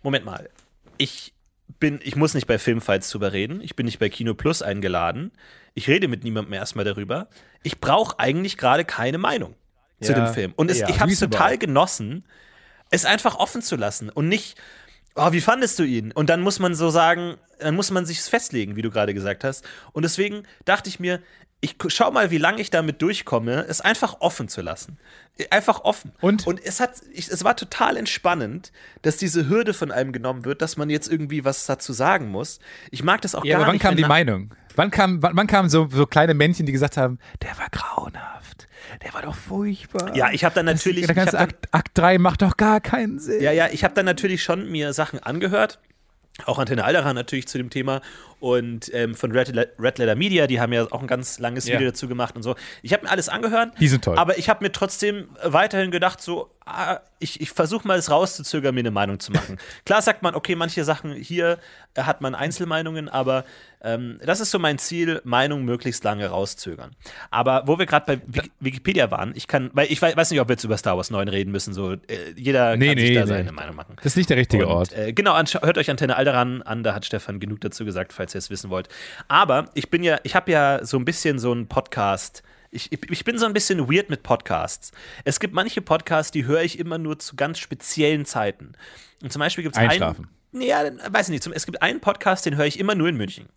[0.02, 0.50] Moment mal,
[0.97, 1.34] ich
[1.80, 5.32] bin, ich muss nicht bei Filmfights drüber reden, ich bin nicht bei Kino Plus eingeladen,
[5.73, 7.27] ich rede mit niemandem erstmal darüber.
[7.63, 9.55] Ich brauche eigentlich gerade keine Meinung
[10.01, 10.25] zu Ja.
[10.25, 10.53] dem Film.
[10.55, 12.25] Und es, Ja, ich habe es total genossen,
[12.91, 14.57] es einfach offen zu lassen und nicht,
[15.15, 16.11] oh, wie fandest du ihn?
[16.11, 19.43] Und dann muss man so sagen, dann muss man sich festlegen, wie du gerade gesagt
[19.43, 19.65] hast.
[19.91, 21.21] Und deswegen dachte ich mir,
[21.62, 24.97] ich schau mal, wie lange ich damit durchkomme, es einfach offen zu lassen.
[25.51, 26.12] Einfach offen.
[26.22, 26.47] Und?
[26.47, 30.62] Und es hat, ich, es war total entspannend, dass diese Hürde von einem genommen wird,
[30.62, 32.60] dass man jetzt irgendwie was dazu sagen muss.
[32.91, 33.82] Ich mag das auch Ja, gar aber wann nicht.
[33.82, 34.53] kam wenn die na- Meinung?
[34.76, 38.68] Wann, kam, wann, wann kamen so, so kleine Männchen, die gesagt haben, der war grauenhaft,
[39.03, 40.16] der war doch furchtbar.
[40.16, 41.05] Ja, ich habe dann natürlich.
[41.07, 43.41] Der ich hab ganze dann, Akt, Akt 3 macht doch gar keinen Sinn.
[43.41, 45.80] Ja, ja, ich habe dann natürlich schon mir Sachen angehört.
[46.46, 48.02] Auch Antenne Alderan natürlich zu dem Thema.
[48.40, 51.76] Und ähm, von Red, Red Letter Media, die haben ja auch ein ganz langes Ja.
[51.76, 52.56] Video dazu gemacht und so.
[52.82, 53.74] Ich habe mir alles angehört.
[53.80, 54.18] Die sind toll.
[54.18, 56.50] Aber ich habe mir trotzdem weiterhin gedacht, so,
[57.20, 59.57] ich, ich versuche mal es rauszuzögern, mir eine Meinung zu machen.
[59.86, 61.57] Klar sagt man, okay, manche Sachen hier
[61.95, 63.43] äh, hat man Einzelmeinungen, aber
[63.82, 66.91] ähm, das ist so mein Ziel, Meinung möglichst lange rauszögern.
[67.32, 70.39] Aber wo wir gerade bei Wik Wikipedia waren, ich kann, weil ich wei- weiß nicht,
[70.41, 71.97] ob wir jetzt über Star Wars 9 reden müssen, so, äh,
[72.36, 73.28] jeder Nee, kann sich nee, da nee.
[73.28, 73.95] seine Meinung machen.
[73.97, 74.93] Das ist nicht der richtige Und, Ort.
[74.93, 78.39] Äh, genau, hört euch Antenne Alderan an, da hat Stefan genug dazu gesagt, falls ihr
[78.39, 78.89] es wissen wollt.
[79.28, 82.43] Aber ich bin ja, ich habe ja so ein bisschen so einen Podcast.
[82.72, 84.91] Ich, ich bin so ein bisschen weird mit Podcasts.
[85.24, 88.74] Es gibt manche Podcasts, die höre ich immer nur zu ganz speziellen Zeiten.
[89.22, 90.28] Und zum Beispiel gibt es einen.
[90.51, 91.55] Ja, weiß ich nicht.
[91.55, 93.47] Es gibt einen Podcast, den höre ich immer nur in München.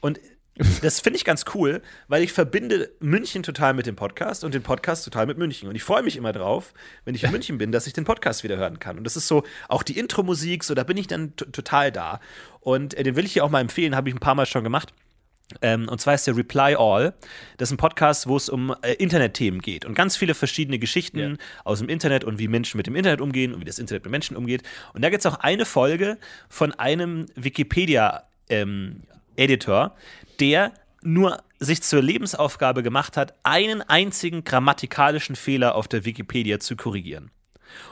[0.00, 0.20] Und
[0.82, 4.62] das finde ich ganz cool, weil ich verbinde München total mit dem Podcast und den
[4.62, 5.68] Podcast total mit München.
[5.68, 6.74] Und ich freue mich immer drauf,
[7.04, 8.98] wenn ich in München bin, dass ich den Podcast wieder hören kann.
[8.98, 12.20] Und das ist so, auch die Intro-Musik, so, da bin ich dann total da.
[12.60, 14.64] Und äh, den will ich hier auch mal empfehlen, habe ich ein paar Mal schon
[14.64, 14.92] gemacht.
[15.62, 17.14] Ähm, und zwar ist der Reply All.
[17.56, 21.18] Das ist ein Podcast, wo es um äh, Internetthemen geht und ganz viele verschiedene Geschichten
[21.18, 21.36] ja.
[21.64, 24.10] aus dem Internet und wie Menschen mit dem Internet umgehen und wie das Internet mit
[24.10, 24.62] Menschen umgeht.
[24.92, 26.18] Und da gibt es auch eine Folge
[26.48, 29.02] von einem Wikipedia- ähm,
[29.36, 29.94] Editor,
[30.40, 30.72] der
[31.02, 37.30] nur sich zur Lebensaufgabe gemacht hat, einen einzigen grammatikalischen Fehler auf der Wikipedia zu korrigieren.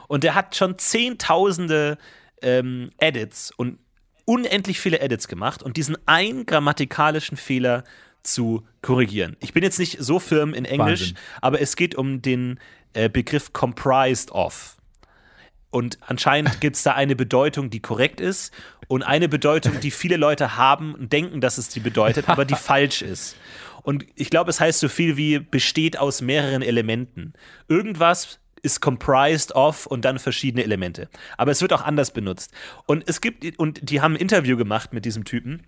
[0.08, 1.98] Und der hat schon zehntausende
[2.42, 3.78] ähm, Edits und
[4.26, 7.84] unendlich viele Edits gemacht und diesen einen grammatikalischen Fehler
[8.22, 9.36] zu korrigieren.
[9.40, 11.16] Ich bin jetzt nicht so firm in Englisch, Wahnsinn.
[11.40, 12.60] aber es geht um den
[12.92, 14.76] äh, Begriff comprised of.
[15.70, 18.52] Und anscheinend gibt es da eine Bedeutung, die korrekt ist
[18.88, 22.54] und eine Bedeutung, die viele Leute haben und denken, dass es die bedeutet, aber die
[22.56, 23.36] falsch ist.
[23.82, 27.34] Und ich glaube, es heißt so viel wie besteht aus mehreren Elementen.
[27.68, 31.08] Irgendwas ist comprised of und dann verschiedene Elemente.
[31.38, 32.52] Aber es wird auch anders benutzt.
[32.84, 35.62] Und es gibt, und die haben ein Interview gemacht mit diesem Typen.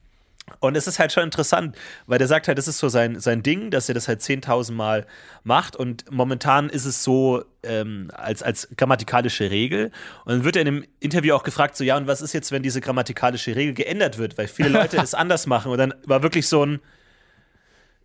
[0.61, 1.77] Und es ist halt schon interessant,
[2.07, 4.73] weil der sagt halt, das ist so sein, sein Ding, dass er das halt 10.000
[4.73, 5.07] Mal
[5.45, 5.77] macht.
[5.77, 9.91] Und momentan ist es so ähm, als, als grammatikalische Regel.
[10.25, 12.51] Und dann wird er in dem Interview auch gefragt, so, ja, und was ist jetzt,
[12.51, 14.39] wenn diese grammatikalische Regel geändert wird?
[14.39, 15.71] Weil viele Leute es anders machen.
[15.71, 16.81] Und dann war wirklich so ein,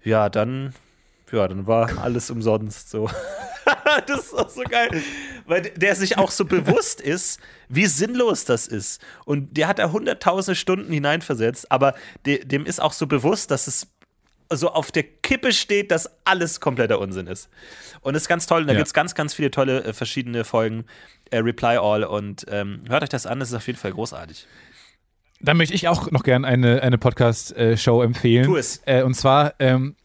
[0.04, 0.74] ja, dann,
[1.32, 3.10] ja, dann war alles umsonst so.
[4.08, 4.90] das ist auch so geil.
[5.46, 7.40] Weil der sich auch so bewusst ist,
[7.70, 9.02] wie sinnlos das ist.
[9.26, 11.96] Und der hat da hunderttausende Stunden hineinversetzt, aber
[12.26, 13.88] de dem ist auch so bewusst, dass es
[14.50, 17.50] so auf der Kippe steht, dass alles kompletter Unsinn ist.
[18.02, 18.62] Und das ist ganz toll.
[18.62, 18.80] Und da ja.
[18.80, 20.86] gibt es ganz, ganz viele tolle äh, verschiedene Folgen.
[21.32, 22.04] Äh, Reply All.
[22.04, 24.46] Und ähm, hört euch das an, das ist auf jeden Fall großartig.
[25.40, 28.46] Dann möchte ich auch noch gerne eine, eine Podcast-Show äh, empfehlen.
[28.46, 28.82] Tu es.
[28.86, 29.96] Äh, und zwar ähm,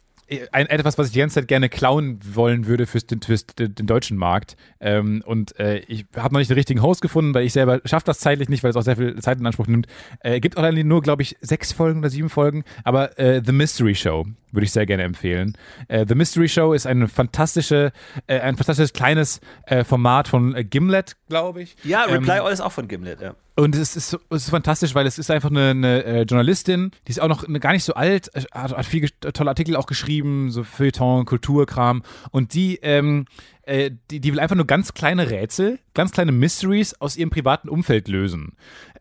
[0.52, 3.86] ein, etwas, was ich die ganze Zeit gerne klauen wollen würde fürs, fürs den, den
[3.86, 4.56] deutschen Markt.
[4.80, 8.06] Ähm, und äh, ich habe noch nicht den richtigen Host gefunden, weil ich selber schaffe
[8.06, 9.86] das zeitlich nicht, weil es auch sehr viel Zeit in Anspruch nimmt.
[10.20, 12.64] Äh, gibt auch nur, glaube ich, sechs Folgen oder sieben Folgen.
[12.84, 15.56] Aber äh, The Mystery Show würde ich sehr gerne empfehlen.
[15.88, 17.92] Äh, The Mystery Show ist eine fantastische,
[18.26, 21.76] äh, ein fantastisches kleines äh, Format von Gimlet, glaube ich.
[21.84, 23.34] Ja, Reply ähm, All ist auch von Gimlet, ja.
[23.58, 27.10] Und es ist, es ist fantastisch, weil es ist einfach eine, eine äh, Journalistin, die
[27.10, 30.52] ist auch noch gar nicht so alt, äh, hat, hat viele tolle Artikel auch geschrieben,
[30.52, 32.04] so Feuilleton, Kulturkram.
[32.30, 33.24] Und die, ähm,
[33.62, 37.68] äh, die, die will einfach nur ganz kleine Rätsel, ganz kleine Mysteries aus ihrem privaten
[37.68, 38.52] Umfeld lösen.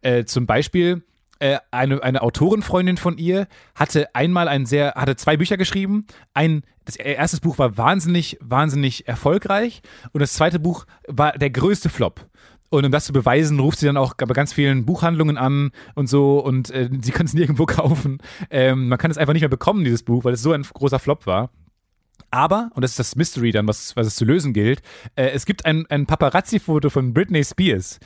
[0.01, 1.03] Äh, zum Beispiel
[1.37, 6.07] äh, eine, eine Autorenfreundin von ihr hatte einmal ein sehr, hatte zwei Bücher geschrieben.
[6.33, 9.83] Ein, das erste Buch war wahnsinnig, wahnsinnig erfolgreich
[10.13, 12.25] und das zweite Buch war der größte Flop.
[12.69, 16.07] Und um das zu beweisen, ruft sie dann auch bei ganz vielen Buchhandlungen an und
[16.09, 18.19] so und äh, sie können es nirgendwo kaufen.
[18.49, 20.99] Ähm, man kann es einfach nicht mehr bekommen, dieses Buch, weil es so ein großer
[20.99, 21.49] Flop war.
[22.29, 24.81] Aber, und das ist das Mystery dann, was, was es zu lösen gilt,
[25.15, 27.99] äh, es gibt ein, ein Paparazzi-Foto von Britney Spears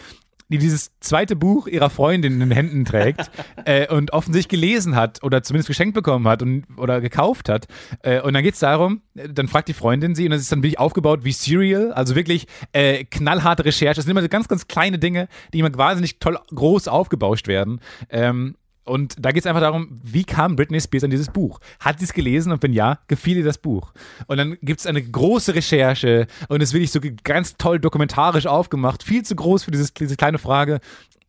[0.51, 3.31] die dieses zweite Buch ihrer Freundin in den Händen trägt
[3.65, 7.67] äh, und offensichtlich gelesen hat oder zumindest geschenkt bekommen hat und, oder gekauft hat.
[8.03, 10.63] Äh, und dann geht es darum, dann fragt die Freundin sie und es ist dann
[10.63, 13.95] wirklich aufgebaut wie Serial, also wirklich äh, knallharte Recherche.
[13.95, 17.79] Das sind immer so ganz, ganz kleine Dinge, die immer wahnsinnig toll groß aufgebauscht werden.
[18.09, 21.59] Ähm, und da geht es einfach darum, wie kam Britney Spears an dieses Buch?
[21.79, 23.93] Hat sie es gelesen und wenn ja, gefiel ihr das Buch?
[24.27, 29.03] Und dann gibt es eine große Recherche und es wird so ganz toll dokumentarisch aufgemacht,
[29.03, 30.79] viel zu groß für dieses, diese kleine Frage.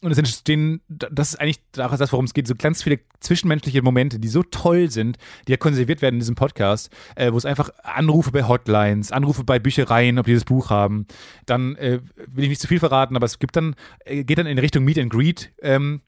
[0.01, 4.19] Und es entstehen, das ist eigentlich das, worum es geht, so ganz viele zwischenmenschliche Momente,
[4.19, 7.71] die so toll sind, die ja konserviert werden in diesem Podcast, äh, wo es einfach
[7.85, 11.07] Anrufe bei Hotlines, Anrufe bei Büchereien, ob die das Buch haben.
[11.47, 14.49] Dann äh, will ich nicht zu viel verraten, aber es gibt dann, äh, geht dann
[14.49, 15.53] in Richtung Meet and Greet.
[15.63, 16.01] Ähm,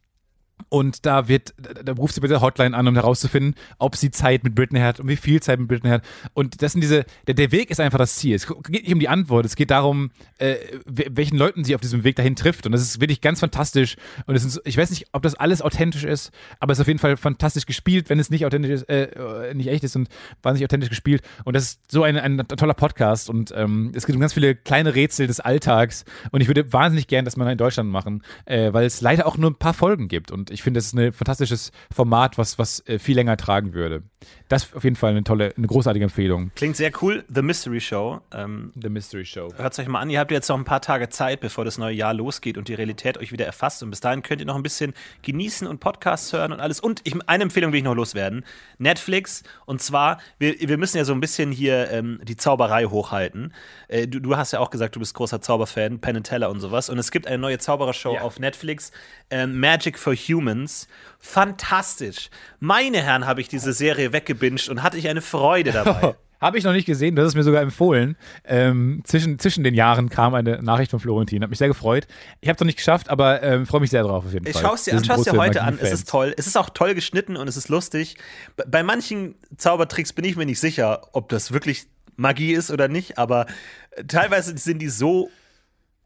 [0.69, 4.55] und da wird, da ruft sie der Hotline an, um herauszufinden, ob sie Zeit mit
[4.55, 6.03] Britney hat und wie viel Zeit mit Britney hat.
[6.33, 8.35] Und das sind diese, der, der Weg ist einfach das Ziel.
[8.35, 12.03] Es geht nicht um die Antwort, es geht darum, äh, welchen Leuten sie auf diesem
[12.03, 12.67] Weg dahin trifft.
[12.67, 13.97] Und das ist wirklich ganz fantastisch.
[14.27, 16.99] Und ist, ich weiß nicht, ob das alles authentisch ist, aber es ist auf jeden
[16.99, 20.09] Fall fantastisch gespielt, wenn es nicht authentisch ist, äh, nicht echt ist und
[20.43, 21.23] wahnsinnig authentisch gespielt.
[21.45, 23.31] Und das ist so ein, ein toller Podcast.
[23.31, 26.05] Und ähm, es geht um ganz viele kleine Rätsel des Alltags.
[26.33, 29.37] Und ich würde wahnsinnig gern das mal in Deutschland machen, äh, weil es leider auch
[29.37, 30.33] nur ein paar Folgen gibt.
[30.33, 34.03] Und ich finde, es ist ein fantastisches Format, was, was äh, viel länger tragen würde.
[34.49, 36.51] Das ist auf jeden Fall eine tolle, eine großartige Empfehlung.
[36.55, 37.25] Klingt sehr cool.
[37.33, 38.21] The Mystery Show.
[38.33, 39.53] Ähm, The Mystery Show.
[39.57, 40.11] Hört es euch mal an.
[40.11, 42.75] Ihr habt jetzt noch ein paar Tage Zeit, bevor das neue Jahr losgeht und die
[42.75, 43.83] Realität euch wieder erfasst.
[43.83, 46.81] Und bis dahin könnt ihr noch ein bisschen genießen und Podcasts hören und alles.
[46.81, 48.45] Und ich, eine Empfehlung will ich noch loswerden.
[48.79, 49.43] Netflix.
[49.67, 53.53] Und zwar, wir, wir müssen ja so ein bisschen hier ähm, die Zauberei hochhalten.
[53.89, 56.91] Äh, du, du, hast ja auch gesagt, du bist großer Zauberfan, Penn Teller und sowas.
[56.91, 58.21] Und es gibt eine neue Zauberershow ja.
[58.21, 58.93] auf Netflix.
[59.31, 60.89] Ähm, Magic for Humans Humans.
[61.19, 62.31] Fantastisch.
[62.61, 66.15] Meine Herren, habe ich diese Serie weggebinged und hatte ich eine Freude dabei.
[66.41, 68.17] Habe ich noch nicht gesehen, hast es mir sogar empfohlen.
[68.45, 72.07] Ähm, zwischen, zwischen den Jahren kam eine Nachricht von Florentin, hat mich sehr gefreut.
[72.43, 74.53] Ich habe es noch nicht geschafft, aber ähm, freue mich sehr drauf auf jeden Ich
[74.53, 74.63] Fall.
[74.63, 75.79] schaue es dir an, sind schau es dir heute an.
[75.81, 76.35] Es ist toll.
[76.37, 78.17] Es ist auch toll geschnitten und es ist lustig.
[78.57, 81.87] Bei- Bei manchen Zaubertricks bin ich mir nicht sicher, ob das wirklich
[82.17, 83.47] Magie ist oder nicht, aber
[83.93, 85.31] äh, teilweise sind die so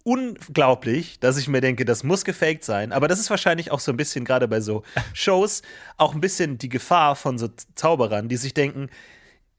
[0.08, 2.92] unglaublich, dass ich mir denke, das muss gefaked sein.
[2.92, 4.82] Aber das ist wahrscheinlich auch so ein bisschen gerade bei so
[5.12, 5.60] Shows
[5.98, 8.88] auch ein bisschen die Gefahr von so Zauberern, die sich denken,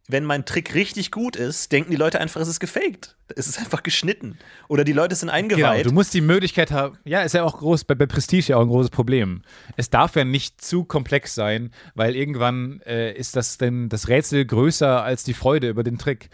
[0.09, 3.15] wenn mein Trick richtig gut ist, denken die Leute einfach, es ist gefaked.
[3.35, 4.39] Es ist einfach geschnitten.
[4.67, 5.85] Oder die Leute sind Genau, eingeweiht.
[5.85, 6.97] du musst die Möglichkeit haben.
[7.05, 9.43] Ja, ist ja auch groß, bei, bei Prestige ja auch ein großes Problem.
[9.77, 14.45] Es darf ja nicht zu komplex sein, weil irgendwann äh, ist das denn das Rätsel
[14.45, 16.29] größer als die Freude über den Trick.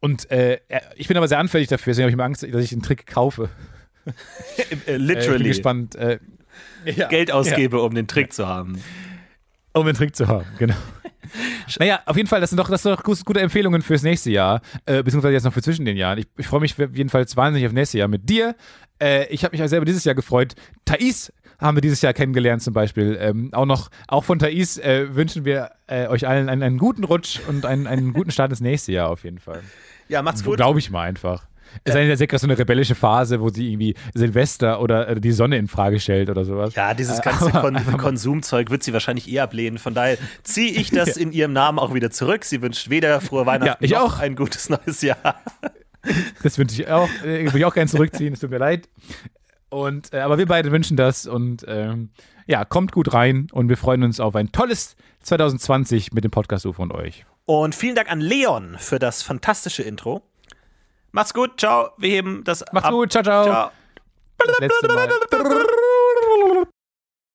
[0.00, 0.58] Und äh,
[0.96, 3.06] ich bin aber sehr anfällig dafür, deswegen habe ich immer Angst, dass ich den Trick
[3.06, 3.48] kaufe.
[4.06, 5.44] äh, Äh, ich bin literally.
[5.44, 5.94] gespannt.
[5.94, 6.18] Äh,
[6.84, 8.82] ja, Geld ausgebe, um den Trick zu haben.
[9.72, 10.74] Um einen Trick zu haben, genau.
[11.78, 14.60] naja, auf jeden Fall, das sind doch, das sind doch gute, Empfehlungen fürs nächste Jahr,
[14.86, 16.18] äh, beziehungsweise jetzt noch für zwischen den Jahren.
[16.18, 18.54] Ich, ich freue mich jedenfalls wahnsinnig auf nächstes Jahr mit dir.
[19.00, 20.54] Äh, ich habe mich auch selber dieses Jahr gefreut.
[20.84, 23.18] Thais haben wir dieses Jahr kennengelernt zum Beispiel.
[23.20, 27.04] Ähm, auch noch, auch von Thais äh, wünschen wir äh, euch allen einen, einen guten
[27.04, 29.60] Rutsch und einen, einen guten Start ins nächste Jahr auf jeden Fall.
[30.08, 30.56] Ja, macht's gut.
[30.56, 31.46] Glaube ich mal einfach.
[31.84, 35.08] Es sei denn, der Sekt ist so eine rebellische Phase, wo sie irgendwie Silvester oder
[35.08, 36.74] äh, die Sonne in Frage stellt oder sowas.
[36.74, 39.78] Ja, dieses Äh, ganze Kon Konsumzeug wird sie wahrscheinlich eh ablehnen.
[39.78, 42.44] Von daher ziehe ich das in ihrem Namen auch wieder zurück.
[42.44, 44.20] Sie wünscht weder frohe Weihnachten Ja, noch auch.
[44.20, 45.16] ein gutes neues Jahr.
[46.42, 47.10] Das wünsche ich auch.
[47.22, 48.32] Äh, würde ich auch gerne zurückziehen.
[48.32, 48.88] Es tut mir leid.
[49.68, 52.08] Und, äh, aber wir beide wünschen das und ähm,
[52.46, 56.64] ja, kommt gut rein und wir freuen uns auf ein tolles 2020 mit dem Podcast
[56.64, 57.26] UFO und euch.
[57.44, 60.22] Und vielen Dank an Leon für das fantastische Intro.
[61.12, 61.90] Macht's gut, ciao.
[61.96, 62.92] Wir heben das Macht's ab.
[62.92, 63.44] gut, ciao, ciao.
[63.44, 63.70] Ciao.